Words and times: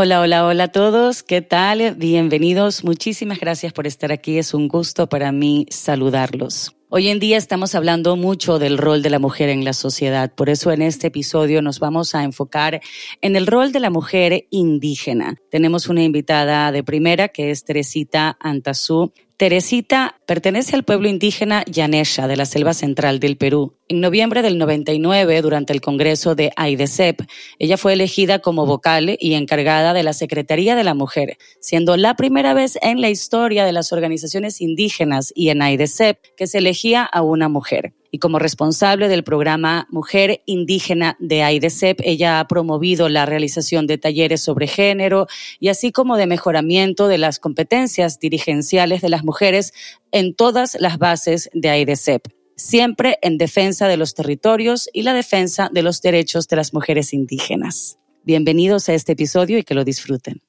Hola, 0.00 0.20
hola, 0.20 0.46
hola 0.46 0.62
a 0.62 0.68
todos. 0.68 1.24
¿Qué 1.24 1.42
tal? 1.42 1.96
Bienvenidos. 1.96 2.84
Muchísimas 2.84 3.40
gracias 3.40 3.72
por 3.72 3.88
estar 3.88 4.12
aquí. 4.12 4.38
Es 4.38 4.54
un 4.54 4.68
gusto 4.68 5.08
para 5.08 5.32
mí 5.32 5.66
saludarlos. 5.70 6.72
Hoy 6.88 7.08
en 7.08 7.18
día 7.18 7.36
estamos 7.36 7.74
hablando 7.74 8.14
mucho 8.14 8.60
del 8.60 8.78
rol 8.78 9.02
de 9.02 9.10
la 9.10 9.18
mujer 9.18 9.48
en 9.48 9.64
la 9.64 9.72
sociedad, 9.72 10.32
por 10.32 10.50
eso 10.50 10.70
en 10.70 10.82
este 10.82 11.08
episodio 11.08 11.62
nos 11.62 11.80
vamos 11.80 12.14
a 12.14 12.22
enfocar 12.22 12.80
en 13.22 13.34
el 13.34 13.48
rol 13.48 13.72
de 13.72 13.80
la 13.80 13.90
mujer 13.90 14.46
indígena. 14.50 15.34
Tenemos 15.50 15.88
una 15.88 16.04
invitada 16.04 16.70
de 16.70 16.84
primera 16.84 17.26
que 17.26 17.50
es 17.50 17.64
Teresita 17.64 18.36
Antazú. 18.38 19.12
Teresita 19.36 20.17
pertenece 20.28 20.76
al 20.76 20.82
pueblo 20.82 21.08
indígena 21.08 21.64
Yanesha 21.64 22.28
de 22.28 22.36
la 22.36 22.44
selva 22.44 22.74
central 22.74 23.18
del 23.18 23.38
Perú. 23.38 23.78
En 23.88 24.02
noviembre 24.02 24.42
del 24.42 24.58
99, 24.58 25.40
durante 25.40 25.72
el 25.72 25.80
Congreso 25.80 26.34
de 26.34 26.52
AIDESEP, 26.54 27.22
ella 27.58 27.78
fue 27.78 27.94
elegida 27.94 28.40
como 28.40 28.66
vocal 28.66 29.16
y 29.18 29.32
encargada 29.32 29.94
de 29.94 30.02
la 30.02 30.12
Secretaría 30.12 30.76
de 30.76 30.84
la 30.84 30.92
Mujer, 30.92 31.38
siendo 31.60 31.96
la 31.96 32.14
primera 32.14 32.52
vez 32.52 32.78
en 32.82 33.00
la 33.00 33.08
historia 33.08 33.64
de 33.64 33.72
las 33.72 33.90
organizaciones 33.90 34.60
indígenas 34.60 35.32
y 35.34 35.48
en 35.48 35.62
AIDESEP 35.62 36.18
que 36.36 36.46
se 36.46 36.58
elegía 36.58 37.04
a 37.04 37.22
una 37.22 37.48
mujer 37.48 37.94
y 38.10 38.18
como 38.18 38.38
responsable 38.38 39.08
del 39.08 39.24
programa 39.24 39.86
Mujer 39.90 40.42
Indígena 40.46 41.16
de 41.18 41.42
AIDESEP, 41.42 42.00
ella 42.04 42.40
ha 42.40 42.48
promovido 42.48 43.08
la 43.08 43.26
realización 43.26 43.86
de 43.86 43.98
talleres 43.98 44.42
sobre 44.42 44.66
género 44.66 45.26
y 45.60 45.68
así 45.68 45.92
como 45.92 46.16
de 46.16 46.26
mejoramiento 46.26 47.08
de 47.08 47.18
las 47.18 47.38
competencias 47.38 48.18
dirigenciales 48.18 49.02
de 49.02 49.08
las 49.08 49.24
mujeres 49.24 49.72
en 50.12 50.34
todas 50.34 50.76
las 50.80 50.98
bases 50.98 51.50
de 51.52 51.70
AIDESEP, 51.70 52.28
siempre 52.56 53.18
en 53.22 53.38
defensa 53.38 53.88
de 53.88 53.96
los 53.96 54.14
territorios 54.14 54.88
y 54.92 55.02
la 55.02 55.14
defensa 55.14 55.70
de 55.72 55.82
los 55.82 56.00
derechos 56.00 56.48
de 56.48 56.56
las 56.56 56.74
mujeres 56.74 57.12
indígenas. 57.12 57.98
Bienvenidos 58.24 58.88
a 58.88 58.94
este 58.94 59.12
episodio 59.12 59.58
y 59.58 59.62
que 59.62 59.74
lo 59.74 59.84
disfruten. 59.84 60.42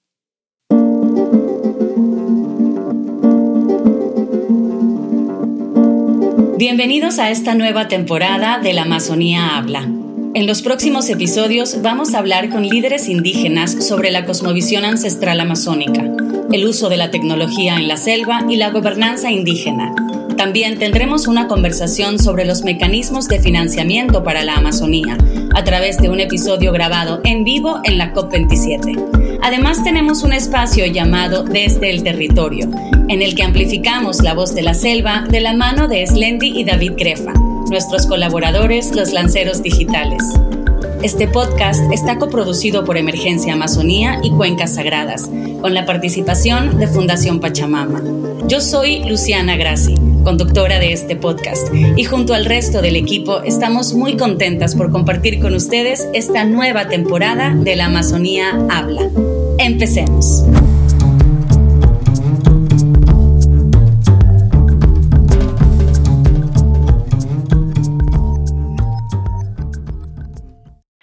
Bienvenidos 6.57 7.19
a 7.19 7.29
esta 7.29 7.55
nueva 7.55 7.87
temporada 7.87 8.59
de 8.59 8.73
La 8.73 8.81
Amazonía 8.81 9.57
Habla. 9.57 9.98
En 10.35 10.45
los 10.45 10.61
próximos 10.61 11.09
episodios 11.09 11.81
vamos 11.81 12.13
a 12.13 12.19
hablar 12.19 12.49
con 12.49 12.61
líderes 12.61 13.09
indígenas 13.09 13.87
sobre 13.87 14.11
la 14.11 14.25
cosmovisión 14.25 14.85
ancestral 14.85 15.39
amazónica, 15.39 16.05
el 16.51 16.65
uso 16.65 16.87
de 16.87 16.97
la 16.97 17.09
tecnología 17.09 17.75
en 17.75 17.87
la 17.87 17.97
selva 17.97 18.45
y 18.47 18.57
la 18.57 18.69
gobernanza 18.69 19.31
indígena. 19.31 19.91
También 20.37 20.77
tendremos 20.77 21.25
una 21.27 21.47
conversación 21.47 22.19
sobre 22.19 22.45
los 22.45 22.63
mecanismos 22.63 23.27
de 23.27 23.39
financiamiento 23.39 24.23
para 24.23 24.43
la 24.43 24.53
Amazonía, 24.53 25.17
a 25.55 25.63
través 25.63 25.97
de 25.97 26.09
un 26.09 26.19
episodio 26.19 26.71
grabado 26.71 27.21
en 27.25 27.43
vivo 27.43 27.79
en 27.83 27.97
la 27.97 28.13
COP27. 28.13 29.39
Además 29.41 29.83
tenemos 29.83 30.21
un 30.21 30.33
espacio 30.33 30.85
llamado 30.85 31.43
Desde 31.43 31.89
el 31.89 32.03
Territorio, 32.03 32.69
en 33.07 33.23
el 33.23 33.33
que 33.33 33.43
amplificamos 33.43 34.21
la 34.21 34.35
voz 34.35 34.53
de 34.53 34.61
la 34.61 34.75
selva 34.75 35.25
de 35.27 35.39
la 35.39 35.53
mano 35.53 35.87
de 35.87 36.05
Slendy 36.05 36.59
y 36.59 36.63
David 36.63 36.93
Grefa, 36.97 37.33
nuestros 37.69 38.07
colaboradores 38.07 38.95
los 38.95 39.13
lanceros 39.13 39.61
digitales. 39.61 40.23
Este 41.03 41.27
podcast 41.27 41.81
está 41.93 42.17
coproducido 42.17 42.83
por 42.83 42.97
Emergencia 42.97 43.53
Amazonía 43.53 44.19
y 44.21 44.31
Cuencas 44.31 44.75
Sagradas, 44.75 45.29
con 45.61 45.73
la 45.73 45.85
participación 45.85 46.77
de 46.77 46.87
Fundación 46.87 47.39
Pachamama. 47.39 48.01
Yo 48.47 48.59
soy 48.59 49.03
Luciana 49.05 49.55
Grassi, 49.55 49.95
conductora 50.23 50.79
de 50.79 50.91
este 50.91 51.15
podcast, 51.15 51.73
y 51.73 52.03
junto 52.03 52.33
al 52.33 52.45
resto 52.45 52.81
del 52.81 52.95
equipo 52.95 53.41
estamos 53.43 53.93
muy 53.93 54.17
contentas 54.17 54.75
por 54.75 54.91
compartir 54.91 55.39
con 55.39 55.53
ustedes 55.53 56.07
esta 56.13 56.43
nueva 56.43 56.89
temporada 56.89 57.55
de 57.55 57.75
la 57.75 57.85
Amazonía 57.85 58.59
Habla. 58.69 59.09
Empecemos. 59.57 60.43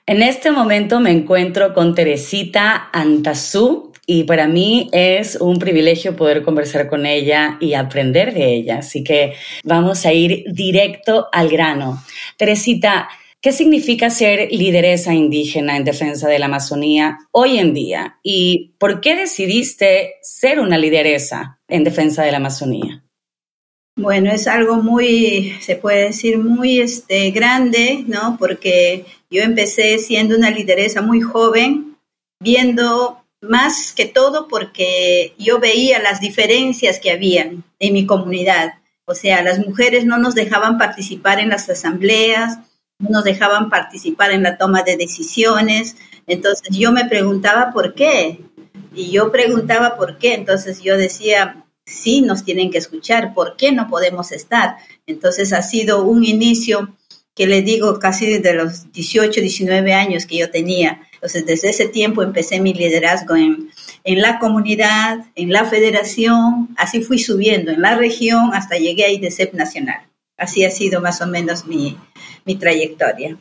En 0.09 0.22
este 0.22 0.53
momento 0.53 1.00
me 1.00 1.11
encuentro 1.11 1.75
con 1.75 1.97
Teresita 1.97 2.91
Antazú 2.93 3.93
y 4.06 4.22
para 4.22 4.47
mí 4.47 4.89
es 4.93 5.34
un 5.34 5.59
privilegio 5.59 6.15
poder 6.15 6.44
conversar 6.44 6.89
con 6.89 7.06
ella 7.06 7.56
y 7.61 7.75
aprender 7.75 8.33
de 8.33 8.55
ella. 8.55 8.78
Así 8.78 9.03
que 9.03 9.33
vamos 9.65 10.06
a 10.06 10.12
ir 10.12 10.45
directo 10.53 11.27
al 11.33 11.49
grano. 11.49 12.05
Teresita, 12.37 13.09
¿qué 13.41 13.50
significa 13.50 14.09
ser 14.09 14.49
lideresa 14.53 15.12
indígena 15.12 15.77
en 15.77 15.83
defensa 15.83 16.28
de 16.28 16.39
la 16.39 16.47
Amazonía 16.47 17.19
hoy 17.33 17.59
en 17.59 17.75
día? 17.75 18.21
¿Y 18.22 18.77
por 18.78 19.00
qué 19.00 19.16
decidiste 19.16 20.15
ser 20.22 20.61
una 20.61 20.78
lideresa 20.78 21.59
en 21.66 21.83
defensa 21.83 22.22
de 22.22 22.31
la 22.31 22.37
Amazonía? 22.37 23.03
Bueno, 23.99 24.31
es 24.31 24.47
algo 24.47 24.77
muy, 24.77 25.56
se 25.61 25.75
puede 25.75 26.05
decir, 26.09 26.39
muy 26.39 26.81
este, 26.81 27.31
grande, 27.31 28.05
¿no? 28.06 28.37
Porque 28.39 29.06
yo 29.31 29.43
empecé 29.43 29.99
siendo 29.99 30.37
una 30.37 30.51
lideresa 30.51 31.03
muy 31.03 31.21
joven, 31.21 31.97
viendo 32.41 33.23
más 33.41 33.93
que 33.93 34.07
todo 34.07 34.49
porque 34.49 35.35
yo 35.39 35.59
veía 35.59 36.01
las 36.01 36.21
diferencias 36.21 36.99
que 37.01 37.11
habían 37.11 37.65
en 37.79 37.93
mi 37.93 38.07
comunidad. 38.07 38.75
O 39.05 39.15
sea, 39.15 39.43
las 39.43 39.59
mujeres 39.59 40.05
no 40.05 40.19
nos 40.19 40.35
dejaban 40.35 40.79
participar 40.79 41.39
en 41.39 41.51
las 41.51 41.69
asambleas, 41.69 42.59
no 42.99 43.11
nos 43.11 43.25
dejaban 43.25 43.71
participar 43.71 44.33
en 44.33 44.43
la 44.43 44.59
toma 44.59 44.83
de 44.83 44.97
decisiones. 44.97 45.97
Entonces 46.27 46.77
yo 46.77 46.93
me 46.93 47.05
preguntaba 47.05 47.73
por 47.73 47.95
qué. 47.95 48.41
Y 48.95 49.11
yo 49.11 49.31
preguntaba 49.31 49.97
por 49.97 50.19
qué. 50.19 50.35
Entonces 50.35 50.83
yo 50.83 50.97
decía, 50.97 51.65
sí 51.85 52.21
nos 52.21 52.45
tienen 52.45 52.71
que 52.71 52.79
escuchar, 52.79 53.33
¿por 53.35 53.57
qué 53.57 53.71
no 53.73 53.89
podemos 53.89 54.33
estar? 54.33 54.77
Entonces 55.07 55.53
ha 55.53 55.63
sido 55.63 56.03
un 56.03 56.25
inicio 56.25 56.97
que 57.37 57.47
le 57.47 57.61
digo 57.61 57.99
casi 58.01 58.27
desde 58.27 58.55
los 58.55 58.91
18, 58.93 59.41
19 59.43 59.93
años 59.93 60.25
que 60.25 60.39
yo 60.39 60.51
tenía. 60.51 61.03
Entonces 61.13 61.45
desde 61.45 61.69
ese 61.69 61.87
tiempo 61.87 62.23
empecé 62.23 62.61
mi 62.61 62.73
liderazgo 62.73 63.37
en, 63.37 63.71
en 64.05 64.23
la 64.23 64.39
comunidad, 64.39 65.19
en 65.35 65.53
la 65.53 65.67
federación, 65.67 66.75
así 66.79 67.03
fui 67.03 67.19
subiendo 67.19 67.71
en 67.71 67.83
la 67.83 67.95
región 67.95 68.55
hasta 68.55 68.79
llegué 68.79 69.05
a 69.05 69.11
IDCEP 69.11 69.53
Nacional. 69.53 70.01
Así 70.39 70.65
ha 70.65 70.71
sido 70.71 71.01
más 71.03 71.21
o 71.21 71.27
menos 71.27 71.67
mi, 71.67 71.99
mi 72.47 72.57
trayectoria. 72.57 73.37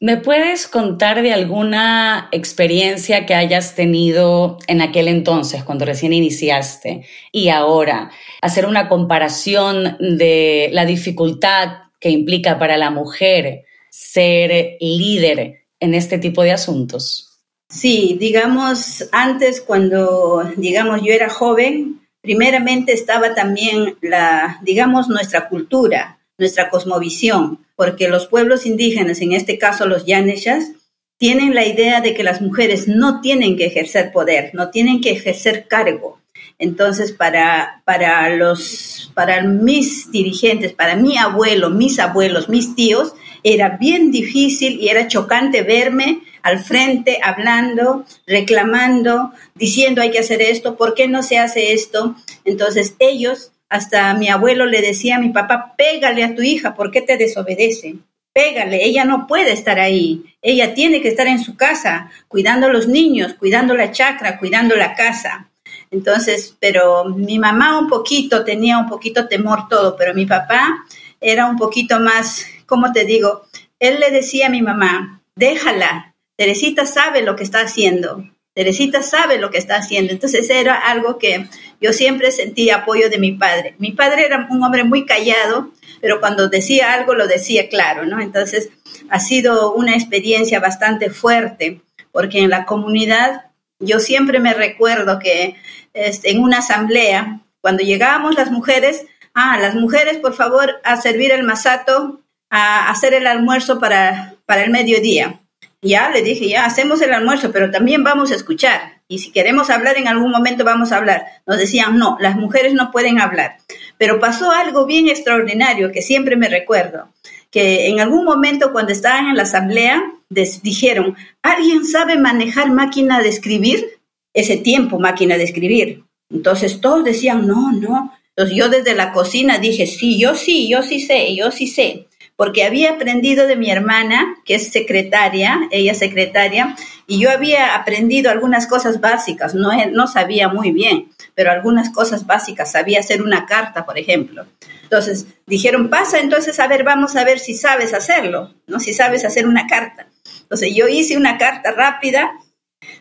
¿Me 0.00 0.16
puedes 0.16 0.68
contar 0.68 1.22
de 1.22 1.32
alguna 1.32 2.28
experiencia 2.30 3.26
que 3.26 3.34
hayas 3.34 3.74
tenido 3.74 4.58
en 4.68 4.80
aquel 4.80 5.08
entonces, 5.08 5.64
cuando 5.64 5.84
recién 5.84 6.12
iniciaste, 6.12 7.04
y 7.32 7.48
ahora? 7.48 8.10
Hacer 8.40 8.64
una 8.64 8.88
comparación 8.88 9.96
de 9.98 10.70
la 10.72 10.84
dificultad 10.84 11.87
que 12.00 12.10
implica 12.10 12.58
para 12.58 12.76
la 12.76 12.90
mujer 12.90 13.64
ser 13.90 14.76
líder 14.80 15.64
en 15.80 15.94
este 15.94 16.18
tipo 16.18 16.42
de 16.42 16.52
asuntos. 16.52 17.40
Sí, 17.68 18.16
digamos, 18.18 19.08
antes 19.12 19.60
cuando, 19.60 20.50
digamos, 20.56 21.02
yo 21.02 21.12
era 21.12 21.28
joven, 21.28 22.00
primeramente 22.20 22.92
estaba 22.92 23.34
también 23.34 23.96
la, 24.00 24.58
digamos, 24.62 25.08
nuestra 25.08 25.48
cultura, 25.48 26.18
nuestra 26.38 26.70
cosmovisión 26.70 27.66
porque 27.78 28.08
los 28.08 28.26
pueblos 28.26 28.66
indígenas, 28.66 29.20
en 29.20 29.30
este 29.30 29.56
caso 29.56 29.86
los 29.86 30.04
yaneshas, 30.04 30.72
tienen 31.16 31.54
la 31.54 31.64
idea 31.64 32.00
de 32.00 32.12
que 32.12 32.24
las 32.24 32.40
mujeres 32.40 32.88
no 32.88 33.20
tienen 33.20 33.56
que 33.56 33.66
ejercer 33.66 34.10
poder, 34.10 34.50
no 34.52 34.70
tienen 34.70 35.00
que 35.00 35.12
ejercer 35.12 35.68
cargo. 35.68 36.18
Entonces, 36.58 37.12
para, 37.12 37.82
para, 37.84 38.28
los, 38.30 39.12
para 39.14 39.42
mis 39.42 40.10
dirigentes, 40.10 40.72
para 40.72 40.96
mi 40.96 41.16
abuelo, 41.16 41.70
mis 41.70 41.98
abuelos, 41.98 42.48
mis 42.48 42.74
tíos, 42.74 43.14
era 43.44 43.76
bien 43.76 44.10
difícil 44.10 44.80
y 44.80 44.88
era 44.88 45.06
chocante 45.06 45.62
verme 45.62 46.22
al 46.42 46.58
frente 46.58 47.20
hablando, 47.22 48.04
reclamando, 48.26 49.32
diciendo 49.54 50.02
hay 50.02 50.10
que 50.10 50.18
hacer 50.18 50.42
esto, 50.42 50.76
¿por 50.76 50.94
qué 50.94 51.06
no 51.06 51.22
se 51.22 51.38
hace 51.38 51.72
esto? 51.72 52.16
Entonces, 52.44 52.94
ellos 52.98 53.52
hasta 53.68 54.12
mi 54.14 54.28
abuelo 54.28 54.66
le 54.66 54.80
decía 54.80 55.16
a 55.16 55.20
mi 55.20 55.28
papá, 55.28 55.74
pégale 55.76 56.24
a 56.24 56.34
tu 56.34 56.42
hija, 56.42 56.74
¿por 56.74 56.90
qué 56.90 57.02
te 57.02 57.16
desobedece? 57.16 57.96
Pégale, 58.32 58.84
ella 58.84 59.04
no 59.04 59.26
puede 59.26 59.52
estar 59.52 59.78
ahí, 59.78 60.24
ella 60.42 60.74
tiene 60.74 61.02
que 61.02 61.08
estar 61.08 61.26
en 61.26 61.42
su 61.42 61.56
casa, 61.56 62.10
cuidando 62.28 62.66
a 62.66 62.72
los 62.72 62.88
niños, 62.88 63.34
cuidando 63.34 63.74
la 63.74 63.90
chacra, 63.90 64.38
cuidando 64.38 64.76
la 64.76 64.94
casa. 64.94 65.47
Entonces, 65.90 66.56
pero 66.60 67.04
mi 67.06 67.38
mamá 67.38 67.78
un 67.78 67.88
poquito 67.88 68.44
tenía 68.44 68.78
un 68.78 68.88
poquito 68.88 69.28
temor 69.28 69.68
todo, 69.68 69.96
pero 69.96 70.14
mi 70.14 70.26
papá 70.26 70.84
era 71.20 71.46
un 71.46 71.56
poquito 71.56 71.98
más, 72.00 72.44
¿cómo 72.66 72.92
te 72.92 73.04
digo? 73.04 73.46
Él 73.78 74.00
le 74.00 74.10
decía 74.10 74.46
a 74.46 74.50
mi 74.50 74.62
mamá, 74.62 75.22
déjala, 75.34 76.14
Teresita 76.36 76.86
sabe 76.86 77.22
lo 77.22 77.36
que 77.36 77.44
está 77.44 77.60
haciendo, 77.60 78.24
Teresita 78.54 79.02
sabe 79.02 79.38
lo 79.38 79.50
que 79.50 79.58
está 79.58 79.76
haciendo. 79.76 80.12
Entonces 80.12 80.50
era 80.50 80.74
algo 80.74 81.16
que 81.16 81.46
yo 81.80 81.92
siempre 81.92 82.32
sentí 82.32 82.70
apoyo 82.70 83.08
de 83.08 83.18
mi 83.18 83.32
padre. 83.32 83.76
Mi 83.78 83.92
padre 83.92 84.26
era 84.26 84.48
un 84.50 84.62
hombre 84.62 84.84
muy 84.84 85.06
callado, 85.06 85.70
pero 86.00 86.20
cuando 86.20 86.48
decía 86.48 86.92
algo 86.92 87.14
lo 87.14 87.28
decía 87.28 87.68
claro, 87.68 88.04
¿no? 88.04 88.20
Entonces 88.20 88.70
ha 89.10 89.20
sido 89.20 89.72
una 89.74 89.94
experiencia 89.94 90.60
bastante 90.60 91.10
fuerte, 91.10 91.80
porque 92.10 92.40
en 92.40 92.50
la 92.50 92.64
comunidad 92.64 93.47
Yo 93.80 94.00
siempre 94.00 94.40
me 94.40 94.54
recuerdo 94.54 95.18
que 95.18 95.56
este, 95.94 96.30
en 96.30 96.42
una 96.42 96.58
asamblea, 96.58 97.40
cuando 97.60 97.82
llegábamos 97.82 98.34
las 98.34 98.50
mujeres, 98.50 99.06
ah, 99.34 99.58
las 99.60 99.74
mujeres, 99.74 100.18
por 100.18 100.34
favor, 100.34 100.80
a 100.84 100.96
servir 101.00 101.30
el 101.32 101.44
masato, 101.44 102.20
a 102.50 102.90
hacer 102.90 103.14
el 103.14 103.26
almuerzo 103.26 103.78
para, 103.78 104.34
para 104.46 104.64
el 104.64 104.70
mediodía. 104.70 105.40
Ya 105.80 106.10
le 106.10 106.22
dije, 106.22 106.48
ya 106.48 106.64
hacemos 106.64 107.00
el 107.02 107.12
almuerzo, 107.12 107.52
pero 107.52 107.70
también 107.70 108.02
vamos 108.02 108.32
a 108.32 108.34
escuchar. 108.34 108.98
Y 109.06 109.20
si 109.20 109.30
queremos 109.30 109.70
hablar 109.70 109.96
en 109.96 110.08
algún 110.08 110.30
momento, 110.30 110.64
vamos 110.64 110.90
a 110.90 110.96
hablar. 110.96 111.24
Nos 111.46 111.58
decían, 111.58 111.98
no, 111.98 112.16
las 112.20 112.36
mujeres 112.36 112.74
no 112.74 112.90
pueden 112.90 113.20
hablar. 113.20 113.58
Pero 113.96 114.18
pasó 114.18 114.50
algo 114.50 114.86
bien 114.86 115.08
extraordinario 115.08 115.92
que 115.92 116.02
siempre 116.02 116.36
me 116.36 116.48
recuerdo, 116.48 117.12
que 117.50 117.88
en 117.88 118.00
algún 118.00 118.24
momento 118.24 118.72
cuando 118.72 118.92
estaban 118.92 119.28
en 119.28 119.36
la 119.36 119.44
asamblea, 119.44 120.02
dijeron, 120.28 121.16
¿alguien 121.42 121.84
sabe 121.84 122.18
manejar 122.18 122.70
máquina 122.70 123.20
de 123.20 123.28
escribir? 123.28 124.00
Ese 124.34 124.56
tiempo, 124.56 124.98
máquina 124.98 125.36
de 125.36 125.44
escribir. 125.44 126.04
Entonces 126.30 126.80
todos 126.80 127.04
decían, 127.04 127.46
no, 127.46 127.72
no. 127.72 128.12
Entonces 128.36 128.56
yo 128.56 128.68
desde 128.68 128.94
la 128.94 129.12
cocina 129.12 129.58
dije, 129.58 129.86
sí, 129.86 130.18
yo 130.18 130.34
sí, 130.34 130.68
yo 130.68 130.82
sí 130.82 131.00
sé, 131.00 131.34
yo 131.34 131.50
sí 131.50 131.66
sé 131.66 132.07
porque 132.38 132.62
había 132.62 132.92
aprendido 132.92 133.48
de 133.48 133.56
mi 133.56 133.68
hermana, 133.68 134.36
que 134.44 134.54
es 134.54 134.70
secretaria, 134.70 135.58
ella 135.72 135.92
secretaria, 135.92 136.76
y 137.08 137.18
yo 137.18 137.32
había 137.32 137.74
aprendido 137.74 138.30
algunas 138.30 138.68
cosas 138.68 139.00
básicas, 139.00 139.56
no, 139.56 139.72
no 139.90 140.06
sabía 140.06 140.46
muy 140.46 140.70
bien, 140.70 141.08
pero 141.34 141.50
algunas 141.50 141.90
cosas 141.90 142.26
básicas, 142.26 142.70
sabía 142.70 143.00
hacer 143.00 143.22
una 143.22 143.44
carta, 143.44 143.84
por 143.84 143.98
ejemplo. 143.98 144.46
Entonces 144.84 145.26
dijeron, 145.46 145.90
pasa 145.90 146.20
entonces 146.20 146.60
a 146.60 146.68
ver, 146.68 146.84
vamos 146.84 147.16
a 147.16 147.24
ver 147.24 147.40
si 147.40 147.54
sabes 147.54 147.92
hacerlo, 147.92 148.54
¿no? 148.68 148.78
Si 148.78 148.94
sabes 148.94 149.24
hacer 149.24 149.44
una 149.44 149.66
carta. 149.66 150.06
Entonces 150.42 150.72
yo 150.76 150.86
hice 150.86 151.16
una 151.16 151.38
carta 151.38 151.72
rápida, 151.72 152.30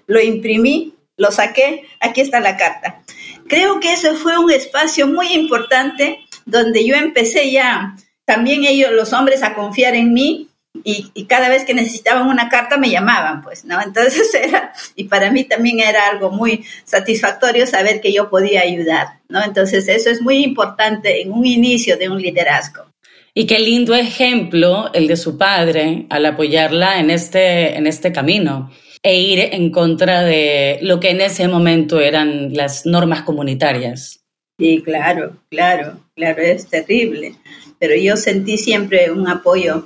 lo 0.07 0.19
imprimí, 0.19 0.95
lo 1.15 1.29
saqué, 1.29 1.83
aquí 1.99 2.21
está 2.21 2.39
la 2.39 2.57
carta. 2.57 3.03
Creo 3.47 3.79
que 3.79 3.93
ese 3.93 4.15
fue 4.15 4.39
un 4.39 4.49
espacio 4.49 5.05
muy 5.05 5.33
importante 5.33 6.25
donde 6.47 6.83
yo 6.87 6.95
empecé 6.95 7.51
ya 7.51 7.95
también 8.27 8.65
ellos, 8.65 8.91
los 8.91 9.13
hombres, 9.13 9.41
a 9.41 9.53
confiar 9.53 9.95
en 9.95 10.13
mí 10.13 10.49
y, 10.83 11.25
cada 11.27 11.47
vez 11.49 11.63
que 11.63 11.73
necesitaban 11.73 12.27
una 12.27 12.49
carta 12.49 12.77
me 12.77 12.89
llamaban, 12.89 13.41
pues, 13.41 13.63
¿no? 13.63 13.81
Entonces 13.81 14.33
era, 14.43 14.73
y 14.95 15.05
para 15.05 15.31
mí 15.31 15.45
también 15.45 15.79
era 15.79 16.09
algo 16.09 16.29
muy 16.29 16.65
satisfactorio 16.83 17.65
saber 17.65 18.01
que 18.01 18.11
yo 18.11 18.29
podía 18.29 18.61
ayudar, 18.61 19.19
¿no? 19.29 19.41
Entonces 19.43 19.87
eso 19.87 20.09
es 20.09 20.21
muy 20.21 20.43
importante 20.43 21.21
en 21.21 21.31
un 21.31 21.45
inicio 21.45 21.97
de 21.97 22.09
un 22.09 22.21
liderazgo. 22.21 22.83
Y 23.33 23.47
qué 23.47 23.59
lindo 23.59 23.95
ejemplo 23.95 24.91
el 24.93 25.07
de 25.07 25.15
su 25.15 25.37
padre 25.37 26.05
al 26.09 26.25
apoyarla 26.25 26.99
en 26.99 27.09
este, 27.09 27.77
en 27.77 27.87
este 27.87 28.11
camino 28.11 28.71
e 29.03 29.19
ir 29.19 29.39
en 29.53 29.71
contra 29.71 30.23
de 30.23 30.79
lo 30.81 30.99
que 30.99 31.11
en 31.11 31.21
ese 31.21 31.47
momento 31.47 32.01
eran 32.01 32.53
las 32.53 32.85
normas 32.85 33.21
comunitarias. 33.21 34.19
Sí, 34.59 34.81
claro, 34.83 35.37
claro, 35.49 35.99
claro, 36.15 36.41
es 36.41 36.67
terrible 36.67 37.35
pero 37.79 37.95
yo 37.95 38.17
sentí 38.17 38.57
siempre 38.57 39.11
un 39.11 39.27
apoyo. 39.27 39.85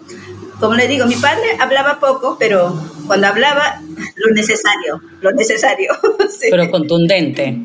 Como 0.60 0.76
le 0.76 0.88
digo, 0.88 1.06
mi 1.08 1.16
padre 1.16 1.48
hablaba 1.60 2.00
poco, 2.00 2.38
pero 2.40 2.80
cuando 3.08 3.28
hablaba, 3.28 3.82
lo 4.16 4.34
necesario, 4.34 5.02
lo 5.22 5.32
necesario. 5.32 5.92
Pero 6.50 6.70
contundente. 6.70 7.58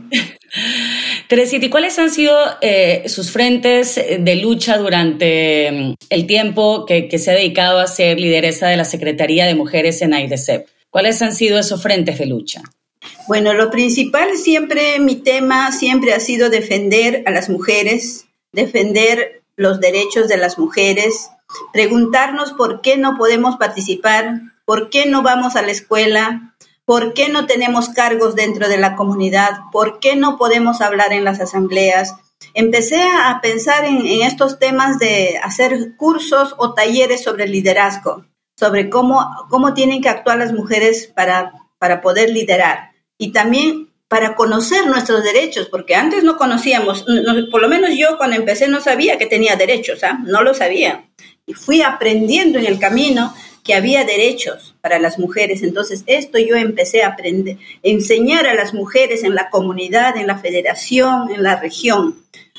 Teresita, 1.28 1.66
¿y 1.66 1.70
cuáles 1.70 1.98
han 1.98 2.10
sido 2.10 2.36
eh, 2.62 3.04
sus 3.06 3.30
frentes 3.30 3.96
de 3.96 4.36
lucha 4.36 4.78
durante 4.78 5.70
mm, 5.70 5.94
el 6.08 6.26
tiempo 6.26 6.86
que, 6.86 7.08
que, 7.08 7.18
se 7.18 7.30
ha 7.30 7.34
dedicado 7.34 7.80
a 7.80 7.86
ser 7.86 8.18
lideresa 8.18 8.68
de 8.68 8.76
la 8.76 8.84
Secretaría 8.84 9.44
de 9.46 9.54
Mujeres 9.54 10.00
en 10.02 10.14
AIDESEP? 10.14 10.66
¿Cuáles 10.88 11.20
han 11.20 11.34
sido 11.34 11.58
esos 11.58 11.82
frentes 11.82 12.18
de 12.18 12.26
lucha? 12.26 12.62
Bueno, 13.28 13.52
lo 13.54 13.70
principal 13.70 14.36
siempre, 14.36 14.98
mi 15.00 15.16
tema 15.16 15.72
siempre 15.72 16.12
ha 16.12 16.20
sido 16.20 16.48
defender 16.48 17.22
a 17.26 17.30
las 17.30 17.48
mujeres, 17.50 18.26
defender 18.52 19.42
los 19.56 19.80
derechos 19.80 20.28
de 20.28 20.36
las 20.36 20.58
mujeres, 20.58 21.30
preguntarnos 21.72 22.52
por 22.52 22.80
qué 22.80 22.96
no 22.96 23.16
podemos 23.16 23.56
participar, 23.56 24.40
por 24.64 24.90
qué 24.90 25.06
no 25.06 25.22
vamos 25.22 25.56
a 25.56 25.62
la 25.62 25.72
escuela, 25.72 26.54
por 26.84 27.14
qué 27.14 27.28
no 27.28 27.46
tenemos 27.46 27.88
cargos 27.88 28.34
dentro 28.34 28.68
de 28.68 28.78
la 28.78 28.94
comunidad, 28.94 29.50
por 29.72 29.98
qué 29.98 30.14
no 30.14 30.36
podemos 30.36 30.80
hablar 30.80 31.12
en 31.12 31.24
las 31.24 31.40
asambleas. 31.40 32.14
Empecé 32.54 33.02
a 33.02 33.40
pensar 33.42 33.84
en, 33.84 34.06
estos 34.22 34.58
temas 34.58 34.98
de 34.98 35.38
hacer 35.42 35.96
cursos 35.96 36.54
o 36.58 36.74
talleres 36.74 37.24
sobre 37.24 37.48
liderazgo, 37.48 38.24
sobre 38.56 38.88
cómo, 38.88 39.28
cómo 39.50 39.74
tienen 39.74 40.00
que 40.00 40.08
actuar 40.08 40.38
las 40.38 40.52
mujeres 40.52 41.10
para, 41.14 41.52
para 41.78 42.00
poder 42.00 42.30
liderar. 42.30 42.92
Y 43.18 43.32
también 43.32 43.90
para 44.08 44.36
conocer 44.36 44.86
nuestros 44.86 45.24
derechos, 45.24 45.68
porque 45.68 45.94
antes 45.94 46.22
no 46.22 46.36
conocíamos, 46.36 47.04
por 47.50 47.60
lo 47.60 47.68
menos 47.68 47.90
yo 47.96 48.16
cuando 48.16 48.36
empecé 48.36 48.68
no 48.68 48.80
sabía 48.80 49.18
que 49.18 49.26
tenía 49.26 49.56
derechos, 49.56 50.04
¿ah? 50.04 50.18
no 50.24 50.42
lo 50.42 50.54
sabía. 50.54 51.04
Y 51.46 51.54
fui 51.54 51.82
aprendiendo 51.82 52.58
en 52.58 52.66
el 52.66 52.78
camino 52.78 53.34
que 53.66 53.74
había 53.74 54.04
derechos 54.04 54.74
para 54.80 55.00
las 55.00 55.18
mujeres. 55.18 55.62
Entonces, 55.62 56.04
esto 56.06 56.38
yo 56.38 56.54
empecé 56.54 57.02
a 57.02 57.08
aprender, 57.08 57.58
enseñar 57.82 58.46
a 58.46 58.54
las 58.54 58.72
mujeres 58.74 59.24
en 59.24 59.34
la 59.34 59.50
comunidad, 59.50 60.16
en 60.16 60.28
la 60.28 60.38
federación, 60.38 61.32
en 61.34 61.42
la 61.42 61.60
región. 61.60 62.16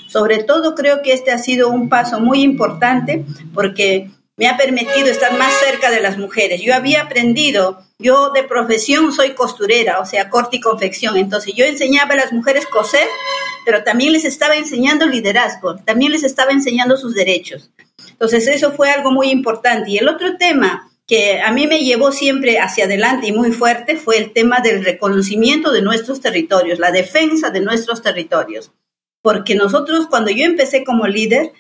Sobre 0.08 0.44
todo 0.44 0.76
creo 0.76 1.02
que 1.02 1.14
este 1.14 1.32
ha 1.32 1.38
sido 1.38 1.70
un 1.70 1.90
paso 1.90 2.20
muy 2.20 2.42
importante 2.42 3.26
porque 3.54 4.10
me 4.38 4.48
ha 4.48 4.56
permitido 4.56 5.08
estar 5.08 5.36
más 5.38 5.52
cerca 5.56 5.90
de 5.90 6.00
las 6.00 6.18
mujeres. 6.18 6.62
Yo 6.62 6.76
había 6.76 7.02
aprendido, 7.02 7.84
yo 7.98 8.30
de 8.30 8.44
profesión 8.44 9.12
soy 9.12 9.32
costurera, 9.32 10.00
o 10.00 10.06
sea, 10.06 10.30
corte 10.30 10.58
y 10.58 10.62
confección, 10.62 11.18
entonces 11.18 11.56
yo 11.56 11.66
enseñaba 11.66 12.14
a 12.14 12.18
las 12.18 12.32
mujeres 12.32 12.68
coser, 12.68 13.08
pero 13.66 13.84
también 13.84 14.14
les 14.14 14.26
estaba 14.26 14.56
enseñando 14.56 15.08
liderazgo, 15.08 15.78
también 15.78 16.12
les 16.12 16.24
estaba 16.24 16.52
enseñando 16.52 16.98
sus 16.98 17.16
derechos. 17.16 17.72
Entonces 18.12 18.48
eso 18.48 18.72
fue 18.72 18.92
algo 18.92 19.12
muy 19.12 19.30
importante. 19.30 19.92
Y 19.92 19.98
el 19.98 20.08
otro 20.08 20.38
tema 20.38 20.90
que 21.08 21.40
a 21.42 21.52
mí 21.52 21.66
me 21.68 21.80
llevó 21.80 22.12
siempre 22.12 22.60
hacia 22.60 22.86
adelante 22.86 23.28
y 23.28 23.32
muy 23.32 23.52
fuerte 23.52 23.96
fue 23.96 24.18
el 24.18 24.34
tema 24.34 24.60
del 24.60 24.84
reconocimiento 24.84 25.72
de 25.72 25.82
nuestros 25.82 26.22
territorios, 26.22 26.80
la 26.80 26.92
defensa 26.92 27.50
de 27.50 27.62
nuestros 27.62 28.02
territorios. 28.02 28.72
Porque 29.22 29.56
nosotros, 29.56 30.08
cuando 30.08 30.32
yo 30.32 30.46
empecé 30.46 30.84
como 30.84 31.08
líder, 31.08 31.52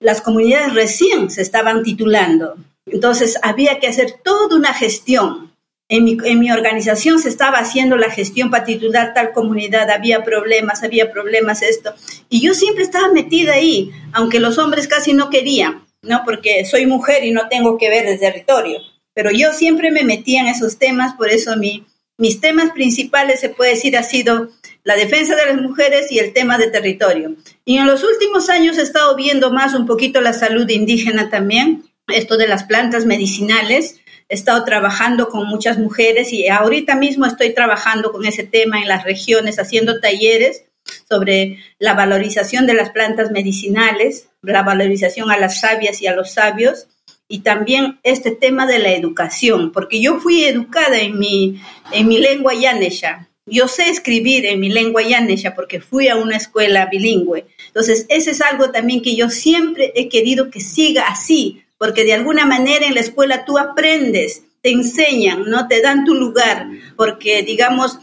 las 0.00 0.20
comunidades 0.20 0.74
recién 0.74 1.30
se 1.30 1.42
estaban 1.42 1.82
titulando. 1.82 2.56
Entonces 2.86 3.38
había 3.42 3.78
que 3.78 3.86
hacer 3.86 4.14
toda 4.22 4.56
una 4.56 4.74
gestión. 4.74 5.52
En 5.88 6.04
mi, 6.04 6.16
en 6.24 6.38
mi, 6.38 6.50
organización 6.50 7.18
se 7.18 7.28
estaba 7.28 7.58
haciendo 7.58 7.96
la 7.96 8.10
gestión 8.10 8.50
para 8.50 8.64
titular 8.64 9.12
tal 9.12 9.32
comunidad, 9.32 9.90
había 9.90 10.24
problemas, 10.24 10.82
había 10.82 11.12
problemas 11.12 11.62
esto. 11.62 11.94
Y 12.30 12.40
yo 12.40 12.54
siempre 12.54 12.84
estaba 12.84 13.12
metida 13.12 13.52
ahí, 13.52 13.90
aunque 14.12 14.40
los 14.40 14.56
hombres 14.56 14.88
casi 14.88 15.12
no 15.12 15.28
querían, 15.28 15.84
¿no? 16.02 16.22
Porque 16.24 16.64
soy 16.64 16.86
mujer 16.86 17.24
y 17.24 17.32
no 17.32 17.48
tengo 17.48 17.76
que 17.76 17.90
ver 17.90 18.06
el 18.06 18.18
territorio. 18.18 18.78
Pero 19.12 19.30
yo 19.30 19.52
siempre 19.52 19.90
me 19.90 20.04
metía 20.04 20.40
en 20.40 20.48
esos 20.48 20.78
temas, 20.78 21.14
por 21.14 21.30
eso 21.30 21.54
mi, 21.56 21.84
mis 22.16 22.40
temas 22.40 22.70
principales, 22.72 23.40
se 23.40 23.50
puede 23.50 23.72
decir, 23.72 23.96
ha 23.96 24.02
sido 24.02 24.50
la 24.84 24.96
defensa 24.96 25.34
de 25.34 25.46
las 25.46 25.60
mujeres 25.60 26.12
y 26.12 26.18
el 26.18 26.32
tema 26.32 26.58
de 26.58 26.70
territorio. 26.70 27.34
Y 27.64 27.78
en 27.78 27.86
los 27.86 28.04
últimos 28.04 28.50
años 28.50 28.78
he 28.78 28.82
estado 28.82 29.16
viendo 29.16 29.50
más 29.50 29.74
un 29.74 29.86
poquito 29.86 30.20
la 30.20 30.34
salud 30.34 30.68
indígena 30.68 31.30
también, 31.30 31.84
esto 32.08 32.36
de 32.36 32.46
las 32.46 32.64
plantas 32.64 33.06
medicinales. 33.06 34.00
He 34.28 34.34
estado 34.34 34.64
trabajando 34.64 35.28
con 35.28 35.48
muchas 35.48 35.78
mujeres 35.78 36.32
y 36.32 36.48
ahorita 36.48 36.96
mismo 36.96 37.26
estoy 37.26 37.54
trabajando 37.54 38.12
con 38.12 38.26
ese 38.26 38.44
tema 38.44 38.80
en 38.80 38.88
las 38.88 39.04
regiones, 39.04 39.58
haciendo 39.58 40.00
talleres 40.00 40.64
sobre 41.08 41.58
la 41.78 41.94
valorización 41.94 42.66
de 42.66 42.74
las 42.74 42.90
plantas 42.90 43.30
medicinales, 43.30 44.28
la 44.42 44.62
valorización 44.62 45.30
a 45.30 45.38
las 45.38 45.60
sabias 45.60 46.02
y 46.02 46.06
a 46.06 46.14
los 46.14 46.32
sabios, 46.32 46.88
y 47.26 47.40
también 47.40 48.00
este 48.02 48.32
tema 48.32 48.66
de 48.66 48.78
la 48.78 48.92
educación, 48.92 49.72
porque 49.72 50.00
yo 50.00 50.20
fui 50.20 50.44
educada 50.44 50.98
en 51.00 51.18
mi, 51.18 51.60
en 51.90 52.06
mi 52.06 52.18
lengua 52.18 52.52
yanesha, 52.52 53.28
yo 53.46 53.68
sé 53.68 53.90
escribir 53.90 54.46
en 54.46 54.60
mi 54.60 54.70
lengua 54.70 55.02
yanesha 55.02 55.54
porque 55.54 55.80
fui 55.80 56.08
a 56.08 56.16
una 56.16 56.36
escuela 56.36 56.86
bilingüe. 56.86 57.46
Entonces, 57.66 58.06
ese 58.08 58.30
es 58.30 58.40
algo 58.40 58.70
también 58.70 59.02
que 59.02 59.16
yo 59.16 59.28
siempre 59.30 59.92
he 59.94 60.08
querido 60.08 60.50
que 60.50 60.60
siga 60.60 61.06
así, 61.08 61.62
porque 61.78 62.04
de 62.04 62.14
alguna 62.14 62.46
manera 62.46 62.86
en 62.86 62.94
la 62.94 63.00
escuela 63.00 63.44
tú 63.44 63.58
aprendes, 63.58 64.44
te 64.62 64.70
enseñan, 64.70 65.44
¿no? 65.44 65.68
Te 65.68 65.82
dan 65.82 66.04
tu 66.04 66.14
lugar, 66.14 66.66
porque 66.96 67.42
digamos, 67.42 67.98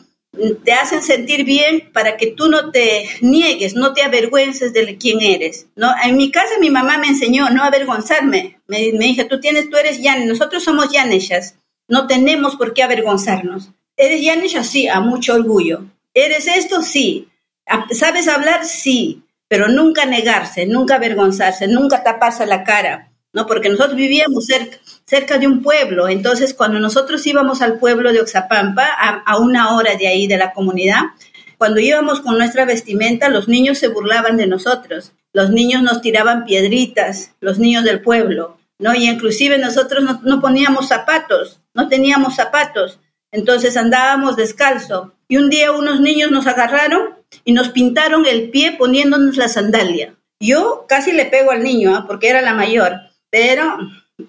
te 0.63 0.73
hacen 0.73 1.01
sentir 1.01 1.43
bien 1.43 1.89
para 1.91 2.17
que 2.17 2.27
tú 2.27 2.47
no 2.47 2.71
te 2.71 3.09
niegues, 3.21 3.75
no 3.75 3.93
te 3.93 4.03
avergüences 4.03 4.71
de 4.73 4.97
quién 4.97 5.21
eres, 5.21 5.67
¿no? 5.75 5.91
En 6.03 6.17
mi 6.17 6.29
casa 6.31 6.53
mi 6.59 6.69
mamá 6.69 6.99
me 6.99 7.07
enseñó 7.07 7.49
no 7.49 7.63
avergonzarme. 7.63 8.59
Me, 8.67 8.91
me 8.93 9.05
dijo, 9.05 9.25
tú 9.27 9.39
tienes, 9.39 9.69
tú 9.69 9.77
eres 9.77 10.01
yan, 10.01 10.27
nosotros 10.27 10.63
somos 10.63 10.91
yaneshas, 10.91 11.55
no 11.87 12.05
tenemos 12.05 12.55
por 12.55 12.73
qué 12.73 12.83
avergonzarnos. 12.83 13.71
¿Eres 14.01 14.23
Yanisha? 14.23 14.63
Sí, 14.63 14.87
a 14.87 14.99
mucho 14.99 15.35
orgullo. 15.35 15.85
¿Eres 16.11 16.47
esto? 16.47 16.81
Sí. 16.81 17.27
¿Sabes 17.91 18.27
hablar? 18.27 18.65
Sí. 18.65 19.21
Pero 19.47 19.67
nunca 19.67 20.05
negarse, 20.05 20.65
nunca 20.65 20.95
avergonzarse, 20.95 21.67
nunca 21.67 22.01
taparse 22.03 22.47
la 22.47 22.63
cara. 22.63 23.11
¿no? 23.31 23.45
Porque 23.45 23.69
nosotros 23.69 23.95
vivíamos 23.95 24.47
cerca, 25.05 25.37
de 25.37 25.45
un 25.45 25.61
pueblo, 25.61 26.09
entonces 26.09 26.53
cuando 26.55 26.79
nosotros 26.79 27.25
íbamos 27.27 27.61
al 27.61 27.77
pueblo 27.77 28.11
de 28.11 28.21
Oxapampa, 28.21 28.87
a, 28.87 29.37
una 29.37 29.75
hora 29.75 29.95
de 29.95 30.07
ahí 30.07 30.25
de 30.25 30.37
la 30.37 30.51
comunidad, 30.51 31.01
cuando 31.59 31.79
íbamos 31.79 32.21
con 32.21 32.37
nuestra 32.37 32.65
vestimenta, 32.65 33.29
los 33.29 33.47
niños 33.47 33.77
se 33.77 33.87
burlaban 33.87 34.35
de 34.35 34.47
nosotros, 34.47 35.13
los 35.31 35.51
niños 35.51 35.83
nos 35.83 36.01
tiraban 36.01 36.43
piedritas, 36.43 37.33
los 37.39 37.59
niños 37.59 37.83
del 37.83 38.01
pueblo, 38.01 38.57
¿no? 38.79 38.95
Y 38.95 39.07
inclusive 39.07 39.59
nosotros 39.59 40.03
no, 40.03 40.19
no 40.23 40.41
poníamos 40.41 40.87
zapatos, 40.87 41.59
no 41.73 41.87
teníamos 41.87 42.35
zapatos, 42.35 42.99
entonces 43.31 43.77
andábamos 43.77 44.35
descalzo. 44.35 45.13
Y 45.27 45.37
un 45.37 45.49
día 45.49 45.71
unos 45.71 46.01
niños 46.01 46.31
nos 46.31 46.47
agarraron 46.47 47.15
y 47.45 47.53
nos 47.53 47.69
pintaron 47.69 48.25
el 48.25 48.49
pie 48.49 48.73
poniéndonos 48.73 49.37
la 49.37 49.47
sandalia. 49.47 50.15
Yo 50.39 50.85
casi 50.87 51.11
le 51.11 51.25
pego 51.25 51.51
al 51.51 51.63
niño, 51.63 51.95
¿ah? 51.95 52.05
porque 52.07 52.29
era 52.29 52.41
la 52.41 52.53
mayor, 52.53 52.93
pero 53.29 53.77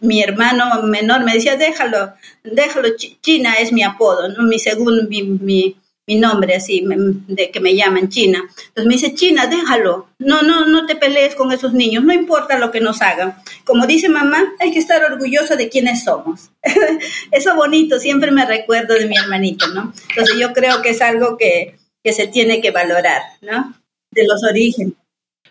mi 0.01 0.23
hermano 0.23 0.83
menor 0.83 1.25
me 1.25 1.35
decía, 1.35 1.57
déjalo, 1.57 2.15
déjalo, 2.45 2.89
China 2.97 3.55
es 3.55 3.73
mi 3.73 3.83
apodo, 3.83 4.29
mi 4.43 4.59
segundo, 4.59 5.05
mi, 5.09 5.23
mi 5.23 5.77
nombre 6.07 6.57
así, 6.57 6.85
de 7.29 7.51
que 7.51 7.61
me 7.61 7.75
llaman 7.75 8.09
China. 8.09 8.43
Entonces 8.69 8.87
me 8.87 8.95
dice, 8.95 9.15
China, 9.15 9.47
déjalo, 9.47 10.09
no, 10.19 10.43
no, 10.43 10.67
no 10.67 10.85
te 10.87 10.97
pelees 10.97 11.35
con 11.35 11.53
esos 11.53 11.73
niños, 11.73 12.05
no 12.05 12.13
importa 12.13 12.59
lo 12.59 12.71
que 12.71 12.81
nos 12.81 13.03
hagan. 13.03 13.37
Como 13.65 13.87
dice 13.87 14.09
mamá, 14.09 14.53
hay 14.59 14.73
que 14.73 14.81
estar 14.81 15.03
orgulloso 15.05 15.57
de 15.57 15.69
quiénes 15.69 16.05
somos. 16.05 16.51
Eso 17.31 17.55
bonito, 17.55 17.99
siempre 17.99 18.33
me 18.33 18.45
recuerdo 18.45 18.95
de 18.95 19.07
mi 19.07 19.17
hermanito, 19.17 19.69
¿no? 19.69 19.93
Entonces 20.11 20.37
yo 20.39 20.53
creo 20.53 20.83
que 20.83 20.91
es 20.91 21.01
algo 21.01 21.37
que, 21.37 21.77
que 22.03 22.13
se 22.13 22.27
tiene 22.27 22.61
que 22.61 22.73
valorar, 22.73 23.23
¿no? 23.41 23.75
De 24.11 24.27
los 24.27 24.43
orígenes. 24.43 24.95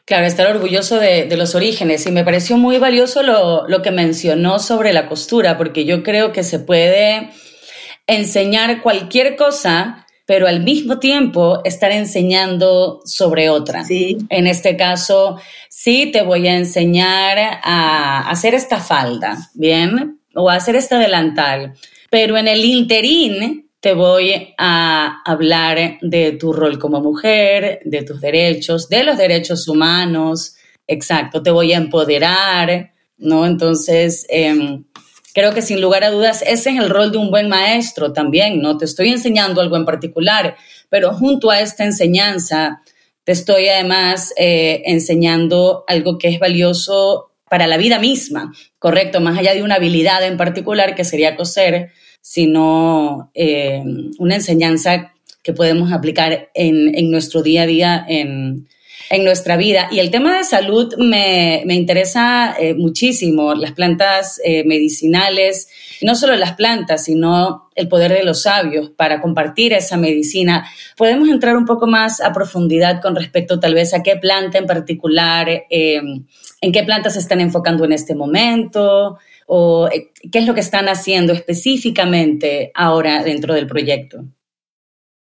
Claro, 0.03 0.25
estar 0.25 0.53
orgulloso 0.53 1.00
de, 1.00 1.25
de, 1.25 1.38
los 1.38 1.55
orígenes. 1.55 2.05
Y 2.05 2.12
me 2.12 2.25
pareció 2.25 2.58
muy 2.58 2.77
valioso 2.79 3.24
lo, 3.24 3.67
lo 3.70 3.81
que 3.81 3.91
mencionó 3.91 4.60
sobre 4.60 4.91
la 4.91 5.08
costura, 5.08 5.58
porque 5.58 5.86
yo 5.86 6.03
creo 6.03 6.34
que 6.34 6.43
se 6.43 6.60
puede 6.60 7.29
enseñar 8.08 8.81
cualquier 8.81 9.38
cosa 9.38 10.05
pero 10.31 10.47
al 10.47 10.63
mismo 10.63 10.97
tiempo 10.97 11.59
estar 11.65 11.91
enseñando 11.91 13.01
sobre 13.03 13.50
otra. 13.50 13.83
Sí. 13.83 14.17
En 14.29 14.47
este 14.47 14.77
caso, 14.77 15.35
sí 15.67 16.09
te 16.09 16.21
voy 16.21 16.47
a 16.47 16.55
enseñar 16.55 17.38
a 17.61 18.29
hacer 18.29 18.55
esta 18.55 18.79
falda, 18.79 19.50
¿bien? 19.55 20.21
O 20.33 20.50
a 20.50 20.55
hacer 20.55 20.77
este 20.77 20.95
delantal, 20.95 21.73
pero 22.09 22.38
en 22.38 22.47
el 22.47 22.63
interín 22.63 23.69
te 23.81 23.93
voy 23.93 24.53
a 24.57 25.21
hablar 25.25 25.97
de 26.01 26.31
tu 26.39 26.53
rol 26.53 26.79
como 26.79 27.01
mujer, 27.01 27.81
de 27.83 28.03
tus 28.03 28.21
derechos, 28.21 28.88
de 28.88 29.03
los 29.03 29.17
derechos 29.17 29.67
humanos, 29.67 30.55
exacto, 30.88 31.43
te 31.43 31.51
voy 31.51 31.73
a 31.73 31.77
empoderar, 31.77 32.93
¿no? 33.17 33.45
Entonces, 33.45 34.25
eh, 34.29 34.79
Creo 35.33 35.53
que 35.53 35.61
sin 35.61 35.81
lugar 35.81 36.03
a 36.03 36.09
dudas 36.09 36.41
ese 36.41 36.71
es 36.71 36.77
el 36.77 36.89
rol 36.89 37.11
de 37.11 37.17
un 37.17 37.31
buen 37.31 37.47
maestro 37.47 38.13
también, 38.13 38.61
¿no? 38.61 38.77
Te 38.77 38.85
estoy 38.85 39.09
enseñando 39.09 39.61
algo 39.61 39.77
en 39.77 39.85
particular, 39.85 40.55
pero 40.89 41.13
junto 41.13 41.50
a 41.51 41.61
esta 41.61 41.83
enseñanza 41.83 42.81
te 43.23 43.31
estoy 43.31 43.67
además 43.69 44.33
eh, 44.38 44.81
enseñando 44.85 45.83
algo 45.88 46.17
que 46.17 46.29
es 46.29 46.39
valioso 46.39 47.31
para 47.50 47.67
la 47.67 47.77
vida 47.77 48.00
misma, 48.00 48.51
¿correcto? 48.79 49.19
Más 49.19 49.38
allá 49.38 49.53
de 49.53 49.63
una 49.63 49.75
habilidad 49.75 50.25
en 50.25 50.38
particular 50.38 50.95
que 50.95 51.03
sería 51.03 51.35
coser, 51.35 51.91
sino 52.21 53.29
eh, 53.33 53.83
una 54.19 54.35
enseñanza 54.35 55.13
que 55.43 55.53
podemos 55.53 55.91
aplicar 55.91 56.50
en, 56.53 56.95
en 56.95 57.11
nuestro 57.11 57.41
día 57.41 57.63
a 57.63 57.65
día 57.65 58.05
en, 58.07 58.67
en 59.12 59.25
nuestra 59.25 59.58
vida. 59.58 59.89
Y 59.91 60.00
el 60.00 60.10
tema 60.10 60.38
de 60.38 60.46
salud 60.46 60.96
me, 60.98 61.63
interesa 61.68 62.56
eh, 62.58 62.74
muchísimo, 62.74 63.53
las 63.53 63.74
plantas 63.74 64.39
eh, 64.44 64.63
medicinales, 64.63 65.68
no 66.01 66.15
solo 66.15 66.36
las 66.38 66.53
plantas, 66.53 67.03
sino 67.03 67.70
el 67.75 67.89
poder 67.89 68.13
de 68.13 68.24
los 68.24 68.44
sabios 68.44 68.89
para 68.89 69.22
compartir 69.22 69.74
esa 69.74 69.98
medicina. 69.98 70.65
¿Podemos 70.96 71.27
entrar 71.27 71.58
un 71.58 71.65
poco 71.65 71.88
más 71.88 72.22
a 72.22 72.32
profundidad 72.32 73.01
con 73.01 73.15
respecto 73.15 73.60
tal 73.60 73.74
vez 73.74 73.94
a 73.94 74.01
qué 74.01 74.15
planta 74.15 74.58
en 74.58 74.65
particular, 74.65 75.65
em, 75.70 76.25
en 76.62 76.72
qué 76.72 76.84
plantas 76.84 77.13
se 77.13 77.20
están 77.20 77.41
enfocando 77.41 77.84
en 77.84 77.91
este 77.91 78.15
momento? 78.15 79.20
¿O 79.46 79.89
eh, 79.91 80.12
qué 80.32 80.39
es 80.39 80.48
lo 80.48 80.53
que 80.53 80.62
están 80.62 80.88
haciendo 80.88 81.34
específicamente 81.34 82.72
ahora 82.74 83.24
dentro 83.24 83.53
del 83.53 83.68
proyecto? 83.68 84.24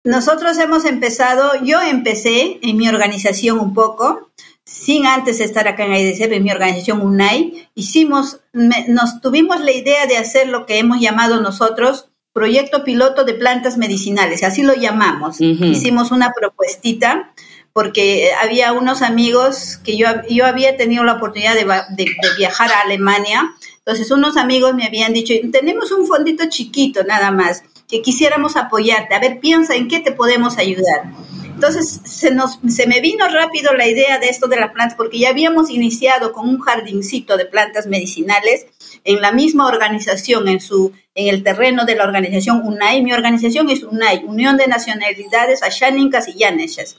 Nosotros 0.04 0.56
hemos 0.58 0.86
empezado, 0.86 1.52
yo 1.62 1.80
empecé 1.80 2.58
en 2.62 2.76
mi 2.78 2.88
organización 2.88 3.58
un 3.58 3.74
poco, 3.74 4.30
sin 4.64 5.06
antes 5.06 5.40
estar 5.40 5.68
acá 5.68 5.84
en 5.84 5.94
IDC, 5.94 6.32
en 6.32 6.42
mi 6.42 6.50
organización 6.50 7.02
UNAI, 7.02 7.68
hicimos, 7.74 8.40
nos 8.52 9.20
tuvimos 9.20 9.60
la 9.60 9.72
idea 9.72 10.06
de 10.06 10.16
hacer 10.16 10.48
lo 10.48 10.64
que 10.64 10.78
hemos 10.78 11.00
llamado 11.00 11.40
nosotros 11.40 12.08
proyecto 12.32 12.84
piloto 12.84 13.24
de 13.24 13.34
plantas 13.34 13.76
medicinales, 13.76 14.42
así 14.42 14.62
lo 14.62 14.74
llamamos. 14.74 15.40
Hicimos 15.40 16.12
una 16.12 16.32
propuestita 16.32 17.34
porque 17.72 18.30
había 18.40 18.72
unos 18.72 19.02
amigos 19.02 19.78
que 19.84 19.96
yo, 19.96 20.06
yo 20.28 20.46
había 20.46 20.76
tenido 20.76 21.04
la 21.04 21.14
oportunidad 21.14 21.54
de, 21.54 21.64
de 21.64 22.06
viajar 22.38 22.70
a 22.72 22.80
Alemania, 22.80 23.50
entonces 23.78 24.10
unos 24.10 24.36
amigos 24.36 24.74
me 24.74 24.86
habían 24.86 25.12
dicho, 25.12 25.34
tenemos 25.52 25.90
un 25.92 26.06
fondito 26.06 26.44
chiquito 26.48 27.02
nada 27.04 27.30
más 27.32 27.64
que 27.90 28.02
quisiéramos 28.02 28.56
apoyarte. 28.56 29.14
A 29.14 29.20
ver, 29.20 29.40
piensa 29.40 29.74
en 29.74 29.88
qué 29.88 30.00
te 30.00 30.12
podemos 30.12 30.58
ayudar. 30.58 31.12
Entonces 31.60 32.00
se, 32.04 32.30
nos, 32.30 32.58
se 32.68 32.86
me 32.86 33.00
vino 33.00 33.28
rápido 33.28 33.74
la 33.74 33.86
idea 33.86 34.18
de 34.18 34.28
esto 34.28 34.46
de 34.46 34.56
las 34.56 34.72
plantas, 34.72 34.96
porque 34.96 35.18
ya 35.18 35.28
habíamos 35.28 35.68
iniciado 35.68 36.32
con 36.32 36.48
un 36.48 36.58
jardincito 36.60 37.36
de 37.36 37.44
plantas 37.44 37.86
medicinales 37.86 38.66
en 39.04 39.20
la 39.20 39.32
misma 39.32 39.66
organización, 39.66 40.48
en, 40.48 40.60
su, 40.60 40.92
en 41.14 41.28
el 41.28 41.42
terreno 41.42 41.84
de 41.84 41.96
la 41.96 42.04
organización 42.04 42.62
UNAI. 42.64 43.02
Mi 43.02 43.12
organización 43.12 43.68
es 43.68 43.82
UNAI, 43.82 44.24
Unión 44.24 44.56
de 44.56 44.68
Nacionalidades 44.68 45.62
Ashánicas 45.62 46.28
y 46.28 46.38
Yaneshas. 46.38 46.96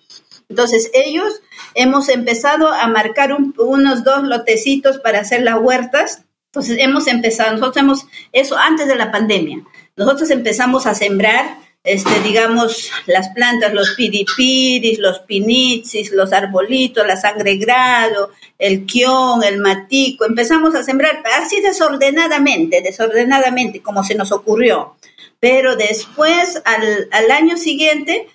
Entonces 0.48 0.92
ellos 0.94 1.42
hemos 1.74 2.10
empezado 2.10 2.68
a 2.68 2.86
marcar 2.88 3.36
unos 3.58 4.04
dos 4.04 4.24
lotecitos 4.24 5.00
para 5.00 5.22
hacer 5.22 5.42
las 5.42 5.60
huertas. 5.60 6.26
Entonces 6.48 6.78
hemos 6.80 7.08
empezado, 7.08 7.54
nosotros 7.54 7.78
hemos, 7.78 8.06
eso 8.34 8.58
antes 8.58 8.88
de 8.88 8.96
la 8.96 9.12
pandemia. 9.12 9.64
Nosotros 9.96 10.30
empezamos 10.32 10.86
a 10.86 10.96
sembrar, 10.96 11.58
este, 11.84 12.20
digamos, 12.22 12.92
las 13.08 13.30
plantas, 13.30 13.74
los 13.74 13.92
piripiris, 13.92 15.00
los 15.00 15.20
pinitzis, 15.20 16.12
los 16.12 16.32
arbolitos, 16.34 17.06
la 17.06 17.18
sangre 17.18 17.58
grado, 17.58 18.32
el 18.58 18.86
quión, 18.86 19.44
el 19.44 19.60
matico. 19.60 20.26
Empezamos 20.26 20.76
a 20.76 20.84
sembrar 20.84 21.22
así 21.42 21.62
desordenadamente, 21.62 22.82
desordenadamente, 22.82 23.82
como 23.82 24.04
se 24.04 24.16
nos 24.16 24.32
ocurrió. 24.32 24.96
Pero 25.40 25.76
después, 25.76 26.62
al, 26.66 27.10
al 27.12 27.32
año 27.32 27.58
siguiente, 27.58 28.28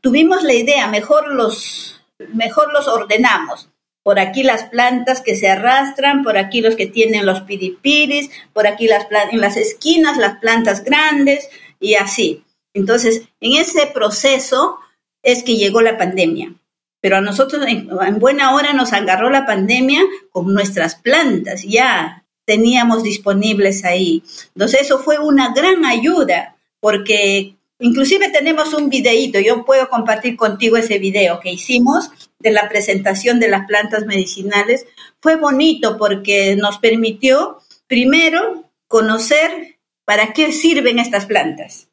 tuvimos 0.00 0.42
la 0.42 0.54
idea, 0.54 0.88
mejor 0.88 1.32
los, 1.32 2.00
mejor 2.34 2.72
los 2.72 2.88
ordenamos 2.88 3.68
por 4.02 4.18
aquí 4.18 4.42
las 4.42 4.64
plantas 4.64 5.20
que 5.20 5.36
se 5.36 5.48
arrastran, 5.48 6.22
por 6.22 6.36
aquí 6.36 6.60
los 6.60 6.76
que 6.76 6.86
tienen 6.86 7.26
los 7.26 7.42
piripiris, 7.42 8.30
por 8.52 8.66
aquí 8.66 8.86
las 8.86 9.06
en 9.30 9.40
las 9.40 9.56
esquinas 9.56 10.18
las 10.18 10.38
plantas 10.38 10.84
grandes 10.84 11.48
y 11.78 11.94
así. 11.94 12.44
Entonces, 12.74 13.22
en 13.40 13.54
ese 13.60 13.86
proceso 13.86 14.78
es 15.22 15.42
que 15.42 15.56
llegó 15.56 15.82
la 15.82 15.98
pandemia. 15.98 16.54
Pero 17.00 17.16
a 17.16 17.20
nosotros 17.20 17.66
en, 17.66 17.88
buena 18.18 18.54
hora 18.54 18.72
nos 18.72 18.92
agarró 18.92 19.28
la 19.28 19.44
pandemia 19.44 20.02
con 20.30 20.52
nuestras 20.54 20.94
plantas, 20.94 21.62
ya 21.64 22.24
teníamos 22.44 23.02
disponibles 23.02 23.84
ahí. 23.84 24.22
Entonces, 24.54 24.82
eso 24.82 24.98
fue 25.00 25.18
una 25.18 25.52
gran 25.52 25.84
ayuda, 25.84 26.56
porque 26.80 27.56
inclusive 27.78 28.30
tenemos 28.30 28.74
un 28.74 28.88
videíto, 28.88 29.38
yo 29.40 29.64
puedo 29.64 29.88
compartir 29.88 30.36
contigo 30.36 30.76
ese 30.76 30.98
video 30.98 31.40
que 31.40 31.52
hicimos 31.52 32.10
de 32.38 32.50
la 32.50 32.68
presentación 32.68 33.40
de 33.40 33.48
las 33.48 33.66
plantas 33.66 34.06
medicinales 34.06 34.86
fue 35.20 35.36
bonito 35.36 35.96
porque 35.96 36.56
nos 36.56 36.78
permitió 36.78 37.58
primero 37.86 38.64
conocer 38.88 39.78
para 40.04 40.32
qué 40.32 40.52
sirven 40.52 40.98
estas 40.98 41.26
plantas. 41.26 41.88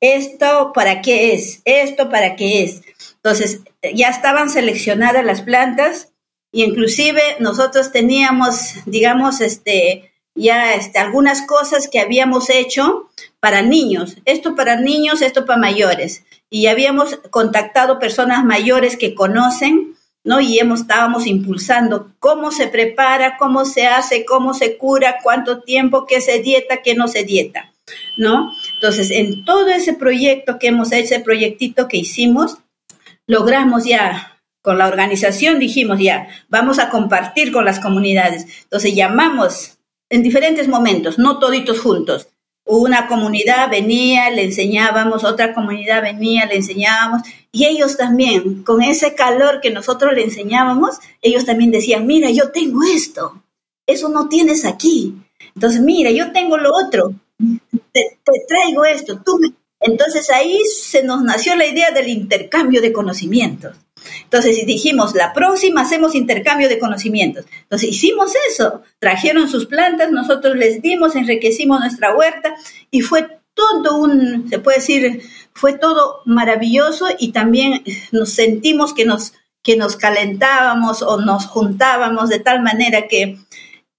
Esto 0.00 0.72
para 0.72 1.00
qué 1.00 1.32
es, 1.32 1.60
esto 1.64 2.08
para 2.08 2.36
qué 2.36 2.62
es. 2.62 2.82
Entonces, 3.16 3.62
ya 3.94 4.10
estaban 4.10 4.48
seleccionadas 4.48 5.24
las 5.24 5.42
plantas 5.42 6.12
y 6.52 6.62
inclusive 6.62 7.20
nosotros 7.40 7.90
teníamos, 7.90 8.74
digamos, 8.86 9.40
este, 9.40 10.12
ya 10.34 10.74
este, 10.74 10.98
algunas 10.98 11.42
cosas 11.42 11.88
que 11.88 12.00
habíamos 12.00 12.48
hecho 12.48 13.10
para 13.40 13.62
niños, 13.62 14.16
esto 14.24 14.54
para 14.54 14.76
niños, 14.76 15.22
esto 15.22 15.44
para 15.46 15.58
mayores 15.58 16.24
y 16.50 16.66
habíamos 16.66 17.16
contactado 17.30 17.98
personas 17.98 18.44
mayores 18.44 18.96
que 18.96 19.14
conocen, 19.14 19.94
¿no? 20.24 20.40
Y 20.40 20.58
hemos, 20.58 20.80
estábamos 20.80 21.26
impulsando 21.26 22.12
cómo 22.18 22.50
se 22.50 22.68
prepara, 22.68 23.36
cómo 23.36 23.64
se 23.64 23.86
hace, 23.86 24.24
cómo 24.24 24.54
se 24.54 24.76
cura, 24.76 25.18
cuánto 25.22 25.60
tiempo, 25.62 26.06
qué 26.06 26.20
se 26.20 26.40
dieta, 26.40 26.82
qué 26.82 26.94
no 26.94 27.08
se 27.08 27.24
dieta, 27.24 27.72
¿no? 28.16 28.52
Entonces, 28.74 29.10
en 29.10 29.44
todo 29.44 29.68
ese 29.68 29.94
proyecto 29.94 30.58
que 30.58 30.68
hemos 30.68 30.92
hecho, 30.92 31.14
ese 31.14 31.20
proyectito 31.20 31.86
que 31.88 31.98
hicimos, 31.98 32.58
logramos 33.26 33.84
ya 33.84 34.34
con 34.62 34.76
la 34.76 34.88
organización 34.88 35.58
dijimos 35.58 35.98
ya, 35.98 36.28
vamos 36.48 36.78
a 36.78 36.90
compartir 36.90 37.52
con 37.52 37.64
las 37.64 37.80
comunidades. 37.80 38.46
Entonces 38.64 38.94
llamamos 38.94 39.78
en 40.10 40.22
diferentes 40.22 40.68
momentos, 40.68 41.18
no 41.18 41.38
toditos 41.38 41.80
juntos. 41.80 42.28
Una 42.70 43.06
comunidad 43.06 43.70
venía, 43.70 44.28
le 44.28 44.44
enseñábamos, 44.44 45.24
otra 45.24 45.54
comunidad 45.54 46.02
venía, 46.02 46.44
le 46.44 46.56
enseñábamos, 46.56 47.22
y 47.50 47.64
ellos 47.64 47.96
también, 47.96 48.62
con 48.62 48.82
ese 48.82 49.14
calor 49.14 49.62
que 49.62 49.70
nosotros 49.70 50.12
le 50.12 50.24
enseñábamos, 50.24 50.98
ellos 51.22 51.46
también 51.46 51.70
decían, 51.70 52.06
mira, 52.06 52.28
yo 52.30 52.50
tengo 52.50 52.80
esto, 52.84 53.42
eso 53.86 54.10
no 54.10 54.28
tienes 54.28 54.66
aquí. 54.66 55.14
Entonces, 55.54 55.80
mira, 55.80 56.10
yo 56.10 56.30
tengo 56.32 56.58
lo 56.58 56.70
otro, 56.74 57.14
te, 57.92 58.18
traigo 58.46 58.84
esto, 58.84 59.22
tú 59.24 59.40
Entonces 59.80 60.28
ahí 60.28 60.60
se 60.66 61.02
nos 61.02 61.22
nació 61.22 61.56
la 61.56 61.66
idea 61.66 61.90
del 61.90 62.08
intercambio 62.08 62.82
de 62.82 62.92
conocimientos. 62.92 63.76
Entonces 64.24 64.64
dijimos, 64.66 65.14
la 65.14 65.32
próxima 65.32 65.82
hacemos 65.82 66.14
intercambio 66.14 66.68
de 66.68 66.78
conocimientos. 66.78 67.46
Entonces 67.62 67.90
hicimos 67.90 68.32
eso, 68.50 68.82
trajeron 68.98 69.48
sus 69.48 69.66
plantas, 69.66 70.10
nosotros 70.10 70.56
les 70.56 70.82
dimos, 70.82 71.16
enriquecimos 71.16 71.80
nuestra 71.80 72.14
huerta 72.14 72.54
y 72.90 73.00
fue 73.00 73.26
todo 73.54 73.96
un, 73.96 74.48
se 74.48 74.58
puede 74.58 74.78
decir, 74.78 75.22
fue 75.52 75.76
todo 75.76 76.22
maravilloso 76.24 77.06
y 77.18 77.32
también 77.32 77.82
nos 78.12 78.30
sentimos 78.30 78.94
que 78.94 79.04
nos, 79.04 79.34
que 79.62 79.76
nos 79.76 79.96
calentábamos 79.96 81.02
o 81.02 81.20
nos 81.20 81.46
juntábamos 81.46 82.28
de 82.28 82.38
tal 82.38 82.62
manera 82.62 83.08
que, 83.08 83.38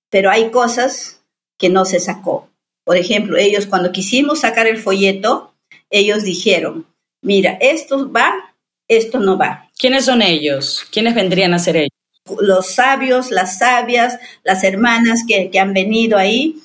pero 0.10 0.32
hay 0.32 0.50
cosas 0.52 1.22
que 1.58 1.70
no 1.70 1.86
se 1.86 2.00
sacó. 2.00 2.50
Por 2.86 2.98
ejemplo, 2.98 3.38
ellos 3.38 3.68
cuando 3.68 3.92
quisimos 3.92 4.40
sacar 4.40 4.66
el 4.66 4.78
folleto, 4.78 5.54
ellos 5.90 6.24
dijeron, 6.24 6.88
mira, 7.22 7.58
esto 7.60 8.12
va, 8.12 8.56
esto 8.88 9.20
no 9.20 9.38
va. 9.38 9.69
¿Quiénes 9.80 10.06
son 10.06 10.22
ellos? 10.22 10.86
¿Quiénes 10.92 11.16
vendrían 11.16 11.54
a 11.54 11.60
ser 11.60 11.78
ellos? 11.78 11.90
Los 12.42 12.76
sabios, 12.76 13.32
las 13.32 13.60
sabias, 13.60 14.20
las 14.44 14.66
hermanas 14.66 15.22
que, 15.26 15.58
han 15.58 15.74
venido 15.74 16.18
ahí. 16.18 16.62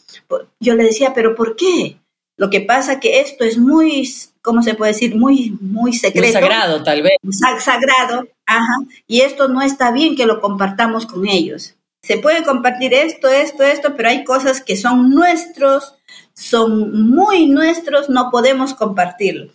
Yo 0.59 0.75
le 0.75 0.83
decía, 0.83 1.15
pero 1.15 1.37
¿por 1.37 1.55
qué? 1.55 1.97
Lo 2.37 2.51
que 2.51 2.61
pasa 2.61 2.99
que 2.99 3.21
esto 3.21 3.45
es 3.45 3.57
muy, 3.57 4.13
¿cómo 4.43 4.63
se 4.63 4.75
puede 4.75 4.93
decir? 4.93 5.15
Muy, 5.15 5.57
muy 5.61 5.93
secreto. 5.93 6.27
Muy 6.27 6.33
sagrado, 6.33 6.83
tal 6.83 7.03
vez. 7.03 7.13
Sagrado, 7.61 8.27
ajá. 8.47 8.75
Y 9.07 9.21
esto 9.21 9.47
no 9.47 9.63
está 9.63 9.93
bien 9.93 10.17
que 10.17 10.27
lo 10.27 10.41
compartamos 10.41 11.07
con 11.07 11.29
ellos. 11.29 11.77
Se 12.03 12.19
puede 12.19 12.43
compartir 12.43 12.93
esto, 12.95 13.29
esto, 13.29 13.63
esto, 13.63 13.95
pero 13.97 14.09
hay 14.09 14.25
cosas 14.25 14.61
que 14.61 14.77
son 14.77 15.11
nuestros, 15.11 15.95
son 16.35 17.11
muy 17.11 17.47
nuestros, 17.47 18.11
no 18.11 18.31
podemos 18.33 18.75
compartirlo. 18.75 19.53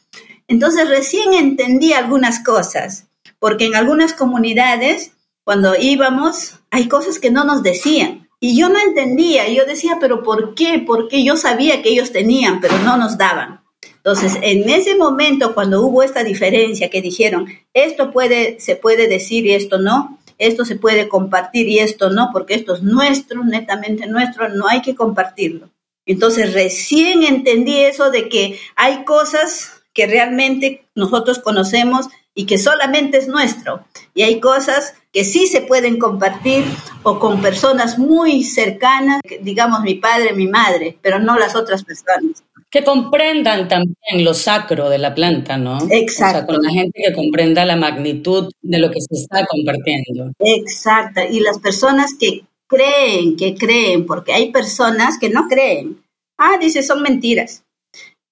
Entonces 0.47 0.87
recién 0.87 1.33
entendí 1.33 1.91
algunas 1.91 2.43
cosas, 2.43 3.08
porque 3.39 3.65
en 3.65 3.75
algunas 3.75 4.13
comunidades, 4.13 5.13
cuando 5.43 5.75
íbamos, 5.79 6.59
hay 6.69 6.87
cosas 6.87 7.19
que 7.19 7.31
no 7.31 7.43
nos 7.43 7.63
decían. 7.63 8.29
Y 8.39 8.57
yo 8.57 8.69
no 8.69 8.79
entendía, 8.79 9.49
yo 9.49 9.65
decía, 9.65 9.97
pero 9.99 10.23
¿por 10.23 10.55
qué? 10.55 10.83
Porque 10.85 11.23
yo 11.23 11.35
sabía 11.35 11.81
que 11.81 11.89
ellos 11.89 12.11
tenían, 12.11 12.61
pero 12.61 12.77
no 12.79 12.95
nos 12.95 13.17
daban. 13.17 13.61
Entonces, 13.97 14.37
en 14.41 14.69
ese 14.69 14.95
momento, 14.95 15.53
cuando 15.53 15.81
hubo 15.85 16.03
esta 16.03 16.23
diferencia, 16.23 16.89
que 16.89 17.01
dijeron, 17.01 17.47
esto 17.73 18.11
puede, 18.11 18.59
se 18.59 18.77
puede 18.77 19.07
decir 19.07 19.45
y 19.45 19.53
esto 19.53 19.77
no, 19.77 20.19
esto 20.37 20.63
se 20.63 20.77
puede 20.77 21.09
compartir 21.09 21.67
y 21.67 21.79
esto 21.79 22.09
no, 22.09 22.29
porque 22.31 22.53
esto 22.53 22.75
es 22.75 22.81
nuestro, 22.81 23.43
netamente 23.43 24.07
nuestro, 24.07 24.47
no 24.49 24.67
hay 24.67 24.81
que 24.81 24.95
compartirlo. 24.95 25.69
Entonces 26.05 26.53
recién 26.53 27.23
entendí 27.23 27.79
eso 27.81 28.09
de 28.09 28.29
que 28.29 28.57
hay 28.75 29.03
cosas 29.03 29.83
que 29.93 30.07
realmente 30.07 30.87
nosotros 30.95 31.39
conocemos 31.39 32.07
y 32.33 32.45
que 32.45 32.57
solamente 32.57 33.17
es 33.17 33.27
nuestro. 33.27 33.85
Y 34.13 34.23
hay 34.23 34.39
cosas 34.39 34.93
que 35.11 35.23
sí 35.23 35.47
se 35.47 35.61
pueden 35.61 35.97
compartir 35.97 36.63
o 37.03 37.19
con 37.19 37.41
personas 37.41 37.97
muy 37.97 38.43
cercanas, 38.43 39.21
digamos 39.41 39.81
mi 39.81 39.95
padre, 39.95 40.33
mi 40.33 40.47
madre, 40.47 40.97
pero 41.01 41.19
no 41.19 41.37
las 41.37 41.55
otras 41.55 41.83
personas. 41.83 42.43
Que 42.69 42.83
comprendan 42.83 43.67
también 43.67 44.23
lo 44.23 44.35
sacro 44.35 44.89
de 44.89 44.99
la 44.99 45.15
planta, 45.15 45.57
¿no? 45.57 45.79
Exacto. 45.89 46.37
O 46.37 46.41
sea, 46.41 46.45
con 46.45 46.61
la 46.61 46.69
gente 46.69 47.01
que 47.03 47.13
comprenda 47.13 47.65
la 47.65 47.75
magnitud 47.75 48.51
de 48.61 48.77
lo 48.77 48.91
que 48.91 49.01
se 49.01 49.15
está 49.15 49.45
compartiendo. 49.47 50.31
Exacto. 50.37 51.21
Y 51.31 51.39
las 51.39 51.57
personas 51.57 52.13
que 52.19 52.43
creen, 52.67 53.35
que 53.35 53.55
creen, 53.55 54.05
porque 54.05 54.33
hay 54.33 54.51
personas 54.51 55.17
que 55.17 55.29
no 55.29 55.47
creen. 55.47 56.03
Ah, 56.37 56.57
dice, 56.61 56.83
son 56.83 57.01
mentiras. 57.01 57.63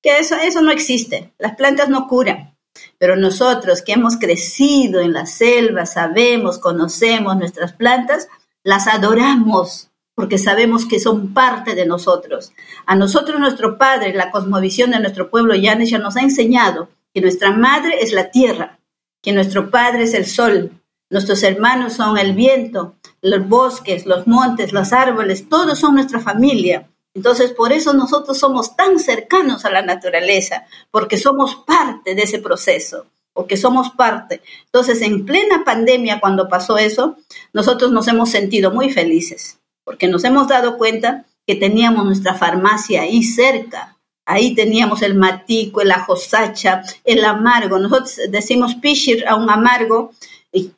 Que 0.04 0.20
eso, 0.20 0.36
eso 0.36 0.62
no 0.62 0.72
existe. 0.72 1.34
Las 1.40 1.56
plantas 1.56 1.90
no 1.90 2.08
curan. 2.08 2.57
Pero 2.98 3.16
nosotros 3.16 3.82
que 3.82 3.94
hemos 3.94 4.18
crecido 4.18 5.02
en 5.02 5.14
la 5.14 5.26
selva, 5.26 5.86
sabemos, 5.86 6.60
conocemos 6.60 7.38
nuestras 7.38 7.74
plantas, 7.74 8.28
las 8.64 8.88
adoramos 8.88 9.90
porque 10.18 10.40
sabemos 10.40 10.88
que 10.88 11.00
son 11.00 11.32
parte 11.36 11.76
de 11.76 11.86
nosotros. 11.86 12.52
A 12.88 12.96
nosotros 12.96 13.40
nuestro 13.40 13.78
Padre, 13.78 14.16
la 14.16 14.32
cosmovisión 14.32 14.90
de 14.90 15.00
nuestro 15.00 15.30
pueblo 15.30 15.54
Yanes 15.54 15.92
ya 15.92 16.00
nos 16.00 16.18
ha 16.18 16.22
enseñado 16.22 16.90
que 17.14 17.22
nuestra 17.22 17.52
madre 17.52 18.02
es 18.02 18.14
la 18.14 18.32
tierra, 18.32 18.80
que 19.22 19.32
nuestro 19.32 19.70
Padre 19.70 20.04
es 20.06 20.16
el 20.16 20.26
sol, 20.26 20.72
nuestros 21.12 21.44
hermanos 21.44 21.94
son 21.94 22.18
el 22.18 22.34
viento, 22.34 22.96
los 23.22 23.48
bosques, 23.48 24.08
los 24.08 24.26
montes, 24.26 24.74
los 24.74 24.92
árboles, 24.92 25.48
todos 25.48 25.78
son 25.78 25.94
nuestra 25.94 26.20
familia. 26.20 26.90
Entonces, 27.18 27.52
por 27.52 27.74
eso 27.74 27.94
nosotros 27.94 28.38
somos 28.38 28.76
tan 28.76 29.00
cercanos 29.00 29.66
a 29.66 29.72
la 29.72 29.82
naturaleza, 29.82 30.68
porque 30.92 31.18
somos 31.18 31.56
parte 31.56 32.14
de 32.14 32.22
ese 32.22 32.38
proceso, 32.38 33.08
porque 33.34 33.58
somos 33.58 33.90
parte. 33.90 34.44
Entonces, 34.66 35.02
en 35.02 35.26
plena 35.26 35.64
pandemia, 35.66 36.20
cuando 36.20 36.48
pasó 36.48 36.78
eso, 36.78 37.18
nosotros 37.54 37.92
nos 37.92 38.08
hemos 38.08 38.30
sentido 38.30 38.70
muy 38.70 38.92
felices, 38.92 39.58
porque 39.84 40.08
nos 40.08 40.24
hemos 40.26 40.48
dado 40.48 40.78
cuenta 40.78 41.26
que 41.48 41.56
teníamos 41.56 42.06
nuestra 42.06 42.36
farmacia 42.36 43.02
ahí 43.02 43.24
cerca. 43.24 43.98
Ahí 44.24 44.54
teníamos 44.54 45.02
el 45.02 45.16
matico, 45.16 45.82
el 45.82 45.90
ajosacha, 45.90 46.84
el 47.04 47.26
amargo. 47.26 47.80
Nosotros 47.80 48.20
decimos 48.30 48.76
pichir 48.76 49.28
a 49.28 49.34
un 49.34 49.50
amargo 49.50 50.12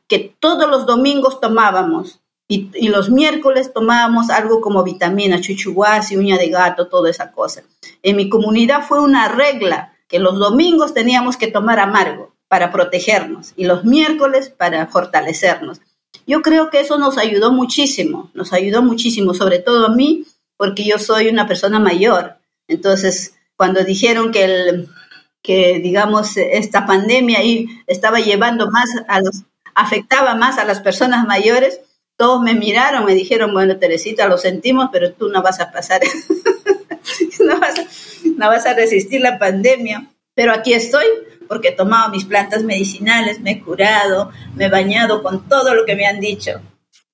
que 0.08 0.36
todos 0.40 0.70
los 0.70 0.86
domingos 0.86 1.42
tomábamos. 1.42 2.19
Y, 2.52 2.88
los 2.88 3.12
miércoles 3.12 3.72
tomábamos 3.72 4.32
algo 4.32 4.60
como 4.60 4.84
vitamina, 4.84 5.40
chuchuguas 5.40 6.12
y 6.12 6.18
uña 6.18 6.36
de 6.36 6.50
gato, 6.50 6.88
toda 6.88 7.12
esa 7.12 7.32
cosa. 7.32 7.62
En 8.02 8.16
mi 8.16 8.28
comunidad 8.28 8.82
fue 8.88 9.00
una 9.00 9.28
regla 9.28 9.94
que 10.08 10.18
los 10.18 10.40
domingos 10.40 10.96
teníamos 10.96 11.38
que 11.38 11.52
tomar 11.52 11.80
amargo 11.80 12.34
para 12.48 12.72
protegernos 12.72 13.54
y 13.56 13.66
los 13.66 13.86
miércoles 13.86 14.50
para 14.50 14.88
fortalecernos. 14.88 15.80
Yo 16.26 16.42
creo 16.42 16.72
que 16.72 16.80
eso 16.80 16.98
nos 16.98 17.20
ayudó 17.20 17.52
muchísimo, 17.52 18.32
nos 18.34 18.52
ayudó 18.52 18.82
muchísimo, 18.82 19.36
sobre 19.36 19.60
todo 19.60 19.86
a 19.86 19.96
mí, 19.96 20.26
porque 20.58 20.84
yo 20.84 20.98
soy 20.98 21.28
una 21.28 21.48
persona 21.48 21.80
mayor. 21.80 22.38
Entonces, 22.68 23.36
cuando 23.56 23.84
dijeron 23.84 24.32
que, 24.32 24.46
el, 24.46 24.90
que 25.44 25.80
digamos, 25.84 26.36
esta 26.36 26.88
pandemia 26.88 27.42
estaba 27.86 28.20
llevando 28.20 28.72
más 28.72 28.90
a 29.08 29.20
los, 29.20 29.44
afectaba 29.76 30.34
más 30.34 30.58
a 30.58 30.66
las 30.66 30.82
personas 30.82 31.28
mayores, 31.28 31.82
todos 32.20 32.42
me 32.42 32.54
miraron, 32.54 33.06
me 33.06 33.16
dijeron, 33.16 33.54
bueno, 33.54 33.78
Teresita, 33.78 34.28
lo 34.28 34.38
sentimos, 34.38 34.90
pero 34.92 35.14
tú 35.14 35.30
no 35.30 35.42
vas 35.42 35.62
a 35.62 35.72
pasar, 35.72 36.02
no, 37.40 38.50
vas 38.50 38.66
a, 38.66 38.74
resistir 38.74 39.22
la 39.22 39.40
pandemia. 39.40 40.06
Pero 40.36 40.52
aquí 40.52 40.74
estoy 40.74 41.06
porque 41.48 41.70
he 41.70 41.72
tomado 41.72 42.10
mis 42.10 42.26
plantas 42.26 42.64
medicinales, 42.64 43.40
me 43.40 43.52
he 43.52 43.62
curado, 43.62 44.32
me 44.54 44.66
he 44.66 44.70
bañado 44.70 45.24
con 45.24 45.48
todo 45.48 45.74
lo 45.74 45.86
que 45.86 45.96
me 45.96 46.08
han 46.08 46.20
dicho. 46.20 46.60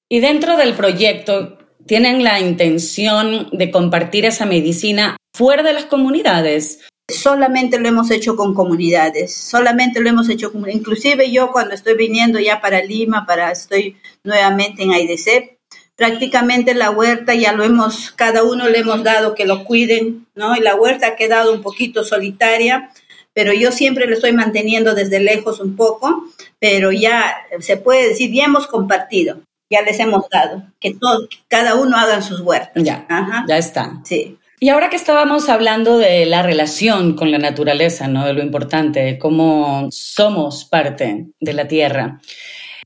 Y 0.09 0.21
dentro 0.21 0.57
del 0.57 0.73
proyecto, 0.73 1.59
¿tienen 1.85 2.23
la 2.23 2.39
intención 2.39 3.49
de 3.51 3.69
compartir 3.69 4.25
esa 4.25 4.47
medicina 4.47 5.17
fuera 5.35 5.61
de 5.61 5.73
las 5.73 5.85
comunidades? 5.85 6.79
Solamente 7.07 7.79
lo 7.79 7.87
hemos 7.87 8.09
hecho 8.11 8.35
con 8.35 8.53
comunidades, 8.53 9.35
solamente 9.35 9.99
lo 9.99 10.09
hemos 10.09 10.29
hecho 10.29 10.51
con, 10.51 10.69
inclusive 10.69 11.31
yo 11.31 11.51
cuando 11.51 11.75
estoy 11.75 11.95
viniendo 11.95 12.39
ya 12.39 12.61
para 12.61 12.81
Lima, 12.83 13.25
para 13.25 13.51
estoy 13.51 13.97
nuevamente 14.23 14.83
en 14.83 14.91
AIDC, 14.91 15.57
prácticamente 15.95 16.73
la 16.73 16.91
huerta 16.91 17.35
ya 17.35 17.53
lo 17.53 17.63
hemos, 17.63 18.11
cada 18.11 18.43
uno 18.43 18.67
le 18.67 18.79
hemos 18.79 19.03
dado 19.03 19.35
que 19.35 19.45
lo 19.45 19.63
cuiden, 19.63 20.27
¿no? 20.35 20.55
Y 20.55 20.61
la 20.61 20.75
huerta 20.75 21.07
ha 21.07 21.15
quedado 21.15 21.53
un 21.53 21.61
poquito 21.61 22.03
solitaria, 22.03 22.91
pero 23.33 23.53
yo 23.53 23.71
siempre 23.71 24.07
lo 24.07 24.15
estoy 24.15 24.33
manteniendo 24.33 24.95
desde 24.95 25.19
lejos 25.19 25.59
un 25.59 25.75
poco, 25.75 26.25
pero 26.59 26.91
ya 26.91 27.35
se 27.59 27.77
puede 27.77 28.09
decir, 28.09 28.31
ya 28.33 28.45
hemos 28.45 28.65
compartido, 28.67 29.41
ya 29.69 29.81
les 29.81 29.99
hemos 29.99 30.27
dado, 30.29 30.63
que 30.79 30.93
todos, 30.93 31.27
cada 31.47 31.75
uno 31.75 31.97
haga 31.97 32.21
sus 32.21 32.41
huertas. 32.41 32.83
Ya, 32.83 33.05
ya 33.47 33.57
está. 33.57 34.01
Sí. 34.03 34.37
Y 34.59 34.69
ahora 34.69 34.89
que 34.89 34.95
estábamos 34.95 35.49
hablando 35.49 35.97
de 35.97 36.25
la 36.25 36.41
relación 36.41 37.15
con 37.15 37.29
la 37.29 37.37
naturaleza, 37.37 38.07
¿no? 38.07 38.25
De 38.25 38.33
lo 38.33 38.41
importante, 38.41 39.01
de 39.01 39.17
cómo 39.17 39.89
somos 39.91 40.63
parte 40.65 41.27
de 41.39 41.53
la 41.53 41.67
tierra. 41.67 42.21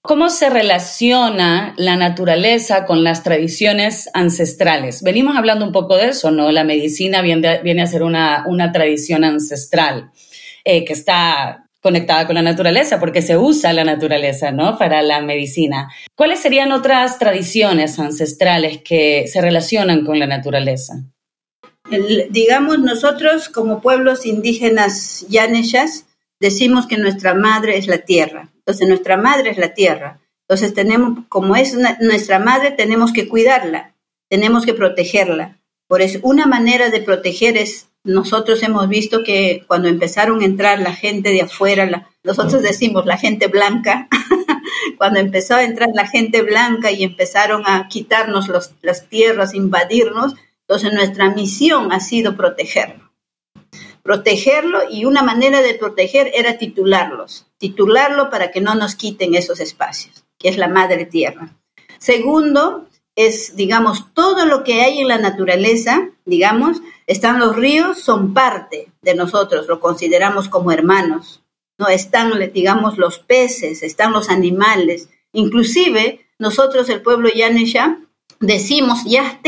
¿Cómo 0.02 0.30
se 0.30 0.50
relaciona 0.50 1.74
la 1.78 1.96
naturaleza 1.96 2.86
con 2.86 3.04
las 3.04 3.22
tradiciones 3.22 4.10
ancestrales? 4.14 5.04
Venimos 5.04 5.38
hablando 5.38 5.66
un 5.66 5.72
poco 5.72 5.98
de 5.98 6.08
eso, 6.08 6.32
¿no? 6.32 6.52
La 6.52 6.64
medicina 6.64 7.22
viene, 7.22 7.82
a 7.82 7.88
ser 7.88 8.04
una, 8.04 8.46
una 8.48 8.72
tradición 8.72 9.24
ancestral 9.24 10.10
eh, 10.64 10.86
que 10.86 10.94
está 10.94 11.66
conectada 11.82 12.26
con 12.26 12.36
la 12.36 12.42
naturaleza, 12.42 13.00
porque 13.00 13.22
se 13.22 13.38
usa 13.38 13.74
la 13.74 13.84
naturaleza, 13.84 14.52
¿no? 14.52 14.78
Para 14.78 15.02
la 15.02 15.22
medicina. 15.22 15.90
¿Cuáles 16.16 16.40
serían 16.40 16.72
otras 16.72 17.20
tradiciones 17.20 18.00
ancestrales 18.00 18.80
que 18.84 19.28
se 19.28 19.42
relacionan 19.42 20.06
con 20.06 20.18
la 20.18 20.28
naturaleza? 20.28 21.04
Digamos, 22.30 22.80
nosotros 22.80 23.50
como 23.50 23.82
pueblos 23.82 24.26
indígenas 24.26 25.26
yaneshas 25.30 26.06
decimos 26.40 26.88
que 26.88 26.98
nuestra 26.98 27.34
madre 27.34 27.78
es 27.78 27.88
la 27.88 28.00
tierra. 28.00 28.50
Entonces, 28.58 28.88
nuestra 28.88 29.18
madre 29.18 29.52
es 29.52 29.58
la 29.58 29.74
tierra. 29.74 30.20
Entonces, 30.48 30.74
tenemos, 30.74 31.26
como 31.30 31.56
es 31.56 31.76
nuestra 32.00 32.40
madre, 32.40 32.72
tenemos 32.72 33.14
que 33.14 33.28
cuidarla, 33.28 33.94
tenemos 34.30 34.66
que 34.66 34.74
protegerla. 34.74 35.58
Por 35.88 36.02
eso, 36.02 36.20
una 36.22 36.46
manera 36.46 36.90
de 36.90 37.02
proteger 37.02 37.58
es 37.58 37.90
nosotros 38.04 38.64
hemos 38.64 38.88
visto 38.88 39.24
que 39.24 39.64
cuando 39.68 39.88
empezaron 39.88 40.42
a 40.42 40.46
entrar 40.46 40.80
la 40.80 40.94
gente 40.94 41.32
de 41.32 41.42
afuera, 41.42 42.10
nosotros 42.24 42.62
decimos 42.62 43.06
la 43.06 43.18
gente 43.18 43.48
blanca, 43.48 44.08
cuando 44.98 45.20
empezó 45.20 45.56
a 45.56 45.64
entrar 45.64 45.90
la 45.94 46.08
gente 46.08 46.42
blanca 46.42 46.92
y 46.92 47.04
empezaron 47.04 47.64
a 47.66 47.88
quitarnos 47.90 48.48
las 48.82 49.10
tierras, 49.10 49.54
invadirnos, 49.54 50.36
entonces 50.70 50.94
nuestra 50.94 51.32
misión 51.32 51.92
ha 51.92 52.00
sido 52.00 52.38
protegerlo. 52.38 53.10
Protegerlo 54.04 54.82
y 54.88 55.06
una 55.06 55.24
manera 55.24 55.64
de 55.64 55.74
proteger 55.74 56.32
era 56.36 56.60
titularlos, 56.60 57.48
titularlo 57.58 58.30
para 58.30 58.52
que 58.52 58.62
no 58.62 58.76
nos 58.76 58.94
quiten 58.94 59.34
esos 59.34 59.60
espacios, 59.62 60.26
que 60.38 60.48
es 60.48 60.58
la 60.58 60.68
madre 60.68 61.06
tierra. 61.06 61.58
Segundo, 61.98 62.88
es, 63.16 63.56
digamos, 63.56 64.14
todo 64.14 64.46
lo 64.46 64.64
que 64.64 64.82
hay 64.84 65.00
en 65.00 65.08
la 65.08 65.18
naturaleza, 65.18 66.12
digamos, 66.26 66.84
están 67.08 67.40
los 67.40 67.56
ríos, 67.56 67.98
son 67.98 68.36
parte 68.36 68.92
de 69.02 69.16
nosotros, 69.16 69.66
lo 69.68 69.80
consideramos 69.80 70.50
como 70.50 70.72
hermanos. 70.72 71.42
No 71.80 71.88
están, 71.88 72.32
digamos, 72.54 73.00
los 73.00 73.18
peces, 73.18 73.82
están 73.82 74.14
los 74.14 74.30
animales. 74.30 75.10
Inclusive, 75.34 76.28
nosotros, 76.38 76.90
el 76.90 77.02
pueblo 77.02 77.28
Yanesha, 77.34 77.98
decimos 78.40 79.00
ya 79.06 79.40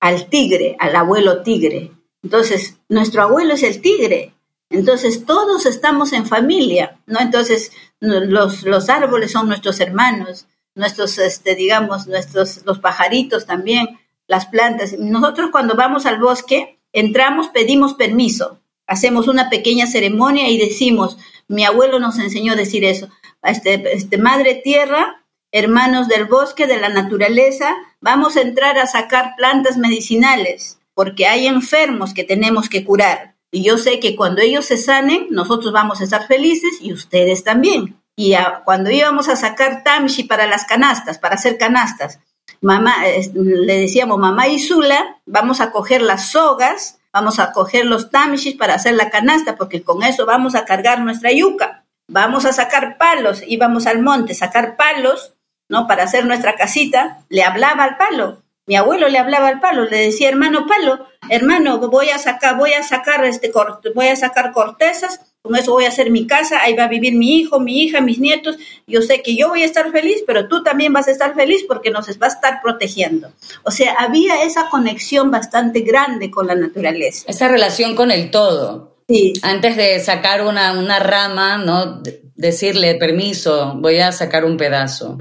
al 0.00 0.28
tigre, 0.28 0.76
al 0.78 0.94
abuelo 0.96 1.42
tigre. 1.42 1.92
Entonces, 2.22 2.78
nuestro 2.88 3.22
abuelo 3.22 3.54
es 3.54 3.62
el 3.62 3.80
tigre. 3.80 4.34
Entonces, 4.70 5.24
todos 5.24 5.64
estamos 5.66 6.12
en 6.12 6.26
familia, 6.26 6.98
¿no? 7.06 7.20
Entonces, 7.20 7.72
los, 8.00 8.64
los 8.64 8.88
árboles 8.88 9.32
son 9.32 9.48
nuestros 9.48 9.80
hermanos, 9.80 10.46
nuestros, 10.74 11.18
este, 11.18 11.54
digamos, 11.54 12.06
nuestros, 12.06 12.64
los 12.64 12.78
pajaritos 12.78 13.46
también, 13.46 13.98
las 14.26 14.46
plantas. 14.46 14.98
Nosotros 14.98 15.50
cuando 15.50 15.74
vamos 15.74 16.06
al 16.06 16.18
bosque, 16.18 16.78
entramos, 16.92 17.48
pedimos 17.48 17.94
permiso, 17.94 18.60
hacemos 18.86 19.28
una 19.28 19.50
pequeña 19.50 19.86
ceremonia 19.86 20.48
y 20.48 20.58
decimos, 20.58 21.18
mi 21.48 21.64
abuelo 21.64 21.98
nos 21.98 22.18
enseñó 22.18 22.52
a 22.52 22.56
decir 22.56 22.84
eso, 22.84 23.08
este, 23.42 23.94
este, 23.94 24.18
madre 24.18 24.56
tierra, 24.56 25.24
hermanos 25.52 26.08
del 26.08 26.26
bosque, 26.26 26.66
de 26.66 26.78
la 26.78 26.88
naturaleza, 26.88 27.74
vamos 28.00 28.36
a 28.36 28.42
entrar 28.42 28.78
a 28.78 28.86
sacar 28.86 29.34
plantas 29.36 29.76
medicinales, 29.76 30.78
porque 30.94 31.26
hay 31.26 31.46
enfermos 31.46 32.14
que 32.14 32.24
tenemos 32.24 32.68
que 32.68 32.84
curar. 32.84 33.36
Y 33.50 33.62
yo 33.62 33.78
sé 33.78 34.00
que 34.00 34.16
cuando 34.16 34.42
ellos 34.42 34.66
se 34.66 34.76
sanen, 34.76 35.28
nosotros 35.30 35.72
vamos 35.72 36.00
a 36.00 36.04
estar 36.04 36.26
felices 36.26 36.78
y 36.80 36.92
ustedes 36.92 37.44
también. 37.44 38.00
Y 38.16 38.34
cuando 38.64 38.90
íbamos 38.90 39.28
a 39.28 39.36
sacar 39.36 39.82
tamshi 39.82 40.24
para 40.24 40.46
las 40.46 40.64
canastas, 40.64 41.18
para 41.18 41.34
hacer 41.34 41.58
canastas, 41.58 42.18
mamá, 42.60 42.96
le 43.34 43.78
decíamos, 43.78 44.18
mamá 44.18 44.48
y 44.48 44.58
Zula, 44.58 45.20
vamos 45.26 45.60
a 45.60 45.70
coger 45.70 46.02
las 46.02 46.30
sogas, 46.30 46.98
vamos 47.12 47.38
a 47.38 47.52
coger 47.52 47.86
los 47.86 48.10
tamshis 48.10 48.56
para 48.56 48.74
hacer 48.74 48.94
la 48.94 49.10
canasta, 49.10 49.56
porque 49.56 49.82
con 49.82 50.02
eso 50.02 50.26
vamos 50.26 50.54
a 50.54 50.64
cargar 50.64 51.00
nuestra 51.00 51.30
yuca. 51.32 51.84
Vamos 52.08 52.44
a 52.44 52.52
sacar 52.52 52.98
palos, 52.98 53.42
íbamos 53.46 53.86
al 53.86 54.00
monte, 54.00 54.32
sacar 54.34 54.76
palos, 54.76 55.34
¿no? 55.68 55.86
Para 55.86 56.04
hacer 56.04 56.26
nuestra 56.26 56.54
casita, 56.54 57.24
le 57.28 57.42
hablaba 57.42 57.84
al 57.84 57.96
palo. 57.96 58.42
Mi 58.66 58.76
abuelo 58.76 59.08
le 59.08 59.18
hablaba 59.18 59.48
al 59.48 59.60
palo, 59.60 59.84
le 59.84 59.98
decía, 59.98 60.28
hermano 60.28 60.66
palo, 60.66 61.06
hermano, 61.28 61.78
voy 61.78 62.10
a 62.10 62.18
sacar, 62.18 62.56
voy 62.56 62.72
a 62.72 62.82
sacar 62.82 63.24
este, 63.24 63.52
voy 63.94 64.08
a 64.08 64.16
sacar 64.16 64.52
cortezas 64.52 65.20
con 65.46 65.54
eso 65.54 65.72
voy 65.72 65.84
a 65.84 65.88
hacer 65.88 66.10
mi 66.10 66.26
casa, 66.26 66.60
ahí 66.60 66.74
va 66.74 66.84
a 66.84 66.88
vivir 66.88 67.14
mi 67.14 67.38
hijo, 67.38 67.60
mi 67.60 67.84
hija, 67.84 68.00
mis 68.00 68.18
nietos. 68.18 68.56
Yo 68.86 69.00
sé 69.00 69.22
que 69.22 69.36
yo 69.36 69.48
voy 69.48 69.62
a 69.62 69.66
estar 69.66 69.92
feliz, 69.92 70.24
pero 70.26 70.48
tú 70.48 70.62
también 70.62 70.92
vas 70.92 71.06
a 71.08 71.12
estar 71.12 71.34
feliz 71.34 71.64
porque 71.68 71.90
nos 71.90 72.08
va 72.20 72.26
a 72.26 72.30
estar 72.30 72.60
protegiendo. 72.60 73.30
O 73.62 73.70
sea, 73.70 73.94
había 73.98 74.42
esa 74.42 74.68
conexión 74.68 75.30
bastante 75.30 75.80
grande 75.80 76.30
con 76.30 76.48
la 76.48 76.56
naturaleza. 76.56 77.24
Esa 77.28 77.48
relación 77.48 77.94
con 77.94 78.10
el 78.10 78.30
todo. 78.30 78.95
Sí. 79.08 79.34
Antes 79.42 79.76
de 79.76 80.00
sacar 80.00 80.44
una, 80.44 80.72
una 80.72 80.98
rama, 80.98 81.58
¿no? 81.58 82.02
decirle 82.36 82.94
permiso, 82.96 83.74
voy 83.76 83.98
a 83.98 84.12
sacar 84.12 84.44
un 84.44 84.56
pedazo. 84.56 85.18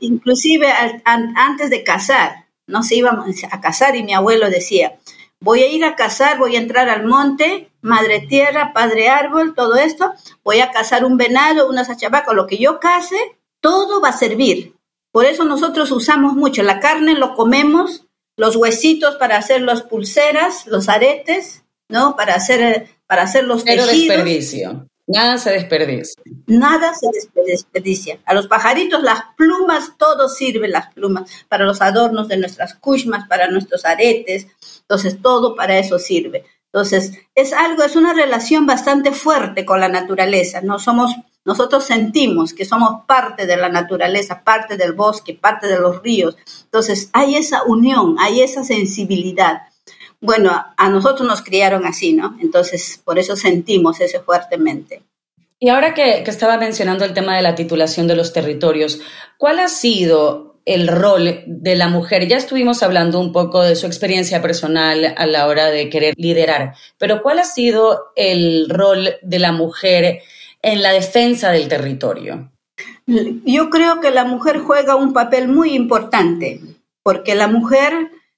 Inclusive 0.00 0.72
antes 1.04 1.70
de 1.70 1.82
casar, 1.82 2.46
no 2.66 2.82
se 2.82 2.96
íbamos 2.96 3.26
a 3.50 3.60
casar 3.60 3.96
y 3.96 4.02
mi 4.02 4.14
abuelo 4.14 4.48
decía, 4.48 4.98
voy 5.40 5.62
a 5.62 5.68
ir 5.68 5.84
a 5.84 5.96
cazar, 5.96 6.38
voy 6.38 6.56
a 6.56 6.60
entrar 6.60 6.88
al 6.88 7.04
monte, 7.04 7.70
madre 7.80 8.20
tierra, 8.20 8.72
padre 8.72 9.08
árbol, 9.08 9.54
todo 9.54 9.74
esto, 9.74 10.12
voy 10.44 10.60
a 10.60 10.70
cazar 10.70 11.04
un 11.04 11.16
venado, 11.16 11.68
una 11.68 11.84
sachabaca, 11.84 12.32
lo 12.32 12.46
que 12.46 12.58
yo 12.58 12.78
case, 12.78 13.16
todo 13.60 14.00
va 14.00 14.10
a 14.10 14.16
servir. 14.16 14.76
Por 15.10 15.26
eso 15.26 15.44
nosotros 15.44 15.90
usamos 15.90 16.34
mucho 16.34 16.62
la 16.62 16.80
carne, 16.80 17.14
lo 17.14 17.34
comemos, 17.34 18.06
los 18.36 18.56
huesitos 18.56 19.16
para 19.16 19.36
hacer 19.36 19.60
las 19.62 19.82
pulseras, 19.82 20.66
los 20.66 20.88
aretes, 20.88 21.61
¿no? 21.92 22.16
Para 22.16 22.34
hacer, 22.34 22.88
para 23.06 23.22
hacer 23.22 23.44
los 23.44 23.64
tejidos. 23.64 23.88
desperdicio. 23.88 24.88
Nada 25.06 25.36
se 25.36 25.50
desperdicia. 25.50 26.22
Nada 26.46 26.94
se 26.94 27.06
desperdicia. 27.44 28.18
A 28.24 28.34
los 28.34 28.46
pajaritos 28.46 29.02
las 29.02 29.20
plumas, 29.36 29.92
todo 29.98 30.28
sirve 30.28 30.68
las 30.68 30.92
plumas, 30.94 31.30
para 31.48 31.64
los 31.64 31.82
adornos 31.82 32.28
de 32.28 32.38
nuestras 32.38 32.74
kushmas, 32.74 33.28
para 33.28 33.48
nuestros 33.48 33.84
aretes. 33.84 34.46
Entonces, 34.80 35.20
todo 35.20 35.54
para 35.54 35.78
eso 35.78 35.98
sirve. 35.98 36.44
Entonces, 36.72 37.12
es 37.34 37.52
algo, 37.52 37.82
es 37.82 37.96
una 37.96 38.14
relación 38.14 38.64
bastante 38.64 39.12
fuerte 39.12 39.66
con 39.66 39.80
la 39.80 39.88
naturaleza. 39.88 40.62
No 40.62 40.78
somos, 40.78 41.14
nosotros 41.44 41.84
sentimos 41.84 42.54
que 42.54 42.64
somos 42.64 43.04
parte 43.06 43.44
de 43.44 43.58
la 43.58 43.68
naturaleza, 43.68 44.42
parte 44.42 44.78
del 44.78 44.94
bosque, 44.94 45.34
parte 45.34 45.66
de 45.66 45.78
los 45.78 46.02
ríos. 46.02 46.38
Entonces, 46.64 47.10
hay 47.12 47.34
esa 47.34 47.64
unión, 47.64 48.16
hay 48.18 48.40
esa 48.40 48.64
sensibilidad 48.64 49.62
bueno, 50.22 50.52
a 50.76 50.88
nosotros 50.88 51.26
nos 51.26 51.42
criaron 51.42 51.84
así, 51.84 52.12
¿no? 52.12 52.38
Entonces, 52.40 53.02
por 53.04 53.18
eso 53.18 53.34
sentimos 53.34 54.00
eso 54.00 54.22
fuertemente. 54.22 55.02
Y 55.58 55.68
ahora 55.68 55.94
que, 55.94 56.22
estaba 56.22 56.56
mencionando 56.56 57.04
el 57.04 57.12
tema 57.12 57.36
de 57.36 57.42
la 57.42 57.56
titulación 57.56 58.06
de 58.06 58.14
los 58.14 58.32
territorios, 58.32 59.00
¿cuál 59.36 59.58
ha 59.58 59.68
sido 59.68 60.60
el 60.64 60.86
rol 60.86 61.42
de 61.46 61.76
la 61.76 61.88
mujer? 61.88 62.28
Ya 62.28 62.36
estuvimos 62.36 62.84
hablando 62.84 63.18
un 63.18 63.32
poco 63.32 63.62
de 63.62 63.74
su 63.74 63.86
experiencia 63.86 64.40
personal 64.40 65.12
a 65.16 65.26
la 65.26 65.48
hora 65.48 65.66
de 65.66 65.90
querer 65.90 66.14
liderar, 66.16 66.74
pero 66.98 67.20
¿cuál 67.22 67.40
ha 67.40 67.44
sido 67.44 68.12
el 68.14 68.68
rol 68.68 69.16
de 69.22 69.38
la 69.40 69.50
mujer 69.50 70.22
en 70.62 70.82
la 70.82 70.92
defensa 70.92 71.50
del 71.50 71.66
territorio? 71.68 72.50
Yo 73.06 73.70
creo 73.70 74.00
que 74.00 74.12
la 74.12 74.24
mujer 74.24 74.58
juega 74.58 74.94
un 74.94 75.12
papel 75.12 75.48
muy 75.48 75.74
importante, 75.74 76.60
porque 77.02 77.34
la 77.34 77.48
mujer 77.48 77.92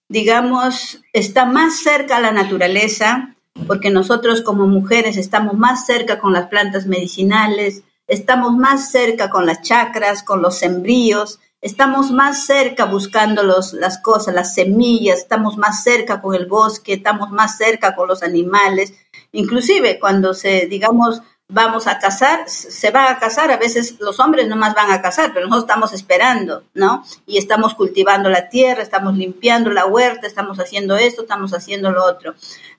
digamos, 0.08 1.02
está 1.12 1.46
más 1.46 1.78
cerca 1.82 2.16
a 2.16 2.20
la 2.20 2.32
naturaleza, 2.32 3.34
porque 3.66 3.90
nosotros 3.90 4.42
como 4.42 4.66
mujeres 4.66 5.16
estamos 5.16 5.54
más 5.54 5.86
cerca 5.86 6.18
con 6.18 6.32
las 6.32 6.48
plantas 6.48 6.86
medicinales, 6.86 7.82
estamos 8.06 8.56
más 8.56 8.90
cerca 8.90 9.30
con 9.30 9.46
las 9.46 9.62
chacras, 9.62 10.22
con 10.22 10.42
los 10.42 10.58
sembríos, 10.58 11.40
estamos 11.60 12.10
más 12.10 12.44
cerca 12.44 12.84
buscando 12.84 13.42
los, 13.42 13.72
las 13.72 13.98
cosas, 13.98 14.34
las 14.34 14.54
semillas, 14.54 15.20
estamos 15.20 15.56
más 15.56 15.82
cerca 15.82 16.20
con 16.20 16.34
el 16.34 16.46
bosque, 16.46 16.94
estamos 16.94 17.30
más 17.30 17.56
cerca 17.56 17.94
con 17.94 18.08
los 18.08 18.22
animales. 18.22 18.92
Inclusive 19.32 19.98
cuando 19.98 20.34
se, 20.34 20.66
digamos, 20.66 21.22
vamos 21.48 21.86
a 21.86 21.98
casar, 21.98 22.48
se 22.48 22.90
va 22.90 23.10
a 23.10 23.18
casar, 23.18 23.50
a 23.50 23.56
veces 23.56 24.00
los 24.00 24.18
hombres 24.18 24.48
no 24.48 24.56
más 24.56 24.74
van 24.74 24.90
a 24.90 25.02
casar, 25.02 25.32
pero 25.32 25.46
nosotros 25.46 25.70
estamos 25.70 25.92
esperando, 25.92 26.64
¿no? 26.74 27.04
Y 27.26 27.38
estamos 27.38 27.74
cultivando 27.74 28.28
la 28.30 28.48
tierra, 28.48 28.82
estamos 28.82 29.16
limpiando 29.16 29.70
la 29.70 29.86
huerta, 29.86 30.26
estamos 30.26 30.58
haciendo 30.58 30.96
esto, 30.96 31.22
estamos 31.22 31.52
haciendo 31.52 31.90
lo 31.90 32.04
otro. 32.04 32.34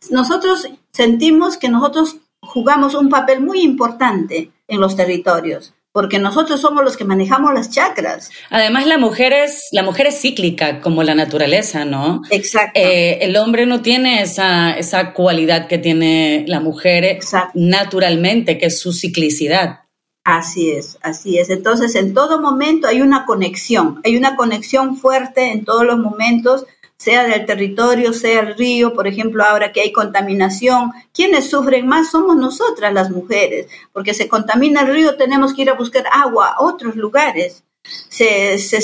Nosotros 0.10 0.68
sentimos 0.92 1.58
que 1.58 1.70
nosotros 1.70 2.18
jugamos 2.42 2.96
un 2.96 3.10
papel 3.10 3.42
muy 3.42 3.62
importante 3.62 4.52
en 4.68 4.82
los 4.82 4.96
territorios 4.96 5.74
porque 5.96 6.20
nosotros 6.20 6.60
somos 6.60 6.84
los 6.84 6.98
que 6.98 7.06
manejamos 7.06 7.54
las 7.54 7.70
chakras. 7.70 8.30
Además, 8.50 8.86
la 8.86 8.98
mujer 8.98 9.32
es, 9.32 9.70
la 9.72 9.82
mujer 9.82 10.08
es 10.08 10.20
cíclica, 10.20 10.82
como 10.82 11.04
la 11.04 11.16
naturaleza, 11.16 11.86
¿no? 11.86 12.22
Exacto. 12.32 12.78
Eh, 12.78 13.20
el 13.22 13.38
hombre 13.38 13.66
no 13.66 13.82
tiene 13.82 14.22
esa, 14.22 14.74
esa 14.74 15.14
cualidad 15.14 15.68
que 15.68 15.78
tiene 15.78 16.44
la 16.50 16.60
mujer 16.60 17.20
naturalmente, 17.54 18.58
que 18.58 18.66
es 18.66 18.78
su 18.78 18.92
ciclicidad. 18.92 19.86
Así 20.26 20.72
es, 20.72 20.98
así 21.02 21.38
es. 21.38 21.50
Entonces, 21.50 21.96
en 21.96 22.14
todo 22.14 22.42
momento 22.42 22.90
hay 22.90 23.02
una 23.02 23.26
conexión, 23.26 24.02
hay 24.04 24.18
una 24.18 24.36
conexión 24.36 24.98
fuerte 24.98 25.54
en 25.54 25.64
todos 25.64 25.86
los 25.86 25.98
momentos. 25.98 26.66
Sea 27.06 27.24
del 27.24 27.46
territorio, 27.46 28.14
sea 28.14 28.40
el 28.40 28.56
río, 28.56 28.96
por 28.96 29.06
ejemplo, 29.06 29.44
ahora 29.44 29.72
que 29.72 29.82
hay 29.82 29.92
contaminación, 29.92 30.92
quienes 31.14 31.52
sufren 31.52 31.86
más 31.88 32.10
somos 32.10 32.36
nosotras 32.36 32.92
las 32.92 33.12
mujeres, 33.12 33.68
porque 33.94 34.16
se 34.16 34.28
contamina 34.28 34.82
el 34.82 34.88
río, 34.88 35.16
tenemos 35.16 35.54
que 35.54 35.62
ir 35.62 35.70
a 35.70 35.76
buscar 35.76 36.06
agua 36.12 36.56
a 36.58 36.64
otros 36.64 36.96
lugares. 36.96 37.64
Se, 38.10 38.58
se 38.58 38.80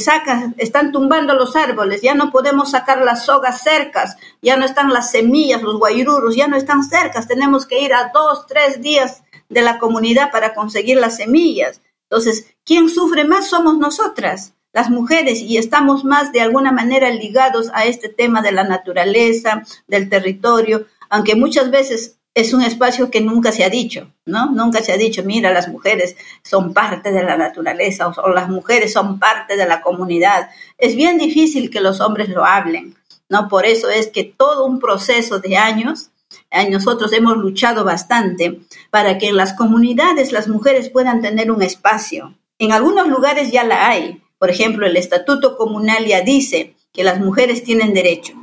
están 0.57 0.91
tumbando 0.91 1.33
los 1.33 1.55
árboles, 1.55 2.03
ya 2.03 2.13
no 2.13 2.29
podemos 2.29 2.69
sacar 2.69 3.01
las 3.01 3.25
sogas 3.25 3.63
cercas, 3.63 4.15
ya 4.43 4.55
no 4.55 4.65
están 4.65 4.93
las 4.93 5.09
semillas, 5.09 5.63
los 5.63 5.79
guairurus, 5.79 6.35
ya 6.35 6.47
no 6.47 6.55
están 6.55 6.83
cercas, 6.83 7.27
tenemos 7.27 7.65
que 7.65 7.81
ir 7.81 7.91
a 7.91 8.11
dos, 8.13 8.45
tres 8.45 8.83
días 8.83 9.23
de 9.49 9.63
la 9.63 9.79
comunidad 9.79 10.29
para 10.29 10.53
conseguir 10.53 10.97
las 10.97 11.17
semillas. 11.17 11.81
Entonces, 12.03 12.53
¿quién 12.63 12.87
sufre 12.87 13.23
más 13.23 13.49
somos 13.49 13.79
nosotras? 13.79 14.53
Las 14.73 14.89
mujeres 14.89 15.41
y 15.41 15.57
estamos 15.57 16.03
más 16.03 16.31
de 16.31 16.41
alguna 16.41 16.71
manera 16.71 17.09
ligados 17.09 17.69
a 17.73 17.85
este 17.85 18.09
tema 18.09 18.41
de 18.41 18.51
la 18.51 18.63
naturaleza, 18.63 19.63
del 19.87 20.09
territorio, 20.09 20.85
aunque 21.09 21.35
muchas 21.35 21.71
veces 21.71 22.17
es 22.33 22.53
un 22.53 22.61
espacio 22.61 23.11
que 23.11 23.19
nunca 23.19 23.51
se 23.51 23.65
ha 23.65 23.69
dicho, 23.69 24.09
¿no? 24.25 24.51
Nunca 24.51 24.81
se 24.81 24.93
ha 24.93 24.97
dicho, 24.97 25.21
mira, 25.23 25.51
las 25.51 25.67
mujeres 25.67 26.15
son 26.43 26.73
parte 26.73 27.11
de 27.11 27.23
la 27.23 27.35
naturaleza 27.35 28.07
o, 28.07 28.29
las 28.29 28.47
mujeres 28.47 28.93
son 28.93 29.19
parte 29.19 29.57
de 29.57 29.67
la 29.67 29.81
comunidad. 29.81 30.49
Es 30.77 30.95
bien 30.95 31.17
difícil 31.17 31.69
que 31.69 31.81
los 31.81 31.99
hombres 31.99 32.29
lo 32.29 32.45
hablen, 32.45 32.95
¿no? 33.27 33.49
Por 33.49 33.65
eso 33.65 33.89
es 33.89 34.07
que 34.07 34.23
todo 34.23 34.65
un 34.65 34.79
proceso 34.79 35.39
de 35.39 35.57
años, 35.57 36.11
eh, 36.49 36.69
nosotros 36.69 37.11
hemos 37.11 37.35
luchado 37.35 37.83
bastante 37.83 38.61
para 38.89 39.17
que 39.17 39.27
en 39.27 39.35
las 39.35 39.53
comunidades 39.53 40.31
las 40.31 40.47
mujeres 40.47 40.89
puedan 40.89 41.21
tener 41.21 41.51
un 41.51 41.61
espacio. 41.61 42.33
En 42.59 42.71
algunos 42.71 43.09
lugares 43.09 43.51
ya 43.51 43.65
la 43.65 43.89
hay, 43.89 44.20
por 44.41 44.49
ejemplo, 44.49 44.87
el 44.87 44.97
Estatuto 44.97 45.55
Comunal 45.55 46.03
ya 46.07 46.21
dice 46.21 46.73
que 46.91 47.03
las 47.03 47.19
mujeres 47.19 47.63
tienen 47.63 47.93
derecho, 47.93 48.33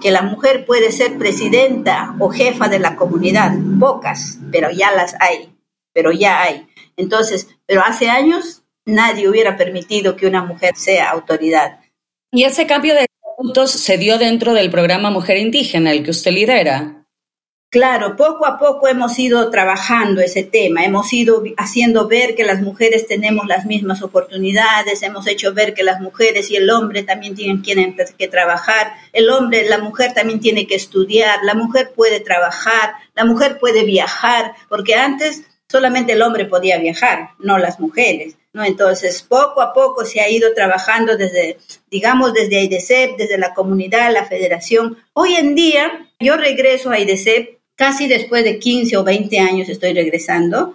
que 0.00 0.10
la 0.10 0.22
mujer 0.22 0.64
puede 0.64 0.90
ser 0.90 1.18
presidenta 1.18 2.16
o 2.18 2.30
jefa 2.30 2.68
de 2.68 2.78
la 2.78 2.96
comunidad, 2.96 3.52
pocas, 3.78 4.38
pero 4.50 4.70
ya 4.70 4.90
las 4.92 5.14
hay, 5.20 5.54
pero 5.92 6.12
ya 6.12 6.40
hay. 6.40 6.66
Entonces, 6.96 7.48
pero 7.66 7.82
hace 7.82 8.08
años 8.08 8.62
nadie 8.86 9.28
hubiera 9.28 9.58
permitido 9.58 10.16
que 10.16 10.26
una 10.26 10.42
mujer 10.42 10.76
sea 10.76 11.10
autoridad. 11.10 11.78
Y 12.32 12.44
ese 12.44 12.66
cambio 12.66 12.94
de 12.94 13.04
estatutos 13.04 13.70
se 13.70 13.98
dio 13.98 14.16
dentro 14.16 14.54
del 14.54 14.70
programa 14.70 15.10
Mujer 15.10 15.36
Indígena, 15.36 15.92
el 15.92 16.04
que 16.04 16.10
usted 16.12 16.32
lidera. 16.32 17.03
Claro, 17.74 18.14
poco 18.14 18.46
a 18.46 18.56
poco 18.56 18.86
hemos 18.86 19.18
ido 19.18 19.50
trabajando 19.50 20.20
ese 20.20 20.44
tema, 20.44 20.84
hemos 20.84 21.12
ido 21.12 21.42
haciendo 21.56 22.06
ver 22.06 22.36
que 22.36 22.44
las 22.44 22.62
mujeres 22.62 23.08
tenemos 23.08 23.48
las 23.48 23.66
mismas 23.66 24.00
oportunidades, 24.00 25.02
hemos 25.02 25.26
hecho 25.26 25.52
ver 25.52 25.74
que 25.74 25.82
las 25.82 26.00
mujeres 26.00 26.52
y 26.52 26.54
el 26.54 26.70
hombre 26.70 27.02
también 27.02 27.34
tienen, 27.34 27.64
que 28.16 28.28
trabajar, 28.28 28.92
el 29.12 29.28
hombre, 29.28 29.68
la 29.68 29.78
mujer 29.78 30.14
también 30.14 30.38
tiene 30.38 30.68
que 30.68 30.76
estudiar, 30.76 31.40
la 31.42 31.54
mujer 31.54 31.90
puede 31.96 32.20
trabajar, 32.20 32.94
la 33.16 33.24
mujer 33.24 33.58
puede 33.58 33.84
viajar, 33.84 34.52
porque 34.68 34.94
antes 34.94 35.42
solamente 35.68 36.12
el 36.12 36.22
hombre 36.22 36.44
podía 36.44 36.78
viajar, 36.78 37.30
no 37.40 37.58
las 37.58 37.80
mujeres. 37.80 38.36
¿no? 38.52 38.62
Entonces, 38.62 39.20
poco 39.24 39.60
a 39.60 39.72
poco 39.72 40.04
se 40.04 40.20
ha 40.20 40.28
ido 40.28 40.54
trabajando 40.54 41.16
desde, 41.16 41.58
digamos, 41.90 42.34
desde 42.34 42.58
AIDESEP, 42.58 43.16
desde 43.16 43.36
la 43.36 43.52
comunidad, 43.52 44.12
la 44.12 44.26
federación. 44.26 44.96
Hoy 45.12 45.34
en 45.34 45.56
día, 45.56 46.08
yo 46.20 46.36
regreso 46.36 46.90
a 46.90 46.94
AIDESEP 46.94 47.63
casi 47.76 48.08
después 48.08 48.44
de 48.44 48.58
15 48.58 48.96
o 48.96 49.04
20 49.04 49.38
años 49.38 49.68
estoy 49.68 49.92
regresando. 49.92 50.74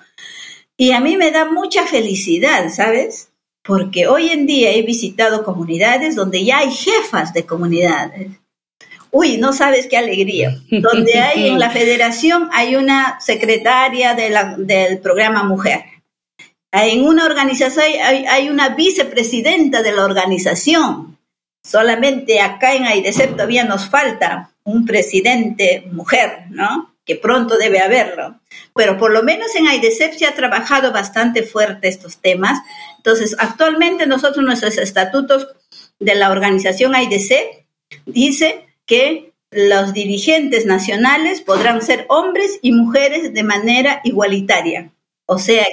Y 0.77 0.91
a 0.91 0.99
mí 0.99 1.17
me 1.17 1.31
da 1.31 1.45
mucha 1.45 1.85
felicidad, 1.85 2.69
¿sabes? 2.69 3.29
Porque 3.63 4.07
hoy 4.07 4.29
en 4.29 4.45
día 4.45 4.71
he 4.71 4.81
visitado 4.81 5.43
comunidades 5.43 6.15
donde 6.15 6.43
ya 6.43 6.59
hay 6.59 6.71
jefas 6.71 7.33
de 7.33 7.45
comunidades. 7.45 8.29
Uy, 9.11 9.37
no 9.37 9.53
sabes 9.53 9.87
qué 9.87 9.97
alegría. 9.97 10.55
Donde 10.69 11.19
hay 11.19 11.47
en 11.47 11.59
la 11.59 11.71
federación 11.71 12.49
hay 12.53 12.75
una 12.75 13.19
secretaria 13.19 14.13
del 14.13 14.99
programa 14.99 15.43
Mujer. 15.43 15.83
En 16.71 17.03
una 17.03 17.25
organización 17.25 17.83
hay, 18.03 18.25
hay, 18.27 18.49
una 18.49 18.69
vicepresidenta 18.69 19.81
de 19.81 19.91
la 19.91 20.05
organización. 20.05 21.17
Solamente 21.63 22.39
acá 22.39 22.75
en 22.75 22.85
AIDESEP 22.85 23.31
todavía 23.31 23.63
nos 23.63 23.89
falta 23.89 24.51
un 24.63 24.85
presidente 24.85 25.87
mujer, 25.91 26.45
¿no? 26.51 26.88
Que 27.09 27.15
pronto 27.15 27.57
debe 27.57 27.79
haberlo. 27.79 28.39
Pero 28.75 28.99
por 28.99 29.11
lo 29.11 29.23
menos 29.23 29.55
en 29.55 29.65
AIDESEP 29.65 30.13
se 30.13 30.27
ha 30.27 30.35
trabajado 30.35 30.91
bastante 30.91 31.41
fuerte 31.41 31.87
estos 31.87 32.17
temas. 32.17 32.59
Entonces, 32.97 33.35
actualmente 33.39 34.05
nosotros, 34.05 34.45
nuestros 34.45 34.77
estatutos 34.77 35.47
de 35.97 36.13
la 36.13 36.29
organización 36.29 36.93
AIDESEP 36.93 37.65
dice 38.05 38.67
que 38.85 39.33
los 39.49 39.91
dirigentes 39.93 40.67
nacionales 40.67 41.41
podrán 41.41 41.81
ser 41.81 42.05
hombres 42.09 42.59
y 42.61 42.73
mujeres 42.73 43.33
de 43.33 43.41
manera 43.41 44.01
igualitaria. 44.03 44.91
O 45.25 45.39
sea, 45.39 45.65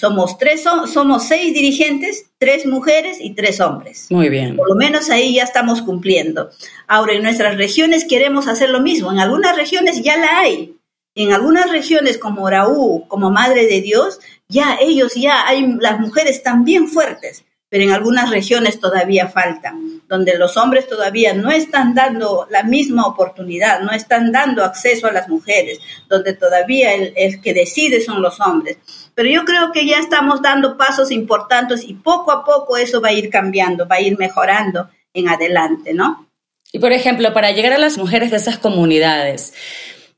somos 0.00 0.38
tres, 0.38 0.62
somos 0.62 1.28
seis 1.28 1.52
dirigentes, 1.52 2.30
tres 2.38 2.64
mujeres 2.64 3.18
y 3.20 3.34
tres 3.34 3.60
hombres. 3.60 4.06
Muy 4.08 4.30
bien. 4.30 4.56
Por 4.56 4.66
lo 4.70 4.74
menos 4.74 5.10
ahí 5.10 5.34
ya 5.34 5.42
estamos 5.42 5.82
cumpliendo. 5.82 6.48
Ahora, 6.86 7.12
en 7.12 7.22
nuestras 7.22 7.58
regiones 7.58 8.06
queremos 8.06 8.48
hacer 8.48 8.70
lo 8.70 8.80
mismo. 8.80 9.12
En 9.12 9.18
algunas 9.18 9.54
regiones 9.56 10.02
ya 10.02 10.16
la 10.16 10.38
hay. 10.38 10.74
En 11.14 11.34
algunas 11.34 11.70
regiones 11.70 12.16
como 12.16 12.44
Oraú, 12.44 13.04
como 13.08 13.30
Madre 13.30 13.66
de 13.66 13.82
Dios, 13.82 14.20
ya 14.48 14.78
ellos 14.80 15.16
ya 15.16 15.46
hay, 15.46 15.66
las 15.78 16.00
mujeres 16.00 16.42
también 16.42 16.88
fuertes 16.88 17.44
pero 17.70 17.84
en 17.84 17.92
algunas 17.92 18.30
regiones 18.30 18.80
todavía 18.80 19.28
falta, 19.28 19.74
donde 20.08 20.36
los 20.36 20.56
hombres 20.56 20.88
todavía 20.88 21.32
no 21.34 21.50
están 21.52 21.94
dando 21.94 22.46
la 22.50 22.64
misma 22.64 23.06
oportunidad, 23.06 23.80
no 23.80 23.92
están 23.92 24.32
dando 24.32 24.64
acceso 24.64 25.06
a 25.06 25.12
las 25.12 25.28
mujeres, 25.28 25.78
donde 26.08 26.34
todavía 26.34 26.92
el, 26.92 27.40
que 27.40 27.54
decide 27.54 28.00
son 28.00 28.20
los 28.20 28.40
hombres. 28.40 28.78
Pero 29.14 29.30
yo 29.30 29.44
creo 29.44 29.70
que 29.72 29.86
ya 29.86 29.98
estamos 29.98 30.42
dando 30.42 30.76
pasos 30.76 31.12
importantes 31.12 31.84
y 31.84 31.94
poco 31.94 32.32
a 32.32 32.44
poco 32.44 32.76
eso 32.76 33.00
va 33.00 33.10
a 33.10 33.12
ir 33.12 33.30
cambiando, 33.30 33.86
va 33.86 33.96
a 33.96 34.00
ir 34.00 34.18
mejorando 34.18 34.90
en 35.14 35.28
adelante, 35.28 35.94
¿no? 35.94 36.28
Y 36.72 36.80
por 36.80 36.92
ejemplo, 36.92 37.32
para 37.32 37.52
llegar 37.52 37.72
a 37.72 37.78
las 37.78 37.98
mujeres 37.98 38.32
de 38.32 38.38
esas 38.38 38.58
comunidades, 38.58 39.54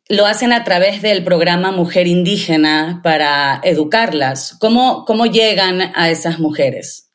lo 0.09 0.27
hacen 0.27 0.53
a 0.53 0.65
través 0.65 1.03
del 1.03 1.23
programa 1.23 1.71
Mujer 1.71 2.07
Indígena 2.07 3.01
para 3.03 3.61
educarlas. 3.63 4.57
¿Cómo, 4.59 5.05
cómo 5.05 5.27
llegan 5.27 5.93
a 5.95 6.11
esas 6.11 6.39
mujeres? 6.39 7.12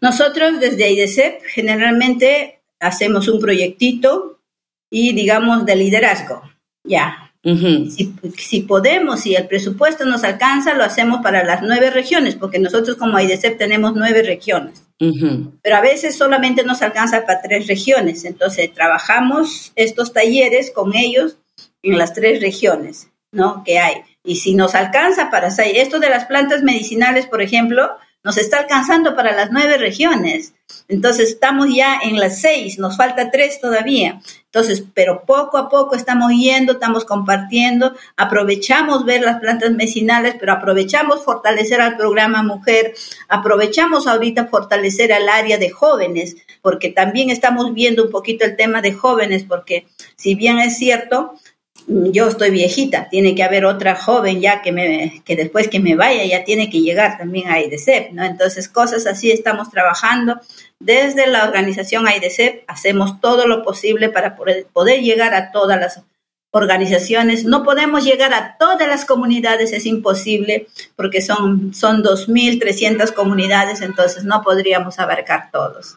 Nosotros 0.00 0.60
desde 0.60 0.84
AIDESEP 0.84 1.42
generalmente 1.46 2.60
hacemos 2.80 3.28
un 3.28 3.40
proyectito 3.40 4.38
y 4.90 5.12
digamos 5.12 5.66
de 5.66 5.76
liderazgo, 5.76 6.42
ya. 6.84 7.32
si, 8.36 8.60
podemos, 8.62 9.20
si 9.20 9.34
el 9.34 9.46
presupuesto 9.46 10.04
nos 10.04 10.24
alcanza, 10.24 10.74
lo 10.74 10.84
hacemos 10.84 11.20
para 11.22 11.44
las 11.44 11.62
nueve 11.62 11.90
regiones, 11.90 12.34
porque 12.34 12.58
nosotros 12.58 12.96
como 12.96 13.16
AIDESEP 13.16 13.58
tenemos 13.58 13.94
nueve 13.94 14.22
regiones. 14.22 14.82
Pero 14.98 15.76
a 15.76 15.80
veces 15.80 16.16
solamente 16.16 16.64
nos 16.64 16.82
alcanza 16.82 17.24
para 17.24 17.40
tres 17.40 17.68
regiones. 17.68 18.24
Entonces 18.24 18.72
trabajamos 18.74 19.72
estos 19.76 20.12
talleres 20.12 20.72
con 20.72 20.94
ellos 20.94 21.36
en 21.82 21.98
las 21.98 22.12
tres 22.12 22.40
regiones, 22.40 23.08
¿no? 23.30 23.62
Que 23.64 23.78
hay. 23.78 23.96
Y 24.24 24.36
si 24.36 24.54
nos 24.54 24.74
alcanza 24.74 25.30
para 25.30 25.48
esto 25.48 26.00
de 26.00 26.10
las 26.10 26.24
plantas 26.24 26.62
medicinales, 26.62 27.26
por 27.26 27.40
ejemplo, 27.40 27.90
nos 28.24 28.36
está 28.36 28.58
alcanzando 28.58 29.14
para 29.14 29.32
las 29.34 29.50
nueve 29.50 29.78
regiones. 29.78 30.54
Entonces 30.88 31.30
estamos 31.30 31.68
ya 31.74 31.98
en 32.02 32.18
las 32.18 32.40
seis, 32.40 32.78
nos 32.78 32.96
falta 32.96 33.30
tres 33.30 33.60
todavía. 33.60 34.20
Entonces, 34.46 34.82
pero 34.94 35.24
poco 35.24 35.58
a 35.58 35.68
poco 35.68 35.94
estamos 35.94 36.32
yendo, 36.32 36.72
estamos 36.72 37.04
compartiendo, 37.04 37.94
aprovechamos 38.16 39.04
ver 39.04 39.22
las 39.22 39.40
plantas 39.40 39.70
medicinales, 39.70 40.36
pero 40.40 40.52
aprovechamos 40.52 41.24
fortalecer 41.24 41.80
al 41.80 41.96
programa 41.96 42.42
Mujer, 42.42 42.94
aprovechamos 43.28 44.06
ahorita 44.06 44.46
fortalecer 44.46 45.12
al 45.12 45.28
área 45.28 45.58
de 45.58 45.70
jóvenes, 45.70 46.36
porque 46.62 46.90
también 46.90 47.30
estamos 47.30 47.72
viendo 47.74 48.04
un 48.04 48.10
poquito 48.10 48.44
el 48.44 48.56
tema 48.56 48.80
de 48.80 48.92
jóvenes, 48.92 49.44
porque 49.46 49.86
si 50.16 50.34
bien 50.34 50.58
es 50.58 50.78
cierto, 50.78 51.34
yo 51.88 52.28
estoy 52.28 52.50
viejita, 52.50 53.08
tiene 53.08 53.34
que 53.34 53.42
haber 53.42 53.64
otra 53.64 53.96
joven 53.96 54.40
ya 54.40 54.60
que, 54.60 54.72
me, 54.72 55.22
que 55.24 55.36
después 55.36 55.68
que 55.68 55.80
me 55.80 55.96
vaya 55.96 56.24
ya 56.24 56.44
tiene 56.44 56.68
que 56.68 56.80
llegar 56.80 57.16
también 57.16 57.48
a 57.48 57.54
AIDESEP, 57.54 58.12
¿no? 58.12 58.24
Entonces, 58.24 58.68
cosas 58.68 59.06
así 59.06 59.30
estamos 59.30 59.70
trabajando. 59.70 60.38
Desde 60.78 61.26
la 61.26 61.44
organización 61.44 62.06
AIDESEP 62.06 62.64
hacemos 62.66 63.20
todo 63.20 63.46
lo 63.46 63.64
posible 63.64 64.10
para 64.10 64.36
poder, 64.36 64.66
poder 64.72 65.00
llegar 65.00 65.34
a 65.34 65.50
todas 65.50 65.80
las 65.80 66.02
organizaciones. 66.50 67.44
No 67.44 67.64
podemos 67.64 68.04
llegar 68.04 68.34
a 68.34 68.56
todas 68.58 68.86
las 68.86 69.06
comunidades, 69.06 69.72
es 69.72 69.86
imposible, 69.86 70.66
porque 70.94 71.22
son, 71.22 71.72
son 71.72 72.02
2.300 72.02 73.12
comunidades, 73.14 73.80
entonces 73.80 74.24
no 74.24 74.42
podríamos 74.42 74.98
abarcar 74.98 75.50
todos. 75.50 75.96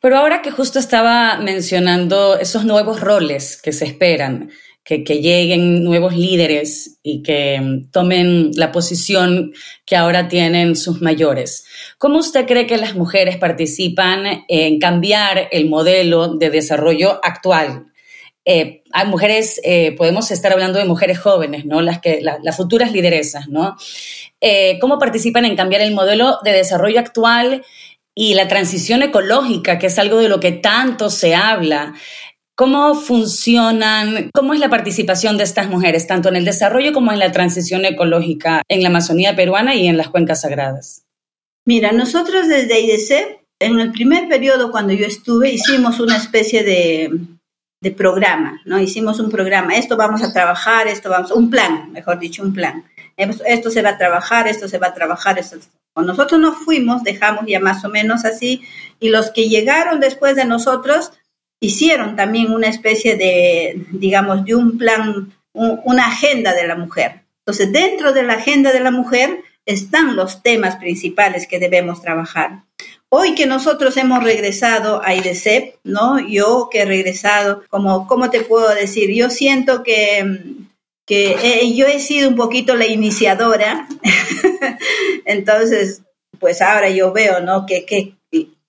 Pero 0.00 0.18
ahora 0.18 0.42
que 0.42 0.50
justo 0.50 0.78
estaba 0.78 1.38
mencionando 1.38 2.38
esos 2.38 2.64
nuevos 2.64 3.00
roles 3.00 3.60
que 3.60 3.72
se 3.72 3.86
esperan, 3.86 4.50
que, 4.86 5.20
lleguen 5.20 5.82
nuevos 5.82 6.16
líderes 6.16 7.00
y 7.02 7.22
que 7.22 7.60
mm, 7.60 7.90
tomen 7.90 8.52
la 8.54 8.70
posición 8.70 9.52
que 9.84 9.96
ahora 9.96 10.28
tienen 10.28 10.76
sus 10.76 11.02
mayores. 11.02 11.66
¿Cómo 11.98 12.18
usted 12.18 12.46
cree 12.46 12.66
que 12.66 12.76
las 12.76 12.94
mujeres 12.94 13.36
participan 13.36 14.44
en 14.46 14.78
cambiar 14.78 15.48
el 15.50 15.68
modelo 15.68 16.36
de 16.36 16.50
desarrollo 16.50 17.18
actual? 17.24 17.86
Eh, 18.44 18.84
hay 18.92 19.06
mujeres, 19.08 19.60
eh, 19.64 19.92
podemos 19.96 20.30
estar 20.30 20.52
hablando 20.52 20.78
de 20.78 20.84
mujeres 20.84 21.18
jóvenes, 21.18 21.64
¿no? 21.64 21.82
Las, 21.82 22.00
que, 22.00 22.20
las 22.22 22.56
futuras 22.56 22.92
lideresas, 22.92 23.48
¿no? 23.48 23.76
Eh, 24.40 24.78
¿Cómo 24.80 25.00
participan 25.00 25.46
en 25.46 25.56
cambiar 25.56 25.82
el 25.82 25.94
modelo 25.94 26.38
de 26.44 26.52
desarrollo 26.52 27.00
actual 27.00 27.64
y 28.14 28.34
la 28.34 28.46
transición 28.46 29.02
ecológica, 29.02 29.80
que 29.80 29.86
es 29.88 29.98
algo 29.98 30.18
de 30.18 30.28
lo 30.28 30.38
que 30.38 30.52
tanto 30.52 31.10
se 31.10 31.34
habla? 31.34 31.94
¿Cómo 32.56 32.94
funcionan, 32.94 34.30
cómo 34.32 34.54
es 34.54 34.60
la 34.60 34.70
participación 34.70 35.36
de 35.36 35.44
estas 35.44 35.68
mujeres, 35.68 36.06
tanto 36.06 36.30
en 36.30 36.36
el 36.36 36.46
desarrollo 36.46 36.94
como 36.94 37.12
en 37.12 37.18
la 37.18 37.30
transición 37.30 37.84
ecológica 37.84 38.62
en 38.68 38.82
la 38.82 38.88
Amazonía 38.88 39.36
peruana 39.36 39.74
y 39.74 39.86
en 39.86 39.98
las 39.98 40.08
cuencas 40.08 40.40
sagradas? 40.40 41.04
Mira, 41.66 41.92
nosotros 41.92 42.48
desde 42.48 42.80
IDC, 42.80 43.40
en 43.60 43.78
el 43.78 43.92
primer 43.92 44.26
periodo 44.28 44.70
cuando 44.70 44.94
yo 44.94 45.04
estuve, 45.04 45.52
hicimos 45.52 46.00
una 46.00 46.16
especie 46.16 46.62
de, 46.62 47.10
de 47.82 47.90
programa, 47.90 48.62
¿no? 48.64 48.80
Hicimos 48.80 49.20
un 49.20 49.30
programa, 49.30 49.76
esto 49.76 49.98
vamos 49.98 50.22
a 50.22 50.32
trabajar, 50.32 50.88
esto 50.88 51.10
vamos, 51.10 51.32
un 51.32 51.50
plan, 51.50 51.92
mejor 51.92 52.18
dicho, 52.18 52.42
un 52.42 52.54
plan. 52.54 52.84
Esto 53.18 53.70
se 53.70 53.82
va 53.82 53.90
a 53.90 53.98
trabajar, 53.98 54.48
esto 54.48 54.66
se 54.66 54.78
va 54.78 54.88
a 54.88 54.94
trabajar, 54.94 55.38
esto. 55.38 55.58
Nosotros 55.94 56.40
nos 56.40 56.56
fuimos, 56.56 57.02
dejamos 57.02 57.44
ya 57.46 57.60
más 57.60 57.84
o 57.84 57.90
menos 57.90 58.24
así, 58.24 58.62
y 58.98 59.10
los 59.10 59.30
que 59.30 59.48
llegaron 59.48 60.00
después 60.00 60.36
de 60.36 60.44
nosotros, 60.44 61.12
hicieron 61.66 62.16
también 62.16 62.52
una 62.52 62.68
especie 62.68 63.16
de, 63.16 63.84
digamos, 63.90 64.44
de 64.44 64.54
un 64.54 64.78
plan, 64.78 65.32
una 65.52 66.06
agenda 66.06 66.54
de 66.54 66.66
la 66.66 66.76
mujer. 66.76 67.22
Entonces, 67.40 67.72
dentro 67.72 68.12
de 68.12 68.22
la 68.22 68.34
agenda 68.34 68.72
de 68.72 68.80
la 68.80 68.90
mujer 68.90 69.40
están 69.64 70.16
los 70.16 70.42
temas 70.42 70.76
principales 70.76 71.46
que 71.46 71.58
debemos 71.58 72.02
trabajar. 72.02 72.62
Hoy 73.08 73.34
que 73.34 73.46
nosotros 73.46 73.96
hemos 73.96 74.22
regresado 74.22 75.00
a 75.04 75.14
IDCEP, 75.14 75.76
¿no? 75.84 76.18
Yo 76.18 76.68
que 76.70 76.80
he 76.80 76.84
regresado, 76.84 77.62
como, 77.68 78.06
¿cómo 78.06 78.30
te 78.30 78.42
puedo 78.42 78.74
decir? 78.74 79.12
Yo 79.14 79.30
siento 79.30 79.82
que, 79.82 80.24
que 81.06 81.72
yo 81.74 81.86
he 81.86 82.00
sido 82.00 82.28
un 82.28 82.36
poquito 82.36 82.74
la 82.74 82.86
iniciadora, 82.86 83.86
entonces, 85.24 86.02
pues 86.40 86.60
ahora 86.60 86.90
yo 86.90 87.12
veo, 87.12 87.40
¿no? 87.40 87.64
Que, 87.64 87.84
que, 87.84 88.14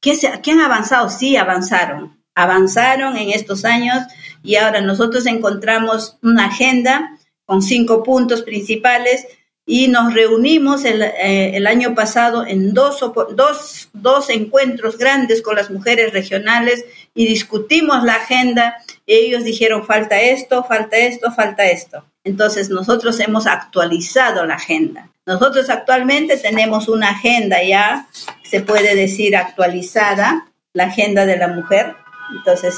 que 0.01 0.51
han 0.51 0.61
avanzado, 0.61 1.09
sí 1.09 1.35
avanzaron, 1.35 2.16
avanzaron 2.37 3.17
en 3.17 3.31
estos 3.31 3.65
años 3.65 3.97
y 4.43 4.57
ahora 4.57 4.79
nosotros 4.79 5.25
encontramos 5.25 6.17
una 6.21 6.45
agenda 6.45 7.17
con 7.45 7.63
cinco 7.63 8.03
puntos 8.03 8.43
principales 8.43 9.25
y 9.65 9.87
nos 9.87 10.13
reunimos 10.13 10.85
el, 10.85 11.01
eh, 11.01 11.61
año 11.67 11.95
pasado 11.95 12.45
en 12.45 12.75
dos, 12.75 12.99
dos, 13.35 13.89
dos, 13.91 14.29
encuentros 14.29 14.99
grandes 14.99 15.41
con 15.41 15.55
las 15.55 15.71
mujeres 15.71 16.13
regionales 16.13 16.85
y 17.15 17.27
discutimos 17.27 18.03
la 18.03 18.13
agenda. 18.13 18.77
ellos 19.07 19.43
dijeron, 19.43 19.85
falta 19.85 20.21
esto, 20.21 20.63
falta 20.63 20.95
esto, 20.95 21.31
falta 21.31 21.65
esto. 21.65 22.05
Entonces 22.23 22.69
nosotros 22.69 23.19
hemos 23.19 23.47
actualizado 23.47 24.45
la 24.45 24.55
agenda. 24.55 25.09
Nosotros 25.25 25.69
actualmente 25.71 26.37
tenemos 26.37 26.87
una 26.87 27.09
agenda 27.09 27.63
ya, 27.63 28.07
se 28.43 28.61
puede 28.61 28.95
decir 28.95 29.35
actualizada, 29.35 30.47
la 30.73 30.85
agenda 30.85 31.25
de 31.25 31.37
la 31.37 31.47
mujer, 31.47 31.95
entonces, 32.35 32.75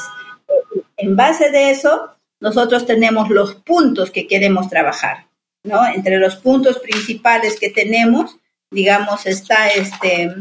en 0.98 1.16
base 1.16 1.50
de 1.50 1.72
eso, 1.72 2.12
nosotros 2.40 2.86
tenemos 2.86 3.30
los 3.30 3.56
puntos 3.56 4.12
que 4.12 4.28
queremos 4.28 4.70
trabajar, 4.70 5.28
¿no? 5.64 5.86
Entre 5.88 6.18
los 6.18 6.36
puntos 6.38 6.80
principales 6.80 7.60
que 7.60 7.70
tenemos, 7.70 8.38
digamos, 8.72 9.26
está 9.26 9.68
este, 9.68 10.34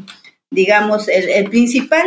digamos, 0.50 1.08
el, 1.08 1.48
principal, 1.50 2.06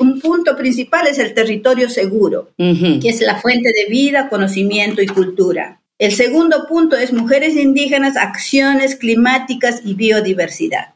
un 0.00 0.20
punto 0.20 0.56
principal 0.56 1.06
es 1.06 1.18
el 1.18 1.34
territorio 1.34 1.88
seguro, 1.88 2.50
que 2.56 3.08
es 3.08 3.20
la 3.20 3.40
fuente 3.40 3.70
de 3.72 3.90
vida, 3.90 4.28
conocimiento 4.28 5.02
y 5.02 5.06
cultura. 5.06 5.80
El 5.98 6.12
segundo 6.12 6.66
punto 6.68 6.96
es 6.96 7.12
mujeres 7.12 7.56
indígenas, 7.56 8.16
acciones 8.16 8.96
climáticas 8.96 9.82
y 9.84 9.94
biodiversidad. 9.94 10.94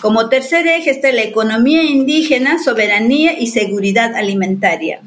Como 0.00 0.28
tercer 0.28 0.66
eje 0.66 0.90
está 0.90 1.10
la 1.12 1.22
economía 1.22 1.82
indígena, 1.82 2.62
soberanía 2.62 3.38
y 3.38 3.48
seguridad 3.48 4.14
alimentaria. 4.14 5.00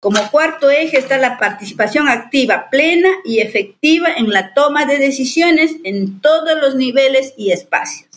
Como 0.00 0.20
cuarto 0.30 0.70
eje 0.70 0.98
está 0.98 1.18
la 1.18 1.38
participación 1.38 2.08
activa, 2.08 2.68
plena 2.70 3.08
y 3.24 3.40
efectiva 3.40 4.08
en 4.16 4.30
la 4.30 4.54
toma 4.54 4.84
de 4.84 4.98
decisiones 4.98 5.76
en 5.84 6.20
todos 6.20 6.58
los 6.60 6.76
niveles 6.76 7.34
y 7.36 7.50
espacios. 7.50 8.08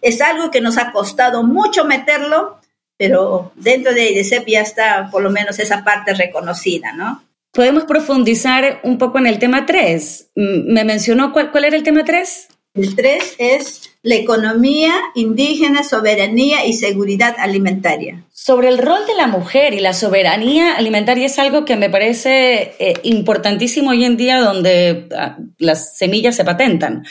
Es 0.00 0.20
algo 0.20 0.50
que 0.50 0.60
nos 0.60 0.78
ha 0.78 0.92
costado 0.92 1.42
mucho 1.42 1.84
meterlo, 1.84 2.58
pero 2.96 3.52
dentro 3.56 3.92
de 3.92 4.12
IDCEP 4.12 4.46
ya 4.46 4.60
está 4.62 5.10
por 5.10 5.22
lo 5.22 5.30
menos 5.30 5.58
esa 5.58 5.84
parte 5.84 6.14
reconocida, 6.14 6.92
¿no? 6.92 7.22
Podemos 7.52 7.84
profundizar 7.84 8.80
un 8.82 8.98
poco 8.98 9.18
en 9.18 9.26
el 9.26 9.38
tema 9.38 9.66
3. 9.66 10.30
¿Me 10.34 10.84
mencionó 10.84 11.32
cuál, 11.32 11.52
cuál 11.52 11.64
era 11.64 11.76
el 11.76 11.82
tema 11.82 12.04
3? 12.04 12.48
El 12.74 12.96
3 12.96 13.36
es 13.38 13.93
la 14.04 14.16
economía 14.16 14.92
indígena, 15.14 15.82
soberanía 15.82 16.66
y 16.66 16.74
seguridad 16.74 17.36
alimentaria. 17.38 18.22
Sobre 18.30 18.68
el 18.68 18.76
rol 18.76 19.06
de 19.06 19.14
la 19.14 19.26
mujer 19.26 19.72
y 19.72 19.80
la 19.80 19.94
soberanía 19.94 20.76
alimentaria 20.76 21.24
es 21.24 21.38
algo 21.38 21.64
que 21.64 21.76
me 21.76 21.88
parece 21.88 22.74
eh, 22.78 23.00
importantísimo 23.04 23.90
hoy 23.90 24.04
en 24.04 24.18
día 24.18 24.40
donde 24.40 25.08
ah, 25.16 25.38
las 25.56 25.96
semillas 25.96 26.36
se 26.36 26.44
patentan 26.44 27.04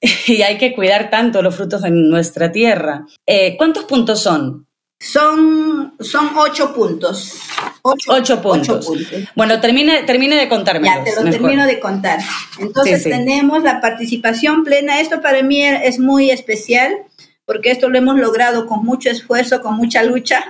y 0.28 0.42
hay 0.42 0.58
que 0.58 0.76
cuidar 0.76 1.10
tanto 1.10 1.42
los 1.42 1.56
frutos 1.56 1.82
de 1.82 1.90
nuestra 1.90 2.52
tierra. 2.52 3.04
Eh, 3.26 3.56
¿Cuántos 3.56 3.84
puntos 3.84 4.20
son? 4.20 4.67
Son, 5.00 5.94
son 6.00 6.30
ocho 6.36 6.74
puntos. 6.74 7.40
Ocho, 7.82 8.42
puntos. 8.42 8.90
Bueno, 9.36 9.60
termine, 9.60 10.02
termine 10.02 10.36
de 10.36 10.48
contarme. 10.48 10.88
Ya, 10.88 11.04
te 11.04 11.14
lo 11.14 11.30
termino 11.30 11.66
de 11.66 11.78
contar. 11.78 12.18
Entonces 12.58 13.04
tenemos 13.04 13.62
la 13.62 13.80
participación 13.80 14.64
plena. 14.64 15.00
Esto 15.00 15.20
para 15.22 15.42
mí 15.42 15.62
es 15.62 15.98
muy 15.98 16.30
especial 16.30 17.07
porque 17.48 17.70
esto 17.70 17.88
lo 17.88 17.96
hemos 17.96 18.18
logrado 18.18 18.66
con 18.66 18.84
mucho 18.84 19.08
esfuerzo, 19.08 19.62
con 19.62 19.74
mucha 19.74 20.02
lucha, 20.02 20.44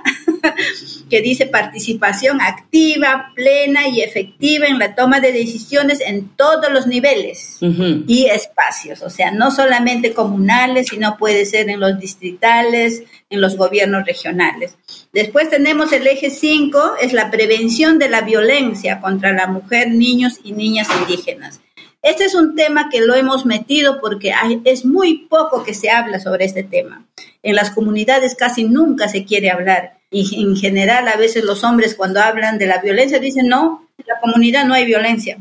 que 1.09 1.21
dice 1.21 1.45
participación 1.45 2.41
activa, 2.41 3.31
plena 3.35 3.87
y 3.87 4.01
efectiva 4.01 4.67
en 4.67 4.79
la 4.79 4.95
toma 4.95 5.21
de 5.21 5.31
decisiones 5.31 6.01
en 6.01 6.27
todos 6.35 6.69
los 6.69 6.87
niveles 6.87 7.57
y 7.61 8.25
espacios, 8.25 9.01
o 9.01 9.09
sea, 9.09 9.31
no 9.31 9.49
solamente 9.49 10.13
comunales, 10.13 10.87
sino 10.89 11.15
puede 11.15 11.45
ser 11.45 11.69
en 11.69 11.79
los 11.79 11.97
distritales, 11.97 13.03
en 13.29 13.39
los 13.39 13.55
gobiernos 13.55 14.05
regionales. 14.05 14.75
Después 15.13 15.49
tenemos 15.49 15.93
el 15.93 16.05
eje 16.05 16.29
5, 16.29 16.95
es 17.01 17.13
la 17.13 17.31
prevención 17.31 17.97
de 17.97 18.09
la 18.09 18.21
violencia 18.23 18.99
contra 18.99 19.31
la 19.31 19.47
mujer, 19.47 19.89
niños 19.89 20.33
y 20.43 20.51
niñas 20.51 20.89
indígenas. 20.99 21.61
Este 22.01 22.23
es 22.23 22.33
un 22.33 22.55
tema 22.55 22.89
que 22.89 23.01
lo 23.01 23.13
hemos 23.13 23.45
metido 23.45 23.99
porque 23.99 24.33
es 24.63 24.85
muy 24.85 25.27
poco 25.27 25.63
que 25.63 25.73
se 25.73 25.89
habla 25.89 26.19
sobre 26.19 26.45
este 26.45 26.63
tema. 26.63 27.05
En 27.43 27.55
las 27.55 27.71
comunidades 27.71 28.35
casi 28.35 28.63
nunca 28.63 29.09
se 29.09 29.25
quiere 29.25 29.51
hablar 29.51 29.99
y 30.09 30.41
en 30.41 30.55
general 30.55 31.07
a 31.09 31.17
veces 31.17 31.43
los 31.43 31.63
hombres 31.63 31.95
cuando 31.95 32.21
hablan 32.21 32.57
de 32.57 32.67
la 32.67 32.79
violencia 32.79 33.19
dicen, 33.19 33.47
no, 33.47 33.89
en 33.97 34.05
la 34.07 34.19
comunidad 34.19 34.65
no 34.65 34.73
hay 34.73 34.85
violencia. 34.85 35.37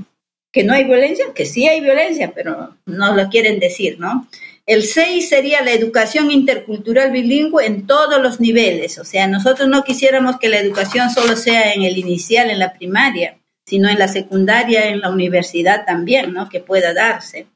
Que 0.50 0.64
no 0.64 0.72
hay 0.72 0.84
violencia, 0.84 1.26
que 1.34 1.46
sí 1.46 1.68
hay 1.68 1.80
violencia, 1.80 2.32
pero 2.34 2.74
no 2.86 3.14
lo 3.14 3.28
quieren 3.28 3.60
decir, 3.60 4.00
¿no? 4.00 4.26
El 4.66 4.82
6 4.82 5.28
sería 5.28 5.62
la 5.62 5.72
educación 5.72 6.30
intercultural 6.30 7.10
bilingüe 7.10 7.66
en 7.66 7.86
todos 7.86 8.20
los 8.20 8.40
niveles. 8.40 8.98
O 8.98 9.04
sea, 9.04 9.26
nosotros 9.26 9.68
no 9.68 9.84
quisiéramos 9.84 10.38
que 10.38 10.48
la 10.48 10.58
educación 10.58 11.10
solo 11.10 11.36
sea 11.36 11.72
en 11.72 11.82
el 11.82 11.96
inicial, 11.96 12.50
en 12.50 12.58
la 12.58 12.72
primaria 12.72 13.37
sino 13.68 13.90
en 13.90 13.98
la 13.98 14.08
secundaria, 14.08 14.88
en 14.88 15.00
la 15.00 15.10
universidad 15.10 15.84
también, 15.84 16.32
¿no? 16.32 16.48
Que 16.48 16.60
pueda 16.60 16.94
darse. 16.94 17.48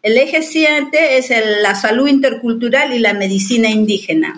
El 0.00 0.16
eje 0.16 0.42
7 0.42 1.18
es 1.18 1.30
la 1.60 1.74
salud 1.74 2.08
intercultural 2.08 2.94
y 2.94 2.98
la 3.00 3.12
medicina 3.12 3.68
indígena. 3.68 4.34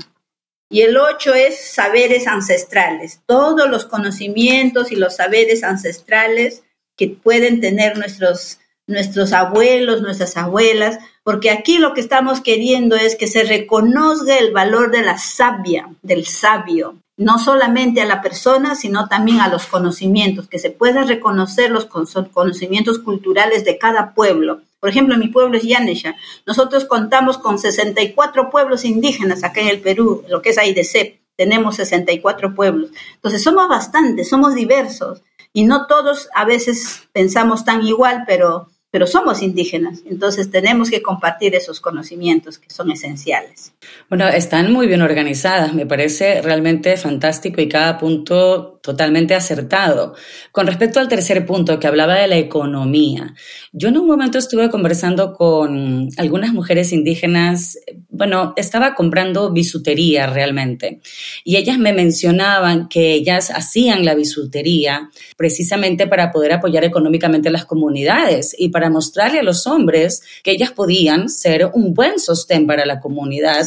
Y 0.69 0.81
el 0.81 0.97
8 0.97 1.35
es 1.35 1.61
saberes 1.61 2.27
ancestrales, 2.27 3.21
todos 3.27 3.71
los 3.71 3.85
conocimientos 3.85 4.91
y 4.91 4.97
los 4.97 5.17
saberes 5.17 5.63
ancestrales 5.63 6.65
que 6.97 7.09
pueden 7.09 7.61
tener 7.61 7.97
nuestros, 7.97 8.59
nuestros 8.89 9.33
abuelos, 9.33 10.03
nuestras 10.03 10.37
abuelas, 10.37 10.99
porque 11.23 11.51
aquí 11.51 11.79
lo 11.79 11.95
que 11.95 12.01
estamos 12.01 12.41
queriendo 12.41 12.97
es 12.97 13.15
que 13.15 13.29
se 13.29 13.45
reconozca 13.45 14.37
el 14.37 14.53
valor 14.53 14.91
de 14.91 15.03
la 15.03 15.17
sabia, 15.17 15.89
del 16.03 16.27
sabio, 16.27 16.97
no 17.21 17.39
solamente 17.39 18.01
a 18.01 18.07
la 18.07 18.23
persona, 18.23 18.75
sino 18.75 19.07
también 19.07 19.41
a 19.41 19.49
los 19.49 19.67
conocimientos, 19.67 20.49
que 20.49 20.59
se 20.59 20.71
pueda 20.71 21.03
reconocer 21.05 21.71
los 21.71 21.85
conocimientos 21.85 22.99
culturales 22.99 23.63
de 23.67 23.77
cada 23.77 24.15
pueblo. 24.15 24.63
Por 24.81 24.89
ejemplo, 24.89 25.19
mi 25.19 25.29
pueblo 25.29 25.59
es 25.59 25.65
Yanesha. 25.65 26.17
Nosotros 26.47 26.87
contamos 26.87 27.37
con 27.37 27.59
64 27.59 28.49
pueblos 28.49 28.87
indígenas 28.87 29.45
acá 29.45 29.61
en 29.61 29.69
el 29.69 29.81
Perú, 29.83 30.25
lo 30.31 30.41
que 30.41 30.49
es 30.49 30.57
AIDC. 30.57 31.21
Tenemos 31.37 31.77
64 31.77 32.55
pueblos. 32.55 32.89
Entonces, 33.17 33.43
somos 33.43 33.69
bastantes, 33.69 34.31
somos 34.31 34.55
diversos. 34.55 35.23
y 35.53 35.65
no 35.65 35.87
todos 35.89 36.31
a 36.35 36.47
veces 36.47 37.09
pensamos 37.13 37.67
tan 37.67 37.85
igual, 37.85 38.25
pero 38.27 38.69
pero 38.91 39.07
somos 39.07 39.43
indígenas, 39.43 40.01
entonces 40.05 40.51
tenemos 40.51 40.91
que 40.91 41.03
compartir 41.03 41.55
esos 41.55 41.81
conocimientos 41.81 42.59
que 42.59 42.71
son 42.71 42.91
esenciales. 42.91 43.73
Bueno, 44.09 44.29
están 44.29 44.73
muy 44.73 44.87
bien 44.87 45.03
organizadas, 45.03 45.75
me 45.75 45.87
parece 45.87 46.43
realmente 46.43 46.97
fantástico 46.97 47.61
y 47.61 47.69
cada 47.69 47.99
punto 47.99 48.80
totalmente 48.83 49.35
acertado. 49.35 50.15
Con 50.53 50.67
respecto 50.67 51.01
al 51.01 51.09
tercer 51.09 51.45
punto 51.47 51.79
que 51.79 51.87
hablaba 51.87 52.15
de 52.15 52.29
la 52.29 52.37
economía, 52.37 53.35
yo 53.73 53.89
en 53.89 53.99
un 53.99 54.07
momento 54.07 54.39
estuve 54.39 54.71
conversando 54.71 55.33
con 55.35 56.09
algunas 56.17 56.53
mujeres 56.53 56.93
indígenas, 56.93 57.79
bueno, 58.09 58.55
estaba 58.57 58.95
comprando 58.95 59.53
bisutería 59.53 60.27
realmente, 60.27 61.01
y 61.45 61.57
ellas 61.57 61.79
me 61.79 61.93
mencionaban 61.93 62.89
que 62.89 63.13
ellas 63.13 63.51
hacían 63.51 64.05
la 64.05 64.15
bisutería 64.15 65.11
precisamente 65.37 66.07
para 66.07 66.31
poder 66.31 66.53
apoyar 66.53 66.85
económicamente 66.85 67.49
a 67.49 67.53
las 67.53 67.65
comunidades 67.65 68.55
y 68.59 68.71
para 68.71 68.91
mostrarle 68.91 69.41
a 69.41 69.45
los 69.45 69.67
hombres 69.67 70.23
que 70.43 70.53
ellas 70.53 70.73
podían 70.73 71.29
ser 71.29 71.71
un 71.75 71.95
buen 71.95 72.19
sostén 72.19 72.67
para 72.67 72.87
la 72.87 73.01
comunidad. 73.01 73.67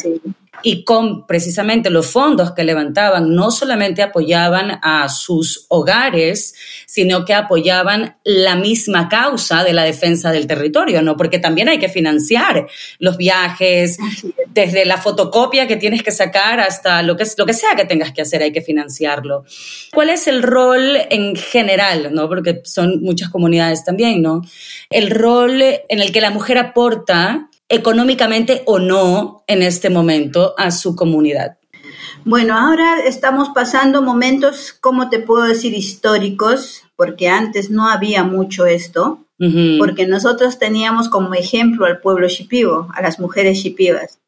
Y 0.62 0.84
con 0.84 1.26
precisamente 1.26 1.90
los 1.90 2.08
fondos 2.08 2.52
que 2.54 2.64
levantaban, 2.64 3.36
no 3.36 3.52
solamente 3.52 4.02
apoyaban 4.02 4.80
a 4.82 5.10
sus 5.10 5.66
hogares, 5.70 6.56
sino 6.86 7.26
que 7.26 7.34
apoyaban 7.34 8.18
la 8.24 8.56
misma 8.56 9.10
causa 9.10 9.64
de 9.64 9.74
la 9.74 9.84
defensa 9.84 10.32
del 10.32 10.48
territorio, 10.48 11.02
¿no? 11.02 11.18
Porque 11.18 11.40
también 11.40 11.68
hay 11.70 11.80
que 11.80 11.90
financiar 11.90 12.68
los 13.00 13.18
viajes, 13.18 13.98
desde 14.54 14.86
la 14.86 14.98
fotocopia 14.98 15.68
que 15.68 15.76
tienes 15.76 16.04
que 16.04 16.12
sacar 16.12 16.60
hasta 16.60 17.02
lo 17.02 17.18
que, 17.18 17.26
lo 17.38 17.46
que 17.46 17.54
sea 17.54 17.76
que 17.76 17.86
tengas 17.86 18.12
que 18.12 18.22
hacer, 18.22 18.44
hay 18.44 18.52
que 18.52 18.62
financiarlo. 18.62 19.44
¿Cuál 19.94 20.10
es 20.10 20.28
el 20.28 20.44
rol 20.44 20.98
en 21.10 21.36
general, 21.36 22.14
¿no? 22.14 22.28
Porque 22.28 22.62
son 22.64 23.02
muchas 23.02 23.30
comunidades 23.30 23.84
también, 23.84 24.22
¿no? 24.22 24.42
El 24.90 25.10
rol 25.10 25.62
en 25.62 26.00
el 26.00 26.12
que 26.12 26.22
la 26.22 26.30
mujer 26.30 26.58
aporta 26.58 27.50
económicamente 27.74 28.62
o 28.66 28.80
no 28.80 29.44
en 29.48 29.64
este 29.64 29.90
momento 29.90 30.54
a 30.58 30.72
su 30.72 30.96
comunidad. 30.96 31.58
Bueno, 32.24 32.58
ahora 32.58 33.00
estamos 33.06 33.50
pasando 33.50 34.02
momentos, 34.02 34.74
como 34.74 35.10
te 35.10 35.20
puedo 35.20 35.44
decir, 35.44 35.74
históricos, 35.74 36.84
porque 36.96 37.28
antes 37.28 37.70
no 37.70 37.90
había 37.90 38.24
mucho 38.24 38.66
esto, 38.66 39.20
porque 39.78 40.08
nosotros 40.08 40.58
teníamos 40.58 41.10
como 41.10 41.34
ejemplo 41.34 41.86
al 41.86 42.00
pueblo 42.00 42.30
shipibo, 42.30 42.88
a 42.94 43.02
las 43.02 43.20
mujeres 43.20 43.58
shipibas. 43.58 44.20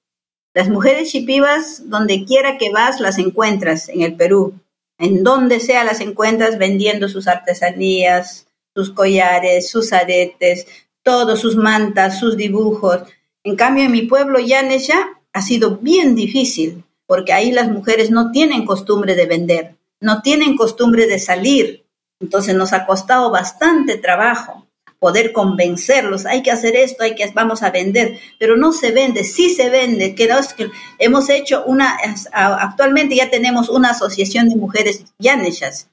Las 0.53 0.67
mujeres 0.67 1.09
shipibas, 1.09 1.89
donde 1.89 2.25
quiera 2.25 2.57
que 2.57 2.69
vas, 2.71 2.99
las 2.99 3.17
encuentras 3.17 3.87
en 3.87 4.01
el 4.01 4.15
Perú. 4.15 4.55
En 4.97 5.23
donde 5.23 5.61
sea 5.61 5.85
las 5.85 6.01
encuentras 6.01 6.57
vendiendo 6.57 7.07
sus 7.07 7.27
artesanías, 7.27 8.47
sus 8.73 8.91
collares, 8.91 9.69
sus 9.69 9.93
aretes, 9.93 10.67
todos 11.03 11.39
sus 11.39 11.55
mantas, 11.55 12.19
sus 12.19 12.35
dibujos. 12.35 13.03
En 13.45 13.55
cambio, 13.55 13.83
en 13.83 13.91
mi 13.91 14.01
pueblo, 14.01 14.39
Yanesha, 14.39 15.21
ha 15.31 15.41
sido 15.43 15.77
bien 15.77 16.15
difícil, 16.15 16.83
porque 17.05 17.31
ahí 17.31 17.51
las 17.51 17.69
mujeres 17.69 18.09
no 18.09 18.31
tienen 18.31 18.65
costumbre 18.65 19.13
de 19.13 19.27
vender, 19.27 19.75
no 20.01 20.23
tienen 20.23 20.57
costumbre 20.57 21.05
de 21.05 21.19
salir. 21.19 21.85
Entonces 22.19 22.55
nos 22.55 22.73
ha 22.73 22.87
costado 22.87 23.29
bastante 23.29 23.97
trabajo 23.97 24.65
poder 24.97 25.31
convencerlos, 25.31 26.25
hay 26.25 26.41
que 26.41 26.49
hacer 26.49 26.75
esto, 26.75 27.03
hay 27.03 27.13
que 27.13 27.29
vamos 27.35 27.61
a 27.61 27.69
vender, 27.69 28.17
pero 28.39 28.57
no 28.57 28.71
se 28.71 28.89
vende, 28.89 29.23
sí 29.23 29.51
se 29.51 29.69
vende, 29.69 30.15
que, 30.15 30.27
hemos 30.97 31.29
hecho 31.29 31.63
una 31.65 31.95
actualmente 32.31 33.15
ya 33.15 33.29
tenemos 33.29 33.69
una 33.69 33.91
asociación 33.91 34.49
de 34.49 34.55
mujeres 34.55 35.05
yaneshas, 35.19 35.89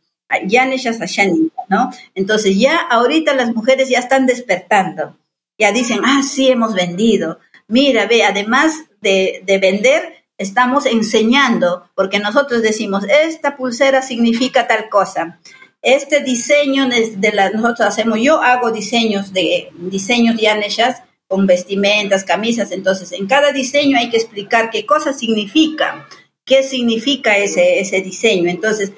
yaneshas 0.46 1.02
Ashani, 1.02 1.50
¿no? 1.68 1.90
Entonces 2.14 2.58
ya 2.58 2.78
ahorita 2.78 3.34
las 3.34 3.54
mujeres 3.54 3.90
ya 3.90 3.98
están 3.98 4.24
despertando 4.24 5.14
ya 5.58 5.72
dicen, 5.72 6.00
ah, 6.04 6.22
sí, 6.22 6.48
hemos 6.48 6.74
vendido. 6.74 7.38
Mira, 7.68 8.06
ve, 8.06 8.24
además 8.24 8.84
de, 9.00 9.42
vender, 9.60 10.24
estamos 10.38 10.86
enseñando, 10.86 11.88
porque 11.94 12.18
nosotros 12.18 12.62
decimos, 12.62 13.04
esta 13.08 13.56
pulsera 13.56 14.02
significa 14.02 14.66
tal 14.66 14.88
cosa. 14.88 15.40
Este 15.80 16.20
diseño 16.20 16.88
de 16.88 17.32
la, 17.32 17.50
nosotros 17.50 17.88
hacemos, 17.88 18.18
yo 18.20 18.40
hago 18.40 18.70
diseños 18.70 19.32
de 19.32 19.70
diseños 19.74 20.36
de 20.36 20.48
aneshas 20.48 21.02
con 21.26 21.46
vestimentas, 21.46 22.24
camisas, 22.24 22.70
entonces 22.72 23.10
en 23.12 23.26
cada 23.26 23.52
diseño 23.52 23.98
hay 23.98 24.10
que 24.10 24.18
explicar 24.18 24.70
qué 24.70 24.84
cosa 24.84 25.12
significa, 25.12 26.06
qué 26.44 26.62
significa 26.62 27.36
ese, 27.38 27.80
ese 27.80 28.00
diseño. 28.02 28.50
Entonces, 28.50 28.92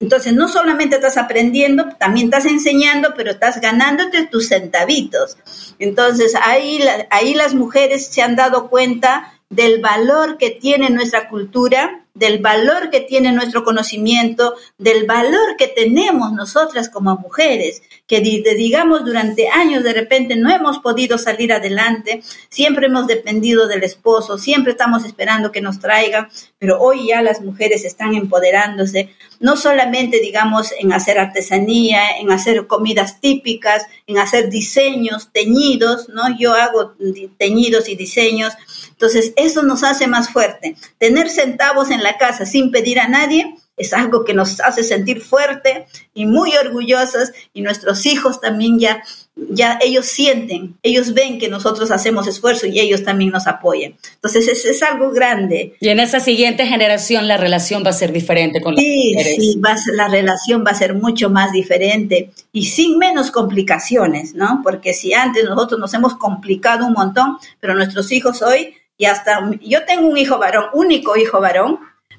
entonces, 0.00 0.32
no 0.32 0.48
solamente 0.48 0.96
estás 0.96 1.16
aprendiendo, 1.16 1.88
también 1.98 2.26
estás 2.26 2.46
enseñando, 2.46 3.14
pero 3.16 3.32
estás 3.32 3.60
ganándote 3.60 4.26
tus 4.26 4.48
centavitos. 4.48 5.36
Entonces, 5.80 6.34
ahí, 6.40 6.80
ahí 7.10 7.34
las 7.34 7.54
mujeres 7.54 8.06
se 8.06 8.22
han 8.22 8.36
dado 8.36 8.70
cuenta 8.70 9.34
del 9.50 9.80
valor 9.80 10.38
que 10.38 10.50
tiene 10.50 10.90
nuestra 10.90 11.28
cultura 11.28 12.04
del 12.14 12.38
valor 12.38 12.90
que 12.90 13.00
tiene 13.00 13.32
nuestro 13.32 13.62
conocimiento, 13.64 14.54
del 14.76 15.06
valor 15.06 15.56
que 15.56 15.68
tenemos 15.68 16.32
nosotras 16.32 16.88
como 16.88 17.16
mujeres, 17.16 17.82
que 18.06 18.20
digamos 18.20 19.04
durante 19.04 19.48
años 19.48 19.84
de 19.84 19.92
repente 19.92 20.34
no 20.34 20.50
hemos 20.50 20.78
podido 20.78 21.18
salir 21.18 21.52
adelante, 21.52 22.22
siempre 22.48 22.86
hemos 22.86 23.06
dependido 23.06 23.68
del 23.68 23.84
esposo, 23.84 24.38
siempre 24.38 24.72
estamos 24.72 25.04
esperando 25.04 25.52
que 25.52 25.60
nos 25.60 25.78
traiga, 25.78 26.28
pero 26.58 26.80
hoy 26.80 27.08
ya 27.08 27.22
las 27.22 27.40
mujeres 27.40 27.84
están 27.84 28.14
empoderándose, 28.14 29.10
no 29.40 29.56
solamente 29.56 30.20
digamos 30.20 30.72
en 30.78 30.92
hacer 30.92 31.18
artesanía, 31.18 32.18
en 32.18 32.30
hacer 32.32 32.66
comidas 32.66 33.20
típicas, 33.20 33.86
en 34.06 34.18
hacer 34.18 34.48
diseños, 34.48 35.28
teñidos, 35.32 36.08
¿no? 36.08 36.22
Yo 36.38 36.54
hago 36.54 36.94
teñidos 37.36 37.88
y 37.88 37.94
diseños, 37.94 38.54
entonces 38.90 39.32
eso 39.36 39.62
nos 39.62 39.84
hace 39.84 40.06
más 40.06 40.30
fuerte. 40.30 40.76
Tener 40.98 41.28
centavos 41.28 41.90
en 41.90 42.02
casa 42.16 42.46
sin 42.46 42.70
pedir 42.70 42.98
a 43.00 43.08
nadie 43.08 43.54
es 43.76 43.92
algo 43.92 44.24
que 44.24 44.34
nos 44.34 44.60
hace 44.60 44.82
sentir 44.82 45.20
fuerte 45.20 45.86
y 46.14 46.26
muy 46.26 46.56
orgullosas 46.56 47.32
y 47.54 47.62
nuestros 47.62 48.06
hijos 48.06 48.40
también 48.40 48.78
ya 48.78 49.02
ya 49.50 49.78
ellos 49.80 50.06
sienten, 50.06 50.76
ellos 50.82 51.14
ven 51.14 51.38
que 51.38 51.48
nosotros 51.48 51.90
hacemos 51.90 52.26
esfuerzo 52.26 52.66
y 52.66 52.80
ellos 52.80 53.04
también 53.04 53.30
nos 53.30 53.46
apoyan. 53.46 53.94
Entonces 54.14 54.48
es, 54.48 54.64
es 54.64 54.82
algo 54.82 55.10
grande. 55.10 55.76
Y 55.80 55.88
en 55.88 56.00
esa 56.00 56.20
siguiente 56.20 56.66
generación 56.66 57.28
la 57.28 57.36
relación 57.36 57.84
va 57.84 57.90
a 57.90 57.92
ser 57.92 58.12
diferente 58.12 58.60
con 58.60 58.76
sí, 58.76 59.14
Sí, 59.36 59.60
va 59.64 59.76
la 59.94 60.08
relación 60.08 60.64
va 60.66 60.72
a 60.72 60.74
ser 60.74 60.94
mucho 60.94 61.30
más 61.30 61.52
diferente 61.52 62.30
y 62.52 62.66
sin 62.66 62.98
menos 62.98 63.30
complicaciones, 63.30 64.34
¿no? 64.34 64.60
Porque 64.62 64.92
si 64.92 65.14
antes 65.14 65.44
nosotros 65.44 65.78
nos 65.78 65.94
hemos 65.94 66.16
complicado 66.16 66.86
un 66.86 66.94
montón, 66.94 67.38
pero 67.60 67.74
nuestros 67.74 68.10
hijos 68.12 68.42
hoy, 68.42 68.74
y 68.96 69.04
hasta 69.04 69.48
yo 69.62 69.84
tengo 69.84 70.08
un 70.08 70.18
hijo 70.18 70.38
varón, 70.38 70.64
único 70.72 71.16
hijo 71.16 71.40
varón, 71.40 71.78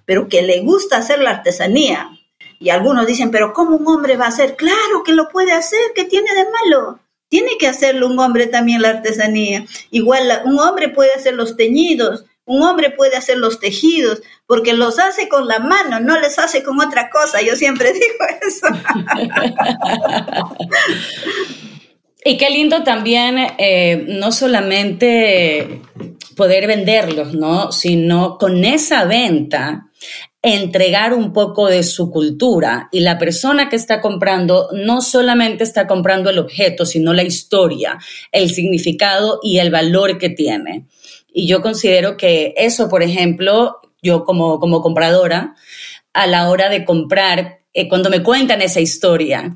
pero 0.09 0.27
que 0.27 0.41
le 0.41 0.61
gusta 0.61 0.97
hacer 0.97 1.19
la 1.19 1.29
artesanía. 1.29 2.09
Y 2.57 2.71
algunos 2.71 3.05
dicen, 3.05 3.29
pero 3.29 3.53
¿cómo 3.53 3.75
un 3.75 3.87
hombre 3.87 4.17
va 4.17 4.25
a 4.25 4.29
hacer? 4.29 4.55
Claro 4.55 5.03
que 5.05 5.13
lo 5.13 5.29
puede 5.29 5.51
hacer, 5.51 5.79
¿qué 5.93 6.03
tiene 6.03 6.33
de 6.33 6.45
malo? 6.45 6.99
Tiene 7.27 7.59
que 7.59 7.67
hacerlo 7.67 8.07
un 8.07 8.17
hombre 8.17 8.47
también 8.47 8.81
la 8.81 8.89
artesanía. 8.89 9.67
Igual 9.91 10.41
un 10.45 10.59
hombre 10.59 10.89
puede 10.89 11.13
hacer 11.13 11.35
los 11.35 11.55
teñidos, 11.55 12.25
un 12.45 12.63
hombre 12.63 12.89
puede 12.89 13.17
hacer 13.17 13.37
los 13.37 13.59
tejidos, 13.59 14.23
porque 14.47 14.73
los 14.73 14.97
hace 14.97 15.29
con 15.29 15.47
la 15.47 15.59
mano, 15.59 15.99
no 15.99 16.19
les 16.19 16.39
hace 16.39 16.63
con 16.63 16.81
otra 16.81 17.11
cosa. 17.11 17.43
Yo 17.43 17.55
siempre 17.55 17.93
digo 17.93 18.25
eso. 18.47 18.65
y 22.29 22.37
qué 22.37 22.51
lindo 22.51 22.83
también, 22.83 23.37
eh, 23.57 24.05
no 24.07 24.31
solamente 24.31 25.81
poder 26.35 26.67
venderlos, 26.67 27.33
¿no? 27.33 27.71
Sino 27.71 28.37
con 28.37 28.63
esa 28.63 29.05
venta 29.05 29.87
entregar 30.43 31.15
un 31.15 31.33
poco 31.33 31.67
de 31.67 31.81
su 31.81 32.11
cultura 32.11 32.87
y 32.91 32.99
la 32.99 33.17
persona 33.17 33.67
que 33.67 33.75
está 33.75 33.99
comprando 33.99 34.69
no 34.73 35.01
solamente 35.01 35.63
está 35.63 35.87
comprando 35.87 36.29
el 36.29 36.37
objeto, 36.37 36.85
sino 36.85 37.13
la 37.13 37.23
historia, 37.23 37.97
el 38.31 38.51
significado 38.51 39.39
y 39.41 39.57
el 39.57 39.71
valor 39.71 40.19
que 40.19 40.29
tiene. 40.29 40.85
Y 41.33 41.47
yo 41.47 41.63
considero 41.63 42.15
que 42.15 42.53
eso, 42.57 42.89
por 42.89 43.01
ejemplo, 43.01 43.77
yo 44.03 44.23
como, 44.23 44.59
como 44.59 44.83
compradora, 44.83 45.55
a 46.13 46.27
la 46.27 46.47
hora 46.47 46.69
de 46.69 46.85
comprar, 46.85 47.61
eh, 47.73 47.89
cuando 47.89 48.11
me 48.11 48.21
cuentan 48.21 48.61
esa 48.61 48.81
historia, 48.81 49.55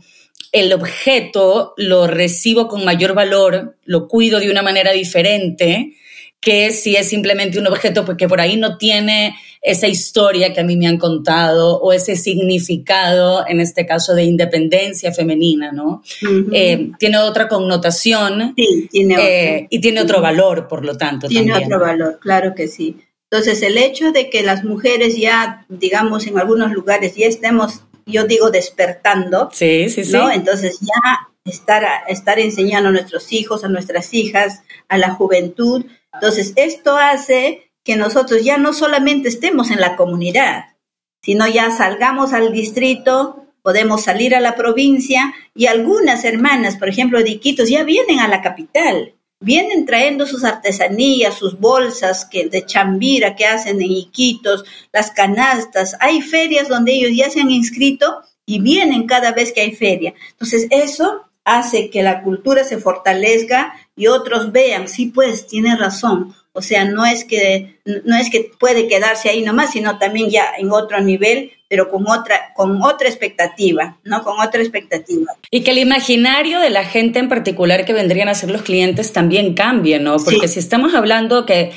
el 0.54 0.72
objeto 0.72 1.74
lo 1.76 2.08
recibo 2.08 2.68
con 2.70 2.86
mayor 2.86 3.14
valor, 3.14 3.76
lo 3.84 4.08
cuido 4.08 4.40
de 4.40 4.50
una 4.50 4.62
manera 4.62 4.92
diferente 4.92 5.96
que 6.40 6.72
si 6.72 6.96
es 6.96 7.08
simplemente 7.10 7.58
un 7.58 7.68
objeto 7.68 8.06
porque 8.06 8.28
por 8.28 8.40
ahí 8.40 8.58
no 8.58 8.78
tiene 8.78 9.36
esa 9.62 9.88
historia 9.88 10.54
que 10.54 10.60
a 10.60 10.64
mí 10.64 10.76
me 10.76 10.88
han 10.88 10.98
contado 10.98 11.80
o 11.80 11.94
ese 11.94 12.18
significado, 12.18 13.46
en 13.48 13.62
este 13.62 13.86
caso 13.86 14.14
de 14.14 14.26
independencia 14.26 15.14
femenina, 15.14 15.72
¿no? 15.72 16.04
Eh, 16.52 16.92
tiene 17.00 17.18
otra 17.18 17.48
connotación 17.48 18.54
sí, 18.58 18.90
tiene 18.92 19.16
eh, 19.20 19.68
y 19.70 19.80
tiene 19.80 20.02
otro 20.02 20.22
valor, 20.22 20.68
por 20.68 20.86
lo 20.86 20.98
tanto. 20.98 21.30
Tiene 21.30 21.54
otro 21.54 21.80
valor, 21.80 22.20
claro 22.20 22.54
que 22.54 22.68
sí. 22.68 22.98
Entonces, 23.32 23.64
el 23.64 23.78
hecho 23.78 24.12
de 24.12 24.30
que 24.30 24.44
las 24.44 24.66
mujeres 24.66 25.18
ya, 25.18 25.66
digamos, 25.70 26.28
en 26.28 26.38
algunos 26.38 26.74
lugares 26.74 27.16
ya 27.16 27.26
estemos 27.26 27.84
yo 28.06 28.26
digo 28.26 28.52
despertando. 28.52 29.50
Sí, 29.52 29.90
sí, 29.90 30.04
sí. 30.04 30.14
¿no? 30.14 30.32
Entonces 30.32 30.80
ya 30.82 31.30
estar, 31.46 31.86
estar 32.08 32.40
enseñando 32.40 32.90
a 32.90 32.92
nuestros 32.92 33.32
hijos, 33.32 33.64
a 33.64 33.70
nuestras 33.70 34.14
hijas, 34.14 34.64
a 34.88 34.98
la 34.98 35.12
juventud. 35.12 35.86
Entonces 36.14 36.54
esto 36.56 36.98
hace 36.98 37.72
que 37.84 37.96
nosotros 37.96 38.44
ya 38.44 38.58
no 38.58 38.74
solamente 38.74 39.28
estemos 39.28 39.72
en 39.72 39.82
la 39.82 39.96
comunidad, 39.96 40.66
sino 41.22 41.48
ya 41.48 41.72
salgamos 41.72 42.34
al 42.34 42.52
distrito, 42.52 43.46
podemos 43.62 44.04
salir 44.04 44.36
a 44.36 44.40
la 44.40 44.56
provincia 44.56 45.34
y 45.54 45.68
algunas 45.68 46.24
hermanas, 46.24 46.78
por 46.78 46.90
ejemplo, 46.90 47.22
de 47.22 47.32
Iquitos, 47.32 47.70
ya 47.70 47.84
vienen 47.84 48.20
a 48.20 48.28
la 48.28 48.42
capital, 48.42 49.16
vienen 49.44 49.86
trayendo 49.86 50.26
sus 50.26 50.44
artesanías, 50.44 51.38
sus 51.38 51.60
bolsas 51.60 52.26
que, 52.26 52.48
de 52.48 52.66
chambira 52.66 53.36
que 53.36 53.46
hacen 53.46 53.82
en 53.82 53.92
Iquitos, 53.92 54.66
las 54.92 55.12
canastas. 55.12 55.96
Hay 56.00 56.22
ferias 56.22 56.68
donde 56.68 56.94
ellos 56.94 57.12
ya 57.16 57.30
se 57.30 57.42
han 57.42 57.52
inscrito 57.52 58.22
y 58.46 58.62
vienen 58.62 59.06
cada 59.06 59.32
vez 59.32 59.52
que 59.52 59.62
hay 59.62 59.76
feria. 59.76 60.14
Entonces, 60.32 60.68
eso 60.70 61.26
hace 61.44 61.90
que 61.90 62.04
la 62.04 62.24
cultura 62.24 62.64
se 62.64 62.78
fortalezca 62.78 63.74
y 63.96 64.08
otros 64.08 64.52
vean, 64.52 64.88
sí, 64.88 65.08
pues, 65.08 65.48
tiene 65.48 65.76
razón. 65.76 66.34
O 66.54 66.62
sea, 66.62 66.86
no 66.86 67.06
es 67.06 67.26
que 67.26 67.80
no 67.84 68.16
es 68.16 68.30
que 68.30 68.52
puede 68.60 68.88
quedarse 68.88 69.30
ahí 69.30 69.42
nomás, 69.42 69.72
sino 69.72 69.98
también 69.98 70.30
ya 70.30 70.54
en 70.58 70.72
otro 70.72 71.02
nivel, 71.02 71.52
pero 71.68 71.90
con 71.90 72.08
otra 72.08 72.54
con 72.56 72.82
otra 72.84 73.10
expectativa, 73.10 73.98
¿no? 74.04 74.24
Con 74.24 74.40
otra 74.40 74.62
expectativa. 74.62 75.34
Y 75.50 75.64
que 75.64 75.72
el 75.72 75.80
imaginario 75.80 76.60
de 76.60 76.70
la 76.70 76.86
gente 76.86 77.18
en 77.18 77.28
particular 77.28 77.86
que 77.86 77.94
vendrían 77.94 78.30
a 78.30 78.36
ser 78.36 78.52
los 78.52 78.62
clientes 78.62 79.14
también 79.14 79.56
cambie, 79.56 80.00
¿no? 80.00 80.18
Porque 80.18 80.48
si 80.48 80.60
estamos 80.60 80.94
hablando 80.94 81.48
que 81.48 81.72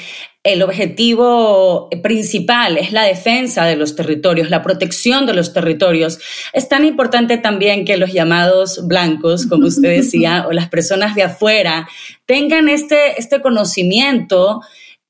el 0.47 0.63
objetivo 0.63 1.89
principal 2.05 2.79
es 2.79 2.93
la 2.93 3.03
defensa 3.03 3.65
de 3.65 3.75
los 3.75 3.97
territorios, 3.97 4.49
la 4.49 4.63
protección 4.63 5.27
de 5.27 5.35
los 5.35 5.53
territorios. 5.53 6.21
Es 6.53 6.69
tan 6.69 6.85
importante 6.85 7.37
también 7.37 7.85
que 7.85 7.97
los 7.97 8.13
llamados 8.13 8.87
blancos, 8.87 9.47
como 9.47 9.67
usted 9.67 9.97
decía, 10.03 10.47
o 10.49 10.53
las 10.53 10.69
personas 10.69 11.17
de 11.17 11.25
afuera, 11.25 11.89
tengan 12.27 12.69
este, 12.69 13.19
este 13.19 13.43
conocimiento 13.43 14.61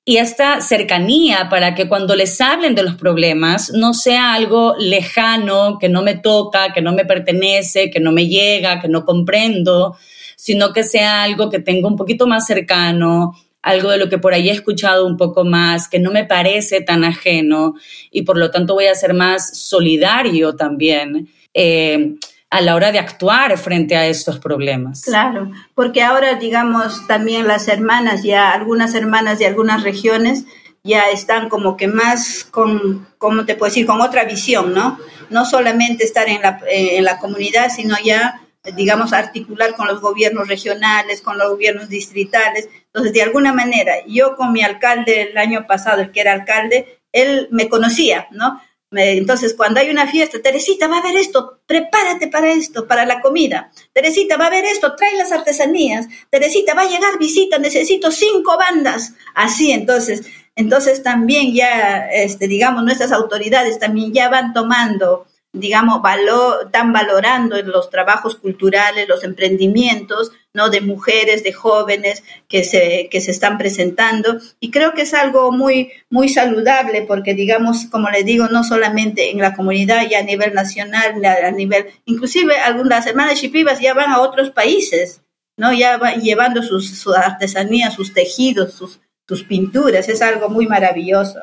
y 0.06 0.16
esta 0.16 0.62
cercanía 0.62 1.48
para 1.50 1.74
que 1.74 1.86
cuando 1.86 2.16
les 2.16 2.40
hablen 2.40 2.74
de 2.74 2.84
los 2.84 2.94
problemas 2.94 3.72
no 3.72 3.92
sea 3.92 4.32
algo 4.32 4.74
lejano, 4.78 5.78
que 5.78 5.90
no 5.90 6.00
me 6.02 6.14
toca, 6.14 6.72
que 6.72 6.80
no 6.80 6.92
me 6.92 7.04
pertenece, 7.04 7.90
que 7.90 8.00
no 8.00 8.10
me 8.10 8.26
llega, 8.26 8.80
que 8.80 8.88
no 8.88 9.04
comprendo, 9.04 9.96
sino 10.36 10.72
que 10.72 10.82
sea 10.82 11.24
algo 11.24 11.50
que 11.50 11.58
tenga 11.58 11.88
un 11.88 11.96
poquito 11.96 12.26
más 12.26 12.46
cercano, 12.46 13.34
algo 13.66 13.90
de 13.90 13.98
lo 13.98 14.08
que 14.08 14.18
por 14.18 14.32
ahí 14.32 14.48
he 14.48 14.52
escuchado 14.52 15.06
un 15.06 15.16
poco 15.16 15.44
más, 15.44 15.88
que 15.88 15.98
no 15.98 16.12
me 16.12 16.24
parece 16.24 16.80
tan 16.80 17.02
ajeno 17.02 17.74
y 18.12 18.22
por 18.22 18.38
lo 18.38 18.52
tanto 18.52 18.74
voy 18.74 18.86
a 18.86 18.94
ser 18.94 19.12
más 19.12 19.58
solidario 19.58 20.54
también. 20.54 21.28
Eh, 21.52 22.14
a 22.48 22.60
la 22.60 22.76
hora 22.76 22.92
de 22.92 23.00
actuar 23.00 23.58
frente 23.58 23.96
a 23.96 24.06
estos 24.06 24.38
problemas. 24.38 25.02
Claro, 25.02 25.50
porque 25.74 26.00
ahora, 26.00 26.34
digamos, 26.34 27.04
también 27.08 27.48
las 27.48 27.66
hermanas, 27.66 28.22
ya 28.22 28.52
algunas 28.52 28.94
hermanas 28.94 29.40
de 29.40 29.46
algunas 29.46 29.82
regiones 29.82 30.44
ya 30.84 31.10
están 31.10 31.48
como 31.48 31.76
que 31.76 31.88
más 31.88 32.44
con, 32.44 33.08
¿cómo 33.18 33.44
te 33.44 33.56
puedo 33.56 33.68
decir?, 33.70 33.84
con 33.84 34.00
otra 34.00 34.24
visión, 34.24 34.72
¿no? 34.74 34.96
No 35.28 35.44
solamente 35.44 36.04
estar 36.04 36.28
en 36.28 36.40
la, 36.40 36.60
eh, 36.70 36.98
en 36.98 37.04
la 37.04 37.18
comunidad, 37.18 37.68
sino 37.74 37.96
ya 38.04 38.45
digamos, 38.74 39.12
articular 39.12 39.74
con 39.74 39.86
los 39.86 40.00
gobiernos 40.00 40.48
regionales, 40.48 41.20
con 41.20 41.38
los 41.38 41.48
gobiernos 41.50 41.88
distritales. 41.88 42.68
Entonces, 42.86 43.12
de 43.12 43.22
alguna 43.22 43.52
manera, 43.52 43.94
yo 44.06 44.36
con 44.36 44.52
mi 44.52 44.62
alcalde 44.62 45.22
el 45.30 45.38
año 45.38 45.66
pasado, 45.66 46.00
el 46.00 46.10
que 46.10 46.20
era 46.20 46.32
alcalde, 46.32 47.00
él 47.12 47.48
me 47.50 47.68
conocía, 47.68 48.28
¿no? 48.30 48.60
Entonces, 48.92 49.54
cuando 49.54 49.80
hay 49.80 49.90
una 49.90 50.06
fiesta, 50.06 50.40
Teresita, 50.40 50.86
va 50.86 50.96
a 50.96 51.00
haber 51.00 51.16
esto, 51.16 51.60
prepárate 51.66 52.28
para 52.28 52.52
esto, 52.52 52.86
para 52.86 53.04
la 53.04 53.20
comida. 53.20 53.70
Teresita, 53.92 54.36
va 54.36 54.44
a 54.44 54.48
haber 54.48 54.64
esto, 54.64 54.94
trae 54.94 55.16
las 55.16 55.32
artesanías. 55.32 56.06
Teresita, 56.30 56.74
va 56.74 56.82
a 56.82 56.88
llegar 56.88 57.18
visita, 57.18 57.58
necesito 57.58 58.10
cinco 58.10 58.56
bandas. 58.56 59.14
Así, 59.34 59.72
entonces, 59.72 60.26
entonces 60.54 61.02
también 61.02 61.52
ya, 61.52 62.08
este, 62.10 62.46
digamos, 62.48 62.84
nuestras 62.84 63.12
autoridades 63.12 63.78
también 63.78 64.12
ya 64.12 64.28
van 64.28 64.52
tomando 64.52 65.26
digamos, 65.52 66.02
valor, 66.02 66.66
están 66.66 66.92
valorando 66.92 67.60
los 67.62 67.88
trabajos 67.90 68.36
culturales, 68.36 69.08
los 69.08 69.24
emprendimientos, 69.24 70.32
¿no? 70.52 70.68
De 70.70 70.80
mujeres, 70.80 71.42
de 71.44 71.52
jóvenes 71.52 72.22
que 72.48 72.62
se, 72.64 73.08
que 73.10 73.20
se 73.20 73.30
están 73.30 73.58
presentando. 73.58 74.38
Y 74.60 74.70
creo 74.70 74.92
que 74.92 75.02
es 75.02 75.14
algo 75.14 75.52
muy, 75.52 75.92
muy 76.10 76.28
saludable 76.28 77.02
porque, 77.02 77.34
digamos, 77.34 77.86
como 77.86 78.10
le 78.10 78.22
digo, 78.22 78.48
no 78.48 78.64
solamente 78.64 79.30
en 79.30 79.38
la 79.38 79.54
comunidad, 79.54 80.08
ya 80.08 80.20
a 80.20 80.22
nivel 80.22 80.54
nacional, 80.54 81.24
a 81.24 81.50
nivel, 81.50 81.86
inclusive 82.04 82.58
algunas 82.58 83.06
hermanas 83.06 83.40
chipivas 83.40 83.80
ya 83.80 83.94
van 83.94 84.10
a 84.10 84.20
otros 84.20 84.50
países, 84.50 85.22
¿no? 85.56 85.72
Ya 85.72 85.96
van 85.96 86.20
llevando 86.20 86.62
sus, 86.62 86.98
su 86.98 87.12
artesanías, 87.14 87.94
sus 87.94 88.12
tejidos, 88.12 88.74
sus 88.74 89.42
pinturas. 89.44 90.08
Es 90.08 90.20
algo 90.22 90.48
muy 90.48 90.66
maravilloso. 90.66 91.40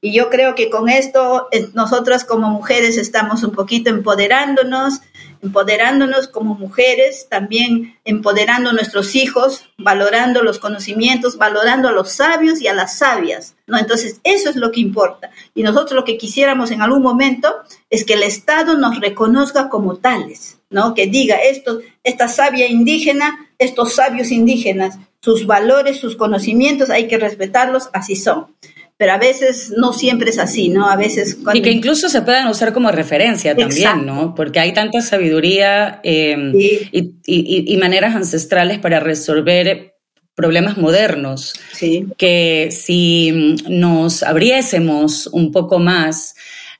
Y 0.00 0.12
yo 0.12 0.30
creo 0.30 0.54
que 0.54 0.70
con 0.70 0.88
esto 0.88 1.48
eh, 1.52 1.68
nosotras 1.74 2.24
como 2.24 2.48
mujeres 2.48 2.98
estamos 2.98 3.42
un 3.42 3.52
poquito 3.52 3.90
empoderándonos, 3.90 5.00
empoderándonos 5.42 6.28
como 6.28 6.54
mujeres, 6.54 7.28
también 7.28 7.96
empoderando 8.04 8.70
a 8.70 8.72
nuestros 8.72 9.14
hijos, 9.14 9.68
valorando 9.78 10.42
los 10.42 10.58
conocimientos, 10.58 11.38
valorando 11.38 11.88
a 11.88 11.92
los 11.92 12.10
sabios 12.12 12.60
y 12.60 12.68
a 12.68 12.74
las 12.74 12.98
sabias, 12.98 13.56
¿no? 13.66 13.78
Entonces, 13.78 14.20
eso 14.24 14.50
es 14.50 14.56
lo 14.56 14.70
que 14.70 14.80
importa. 14.80 15.30
Y 15.54 15.62
nosotros 15.62 15.92
lo 15.92 16.04
que 16.04 16.18
quisiéramos 16.18 16.70
en 16.70 16.82
algún 16.82 17.02
momento 17.02 17.54
es 17.90 18.04
que 18.04 18.14
el 18.14 18.22
Estado 18.22 18.76
nos 18.76 19.00
reconozca 19.00 19.68
como 19.68 19.96
tales, 19.96 20.58
¿no? 20.70 20.94
Que 20.94 21.06
diga 21.06 21.36
esto, 21.36 21.80
esta 22.02 22.28
sabia 22.28 22.66
indígena, 22.66 23.50
estos 23.58 23.94
sabios 23.94 24.30
indígenas, 24.30 24.98
sus 25.20 25.46
valores, 25.46 25.98
sus 25.98 26.16
conocimientos, 26.16 26.90
hay 26.90 27.08
que 27.08 27.18
respetarlos, 27.18 27.88
así 27.92 28.14
son 28.14 28.54
pero 28.98 29.12
a 29.12 29.18
veces 29.18 29.74
no 29.76 29.92
siempre 29.92 30.30
es 30.30 30.38
así, 30.38 30.68
¿no? 30.70 30.88
A 30.88 30.96
veces... 30.96 31.38
Y 31.52 31.60
que 31.60 31.70
incluso 31.70 32.08
se 32.08 32.22
puedan 32.22 32.48
usar 32.48 32.72
como 32.72 32.90
referencia 32.90 33.54
también, 33.54 34.06
¿no? 34.06 34.34
Porque 34.34 34.58
hay 34.58 34.72
tanta 34.72 35.02
sabiduría 35.02 36.00
em, 36.02 36.52
y, 36.56 37.76
maneras 37.76 38.16
ancestrales 38.16 38.78
para 38.78 39.00
resolver 39.00 39.96
problemas 40.34 40.76
modernos, 40.76 41.54
sí. 41.72 42.06
que 42.16 42.68
si 42.70 43.56
nos 43.68 44.22
abriésemos 44.22 45.26
un 45.28 45.52
poco 45.52 45.78
más 45.78 46.34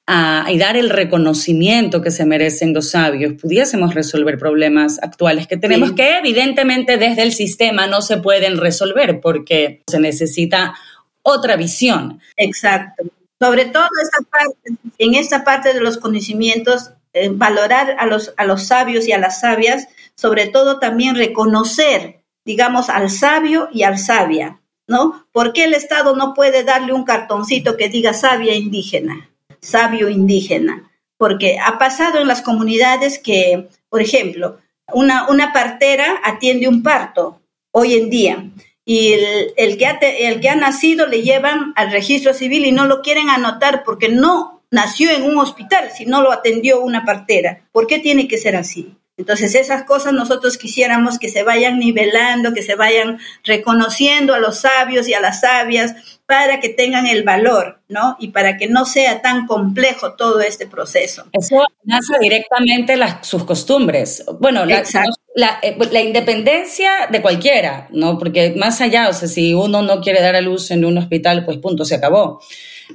a, 0.07 0.47
y 0.51 0.59
dar 0.59 0.77
el 0.77 0.89
reconocimiento 0.89 2.01
que 2.01 2.11
se 2.11 2.25
merecen 2.25 2.73
los 2.73 2.91
sabios, 2.91 3.35
pudiésemos 3.41 3.95
resolver 3.95 4.39
problemas 4.39 4.99
actuales 5.03 5.47
que 5.47 5.57
tenemos 5.57 5.93
que 5.93 6.19
evidentemente 6.19 6.97
desde 6.97 7.23
el 7.23 7.33
sistema 7.33 7.87
no 7.87 8.03
se 8.03 8.19
pueden 8.19 8.57
resolver 8.57 9.21
porque 9.21 9.83
se 9.87 10.01
necesita 10.01 10.75
otra 11.27 11.57
visión. 11.57 12.21
Exacto. 12.37 13.05
Sobre 13.39 13.67
todo 13.67 13.89
en 14.99 15.15
esta 15.15 15.45
parte 15.45 15.75
de 15.75 15.81
los 15.81 15.99
conocimientos, 15.99 16.93
eh, 17.13 17.31
valorar 17.31 17.97
a 17.99 18.07
los, 18.07 18.33
a 18.37 18.47
los 18.47 18.67
sabios 18.69 19.07
y 19.07 19.13
a 19.13 19.19
las 19.19 19.41
sabias, 19.41 19.89
sobre 20.15 20.47
todo 20.47 20.79
también 20.79 21.17
reconocer, 21.17 22.23
digamos, 22.45 22.89
al 22.89 23.11
sabio 23.11 23.69
y 23.73 23.83
al 23.83 23.99
sabia, 23.99 24.61
¿no? 24.87 25.27
¿Por 25.33 25.53
qué 25.53 25.65
el 25.65 25.75
Estado 25.75 26.15
no 26.15 26.33
puede 26.33 26.63
darle 26.63 26.93
un 26.93 27.05
cartoncito 27.05 27.77
que 27.77 27.89
diga 27.89 28.15
sabia 28.15 28.55
indígena, 28.55 29.29
sabio 29.61 30.09
indígena? 30.09 30.91
Porque 31.19 31.59
ha 31.59 31.79
pasado 31.79 32.21
en 32.21 32.29
las 32.29 32.41
comunidades 32.41 33.19
que, 33.19 33.69
por 33.89 34.01
ejemplo, 34.01 34.59
una, 34.93 35.29
una 35.29 35.53
partera 35.53 36.21
atiende 36.23 36.69
un 36.69 36.83
parto 36.83 37.41
hoy 37.73 37.95
en 37.95 38.11
día 38.11 38.51
y 38.89 39.15
el, 39.57 39.77
que 39.77 39.87
ha, 39.87 39.99
el 40.01 40.41
que 40.41 40.49
ha 40.49 40.55
nacido 40.55 41.07
le 41.07 41.23
llevan 41.23 41.73
al 41.75 41.91
registro 41.91 42.33
civil 42.33 42.65
y 42.65 42.71
no 42.73 42.87
lo 42.87 43.03
quieren 43.03 43.29
anotar 43.29 43.83
porque 43.83 44.09
no 44.09 44.63
nació 44.71 45.11
en 45.11 45.25
un 45.25 45.39
hospital, 45.39 45.91
sino 45.93 46.23
lo 46.23 46.31
atendió 46.31 46.81
una 46.81 47.05
partera. 47.05 47.65
¿Por 47.73 47.89
qué 47.89 47.99
tiene 47.99 48.29
que 48.29 48.39
ser 48.39 48.55
así? 48.55 48.97
Entonces 49.19 49.55
esas 49.55 49.85
cosas 49.85 50.13
nosotros 50.13 50.59
quisiéramos 50.59 51.19
que 51.19 51.31
se 51.31 51.43
vayan 51.43 51.79
nivelando, 51.79 52.53
que 52.53 52.63
se 52.63 52.75
vayan 52.75 53.19
reconociendo 53.45 54.35
a 54.35 54.39
los 54.39 54.61
sabios 54.61 55.09
y 55.09 55.15
a 55.15 55.21
las 55.21 55.41
sabias 55.41 55.95
para 56.27 56.61
que 56.61 56.69
tengan 56.69 57.07
el 57.07 57.23
valor, 57.23 57.81
¿no? 57.89 58.17
Y 58.19 58.29
para 58.29 58.59
que 58.59 58.67
no 58.67 58.85
sea 58.85 59.23
tan 59.23 59.47
complejo 59.47 60.15
todo 60.15 60.41
este 60.41 60.67
proceso. 60.67 61.25
Eso 61.33 61.65
nace 61.85 62.19
directamente 62.21 62.97
las, 62.97 63.27
sus 63.27 63.45
costumbres. 63.45 64.25
Bueno, 64.39 64.67
la, 64.67 64.83
la, 65.35 65.59
eh, 65.63 65.79
la, 65.91 66.01
independencia 66.03 67.07
de 67.11 67.23
cualquiera, 67.23 67.89
¿no? 67.93 68.19
Porque 68.19 68.55
más 68.57 68.81
allá, 68.81 69.09
o 69.09 69.13
sea, 69.15 69.29
si 69.29 69.55
uno 69.55 69.81
no 69.83 70.01
quiere 70.01 70.21
dar 70.21 70.35
a 70.35 70.41
luz 70.43 70.71
en 70.71 70.85
un 70.85 70.99
hospital, 70.99 71.45
pues 71.47 71.59
punto, 71.59 71.85
se 71.85 71.95
acabó. 71.95 72.43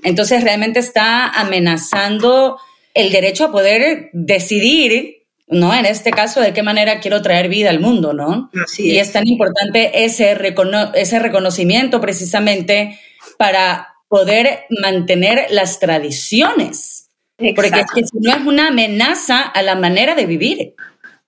Entonces 0.03 0.43
realmente 0.43 0.80
está 0.80 1.30
amenazando 1.30 2.59
el 2.93 3.11
derecho 3.11 3.45
a 3.45 3.51
poder 3.51 4.09
decidir 4.13 5.20
¿no? 5.52 5.74
En 5.74 5.86
este 5.86 6.12
caso, 6.12 6.41
de 6.41 6.54
qué 6.54 6.64
manera 6.64 6.99
quiero 6.99 7.22
traer 7.22 7.49
vida 7.49 7.70
al 7.70 7.80
mundo, 7.80 8.14
¿no? 8.14 8.49
Y 8.78 8.97
es 8.97 9.12
tan 9.12 9.28
importante 9.28 10.06
ese, 10.06 10.36
ese 10.95 11.20
reconocimiento 11.20 12.02
precisamente 12.02 12.99
para 13.38 13.89
poder 14.08 14.66
mantener 14.82 15.47
las 15.52 15.80
tradiciones 15.80 17.10
Porque 17.56 17.80
es 17.80 17.91
que 17.93 18.04
si 18.06 18.20
no 18.20 18.32
es 18.36 18.45
una 18.45 18.68
amenaza 18.68 19.41
a 19.41 19.62
la 19.62 19.76
manera 19.76 20.16
de 20.16 20.26
vivir. 20.26 20.76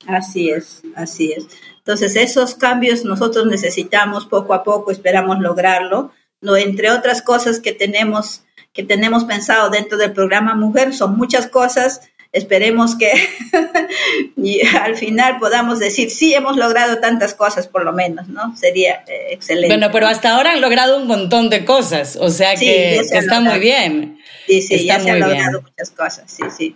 Así 0.07 0.49
es, 0.49 0.81
así 0.95 1.31
es. 1.31 1.47
Entonces, 1.77 2.15
esos 2.15 2.55
cambios 2.55 3.03
nosotros 3.03 3.45
necesitamos 3.45 4.25
poco 4.25 4.53
a 4.53 4.63
poco, 4.63 4.91
esperamos 4.91 5.39
lograrlo. 5.39 6.11
No, 6.39 6.55
entre 6.55 6.91
otras 6.91 7.21
cosas 7.21 7.59
que 7.59 7.71
tenemos, 7.71 8.43
que 8.73 8.83
tenemos 8.83 9.25
pensado 9.25 9.69
dentro 9.69 9.97
del 9.97 10.13
programa 10.13 10.55
Mujer, 10.55 10.93
son 10.93 11.17
muchas 11.17 11.47
cosas. 11.47 12.01
Esperemos 12.33 12.95
que 12.95 13.11
al 14.81 14.95
final 14.95 15.37
podamos 15.37 15.77
decir, 15.79 16.09
sí, 16.09 16.33
hemos 16.33 16.57
logrado 16.57 16.97
tantas 16.97 17.35
cosas, 17.35 17.67
por 17.67 17.85
lo 17.85 17.93
menos, 17.93 18.27
¿no? 18.27 18.57
Sería 18.57 19.03
eh, 19.07 19.27
excelente. 19.29 19.67
Bueno, 19.67 19.91
pero 19.91 20.07
hasta 20.07 20.35
ahora 20.35 20.53
han 20.53 20.61
logrado 20.61 20.97
un 20.97 21.07
montón 21.07 21.51
de 21.51 21.63
cosas, 21.63 22.17
o 22.19 22.29
sea 22.29 22.55
que 22.55 22.97
está 22.97 23.39
muy 23.39 23.59
bien. 23.59 24.17
Sí, 24.47 24.61
sí, 24.63 24.85
ya 24.85 24.99
se 24.99 25.11
han 25.11 25.19
logrado 25.19 25.61
muchas 25.61 25.91
cosas, 25.91 26.23
sí, 26.25 26.43
sí. 26.57 26.75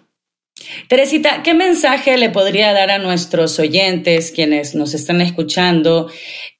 Teresita, 0.87 1.43
¿qué 1.43 1.53
mensaje 1.53 2.17
le 2.17 2.29
podría 2.29 2.73
dar 2.73 2.89
a 2.89 2.97
nuestros 2.97 3.59
oyentes, 3.59 4.31
quienes 4.31 4.75
nos 4.75 4.93
están 4.93 5.21
escuchando, 5.21 6.09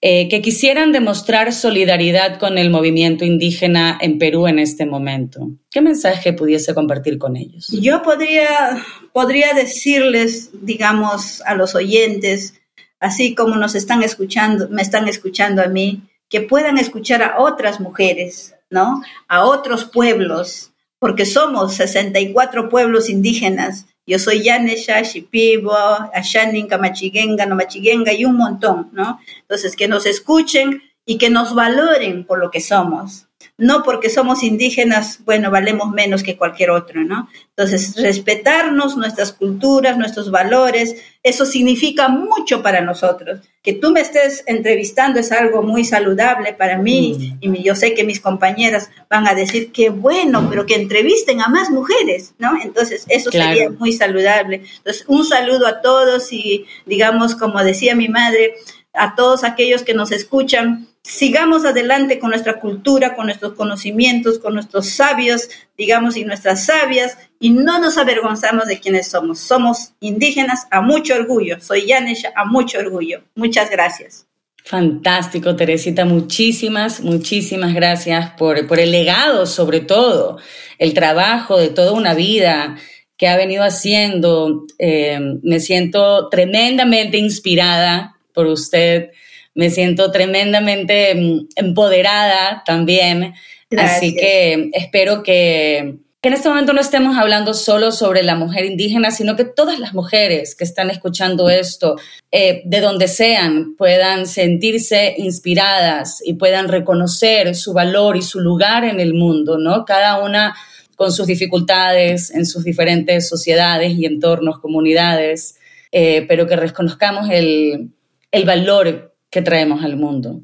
eh, 0.01 0.27
que 0.29 0.41
quisieran 0.41 0.91
demostrar 0.91 1.53
solidaridad 1.53 2.37
con 2.39 2.57
el 2.57 2.69
movimiento 2.69 3.25
indígena 3.25 3.97
en 3.99 4.19
Perú 4.19 4.47
en 4.47 4.59
este 4.59 4.85
momento? 4.85 5.49
¿Qué 5.71 5.81
mensaje 5.81 6.33
pudiese 6.33 6.73
compartir 6.73 7.17
con 7.17 7.35
ellos? 7.35 7.67
Yo 7.69 8.01
podría, 8.01 8.83
podría 9.13 9.53
decirles, 9.53 10.49
digamos, 10.53 11.41
a 11.41 11.55
los 11.55 11.73
oyentes, 11.73 12.53
así 12.99 13.33
como 13.33 13.55
nos 13.55 13.75
están 13.75 14.03
escuchando, 14.03 14.69
me 14.69 14.81
están 14.81 15.07
escuchando 15.07 15.61
a 15.63 15.67
mí, 15.67 16.01
que 16.29 16.41
puedan 16.41 16.77
escuchar 16.77 17.23
a 17.23 17.39
otras 17.39 17.79
mujeres, 17.79 18.55
¿no? 18.69 19.01
A 19.27 19.45
otros 19.45 19.85
pueblos, 19.85 20.73
porque 20.99 21.25
somos 21.25 21.75
64 21.75 22.69
pueblos 22.69 23.09
indígenas. 23.09 23.85
Yo 24.05 24.19
soy 24.19 24.43
Yanesha, 24.43 25.01
Shipibo, 25.01 25.73
Ashanin, 26.13 26.67
Kamachiguenga, 26.67 27.45
Nomachiguenga 27.45 28.13
y 28.13 28.25
un 28.25 28.37
montón, 28.37 28.89
¿no? 28.93 29.19
Entonces, 29.41 29.75
que 29.75 29.87
nos 29.87 30.05
escuchen 30.05 30.81
y 31.05 31.17
que 31.17 31.29
nos 31.29 31.53
valoren 31.53 32.25
por 32.25 32.39
lo 32.39 32.49
que 32.51 32.61
somos 32.61 33.26
no 33.57 33.81
porque 33.81 34.11
somos 34.11 34.43
indígenas, 34.43 35.19
bueno, 35.25 35.49
valemos 35.49 35.89
menos 35.89 36.21
que 36.21 36.37
cualquier 36.37 36.69
otro, 36.69 37.03
¿no? 37.03 37.27
Entonces, 37.49 37.95
respetarnos, 37.95 38.97
nuestras 38.97 39.33
culturas, 39.33 39.97
nuestros 39.97 40.29
valores, 40.29 40.95
eso 41.23 41.43
significa 41.43 42.07
mucho 42.07 42.61
para 42.61 42.81
nosotros. 42.81 43.39
Que 43.63 43.73
tú 43.73 43.89
me 43.91 44.01
estés 44.01 44.43
entrevistando 44.45 45.19
es 45.19 45.31
algo 45.31 45.63
muy 45.63 45.83
saludable 45.85 46.53
para 46.53 46.77
mí 46.77 47.37
mm. 47.41 47.55
y 47.55 47.63
yo 47.63 47.75
sé 47.75 47.95
que 47.95 48.03
mis 48.03 48.19
compañeras 48.19 48.91
van 49.09 49.27
a 49.27 49.33
decir 49.33 49.71
que 49.71 49.89
bueno, 49.89 50.47
pero 50.51 50.67
que 50.67 50.75
entrevisten 50.75 51.41
a 51.41 51.47
más 51.47 51.71
mujeres, 51.71 52.35
¿no? 52.37 52.61
Entonces, 52.61 53.05
eso 53.09 53.31
sería 53.31 53.71
muy 53.71 53.91
saludable. 53.91 54.61
Entonces, 54.77 55.03
un 55.07 55.25
saludo 55.25 55.65
a 55.65 55.81
todos 55.81 56.31
y, 56.31 56.67
digamos, 56.85 57.35
como 57.35 57.63
decía 57.63 57.95
mi 57.95 58.07
madre, 58.07 58.53
a 58.93 59.15
todos 59.15 59.43
aquellos 59.43 59.81
que 59.81 59.95
nos 59.95 60.11
escuchan, 60.11 60.87
sigamos 61.07 61.63
adelante 61.63 62.19
con 62.19 62.31
nuestra 62.31 62.59
cultura, 62.59 63.15
con 63.15 63.27
nuestros 63.27 63.53
conocimientos, 63.53 64.39
con 64.39 64.53
nuestros 64.53 64.89
sabios, 64.89 65.49
digamos, 65.77 66.17
y 66.17 66.25
nuestras 66.25 66.65
sabias, 66.65 67.17
y 67.39 67.49
no 67.51 67.79
nos 67.79 67.97
avergonzamos 67.97 68.65
de 68.65 68.79
quienes 68.79 69.07
somos. 69.07 69.39
Somos 69.39 69.93
indígenas 70.01 70.67
a 70.69 70.81
mucho 70.81 71.15
orgullo. 71.15 71.61
Soy 71.61 71.87
Yanesha 71.87 72.33
a 72.35 72.43
mucho 72.43 72.79
orgullo. 72.79 73.23
Muchas 73.35 73.69
gracias. 73.69 74.27
Fantástico, 74.65 75.55
Teresita. 75.55 76.03
Muchísimas, 76.03 76.99
muchísimas 76.99 77.73
gracias 77.73 78.31
por, 78.31 78.67
por 78.67 78.79
el 78.79 78.91
legado, 78.91 79.45
sobre 79.45 79.79
todo, 79.79 80.39
el 80.77 80.93
trabajo 80.93 81.57
de 81.57 81.69
toda 81.69 81.93
una 81.93 82.15
vida 82.15 82.75
que 83.15 83.29
ha 83.29 83.37
venido 83.37 83.63
haciendo. 83.63 84.65
Eh, 84.77 85.19
me 85.41 85.61
siento 85.61 86.27
tremendamente 86.27 87.17
inspirada 87.17 88.17
por 88.33 88.47
usted. 88.47 89.11
Me 89.57 89.71
siento 89.71 90.11
tremendamente 90.11 91.15
mm, 91.15 91.47
empoderada 91.55 92.61
también. 92.63 93.33
Así 93.75 94.15
que 94.15 94.69
espero 94.71 95.23
que, 95.23 95.97
en 96.27 96.33
este 96.33 96.47
momento 96.47 96.73
no 96.73 96.81
estemos 96.81 97.17
hablando 97.17 97.53
solo 97.53 97.91
sobre 97.91 98.21
la 98.21 98.35
mujer 98.35 98.65
indígena, 98.65 99.11
sino 99.11 99.35
que 99.35 99.45
todas 99.45 99.79
las 99.79 99.93
mujeres 99.93 100.55
que 100.55 100.63
están 100.63 100.91
escuchando 100.91 101.49
esto, 101.49 101.95
eh, 102.31 102.61
de 102.65 102.81
donde 102.81 103.07
sean, 103.07 103.75
puedan 103.77 104.27
sentirse 104.27 105.15
inspiradas 105.17 106.21
y 106.23 106.33
puedan 106.33 106.67
reconocer 106.67 107.55
su 107.55 107.73
valor 107.73 108.15
y 108.15 108.21
su 108.21 108.39
lugar 108.39 108.83
en 108.83 108.99
el 108.99 109.15
mundo, 109.15 109.57
¿no? 109.57 109.85
Cada 109.85 110.21
una 110.21 110.53
con 110.95 111.11
sus 111.11 111.25
dificultades 111.25 112.29
en 112.29 112.45
sus 112.45 112.63
diferentes 112.63 113.27
sociedades 113.27 113.93
y 113.97 114.05
entornos, 114.05 114.59
comunidades, 114.59 115.57
eh, 115.91 116.25
pero 116.27 116.45
que 116.45 116.57
reconozcamos 116.57 117.29
el, 117.31 117.89
el 118.31 118.45
valor 118.45 119.06
que 119.29 119.41
traemos 119.41 119.83
al 119.83 119.97
mundo. 119.97 120.41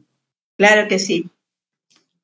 Claro 0.58 0.88
que 0.88 1.00
sí. 1.00 1.30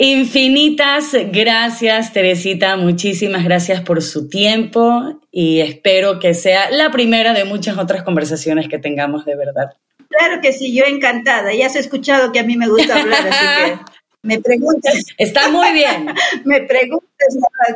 Infinitas 0.02 1.14
gracias, 1.32 2.14
Teresita. 2.14 2.78
Muchísimas 2.78 3.44
gracias 3.44 3.82
por 3.82 4.02
su 4.02 4.30
tiempo 4.30 5.20
y 5.30 5.60
espero 5.60 6.20
que 6.20 6.34
sea 6.34 6.72
la 6.72 6.90
primera 6.90 7.34
de 7.34 7.44
muchas 7.44 7.78
otras 7.78 8.04
conversaciones 8.04 8.70
que 8.70 8.80
tengamos 8.80 9.26
de 9.26 9.36
verdad. 9.36 9.74
Claro 10.08 10.42
que 10.42 10.54
sí, 10.54 10.74
yo 10.74 10.86
encantada. 10.86 11.54
Ya 11.54 11.68
has 11.68 11.76
escuchado 11.76 12.32
que 12.32 12.40
a 12.40 12.44
mí 12.44 12.56
me 12.56 12.70
gusta 12.70 13.00
hablar, 13.00 13.28
así 13.28 13.46
que 13.58 13.92
me 14.22 14.40
preguntas. 14.42 15.06
Está 15.18 15.50
muy 15.50 15.72
bien. 15.72 16.14
me 16.46 16.62
preguntas, 16.62 17.08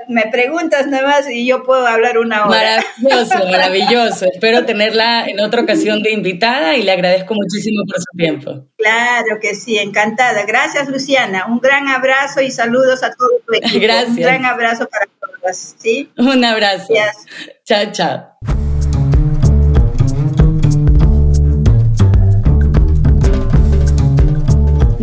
me 0.07 0.23
preguntas 0.27 0.87
nada 0.87 1.07
más 1.07 1.29
y 1.29 1.45
yo 1.45 1.63
puedo 1.63 1.85
hablar 1.87 2.17
una 2.17 2.45
hora. 2.45 2.83
Maravilloso, 2.99 3.45
maravilloso. 3.51 4.25
Espero 4.25 4.65
tenerla 4.65 5.25
en 5.25 5.39
otra 5.39 5.61
ocasión 5.61 6.03
de 6.03 6.11
invitada 6.11 6.75
y 6.75 6.83
le 6.83 6.91
agradezco 6.91 7.33
muchísimo 7.33 7.83
por 7.85 7.97
su 7.97 8.17
tiempo. 8.17 8.67
Claro 8.77 9.39
que 9.41 9.55
sí, 9.55 9.77
encantada. 9.77 10.45
Gracias, 10.45 10.89
Luciana. 10.89 11.45
Un 11.47 11.59
gran 11.59 11.87
abrazo 11.87 12.41
y 12.41 12.51
saludos 12.51 13.03
a 13.03 13.11
todo 13.13 13.29
tu 13.45 13.53
equipo. 13.55 13.79
Gracias. 13.81 14.09
Un 14.09 14.23
gran 14.23 14.45
abrazo 14.45 14.87
para 14.89 15.05
todas. 15.19 15.75
¿sí? 15.77 16.11
Un 16.17 16.43
abrazo. 16.43 16.87
Gracias. 16.89 17.25
Chao, 17.63 17.91
chao. 17.91 18.62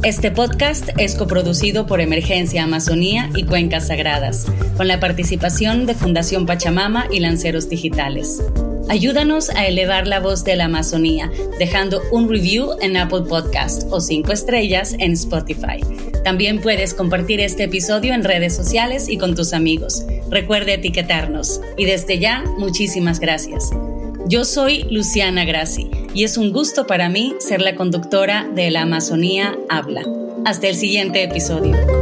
Este 0.04 0.32
podcast 0.32 0.90
es 0.98 1.16
coproducido 1.16 1.86
por 1.86 2.00
Emergencia 2.00 2.64
Amazonía 2.64 3.30
y 3.36 3.44
Cuencas 3.44 3.88
Sagradas, 3.88 4.46
con 4.78 4.88
la 4.88 5.02
participación 5.02 5.86
de 5.86 5.94
Fundación 5.94 6.46
Pachamama 6.46 7.08
y 7.12 7.20
Lanceros 7.20 7.68
Digitales. 7.68 8.42
Ayúdanos 8.90 9.52
a 9.52 9.68
elevar 9.68 10.08
la 10.08 10.20
voz 10.20 10.44
de 10.44 10.56
la 10.56 10.66
Amazonía, 10.66 11.32
dejando 11.60 12.02
un 12.12 12.28
review 12.28 12.72
en 12.82 12.98
Apple 12.98 13.22
Podcast 13.30 13.84
o 13.92 14.02
cinco 14.02 14.32
estrellas 14.32 14.96
en 14.98 15.14
Spotify. 15.14 15.80
También 16.24 16.60
puedes 16.60 16.96
compartir 16.96 17.40
este 17.40 17.66
episodio 17.66 18.16
en 18.16 18.24
redes 18.24 18.56
sociales 18.56 19.08
y 19.08 19.18
con 19.18 19.36
tus 19.36 19.54
amigos. 19.54 20.06
Recuerde 20.32 20.74
etiquetarnos. 20.74 21.62
Y 21.78 21.86
desde 21.86 22.18
ya, 22.18 22.44
muchísimas 22.58 23.20
gracias. 23.20 23.70
Yo 24.26 24.44
soy 24.44 24.86
Luciana 24.90 25.46
Grassi 25.46 25.90
y 26.14 26.24
es 26.24 26.38
un 26.38 26.52
gusto 26.52 26.88
para 26.88 27.10
mí 27.10 27.36
ser 27.40 27.62
la 27.62 27.76
conductora 27.76 28.50
de 28.54 28.72
La 28.72 28.82
Amazonía 28.82 29.56
Habla. 29.70 30.02
Hasta 30.46 30.68
el 30.68 30.76
siguiente 30.76 31.24
episodio. 31.24 31.99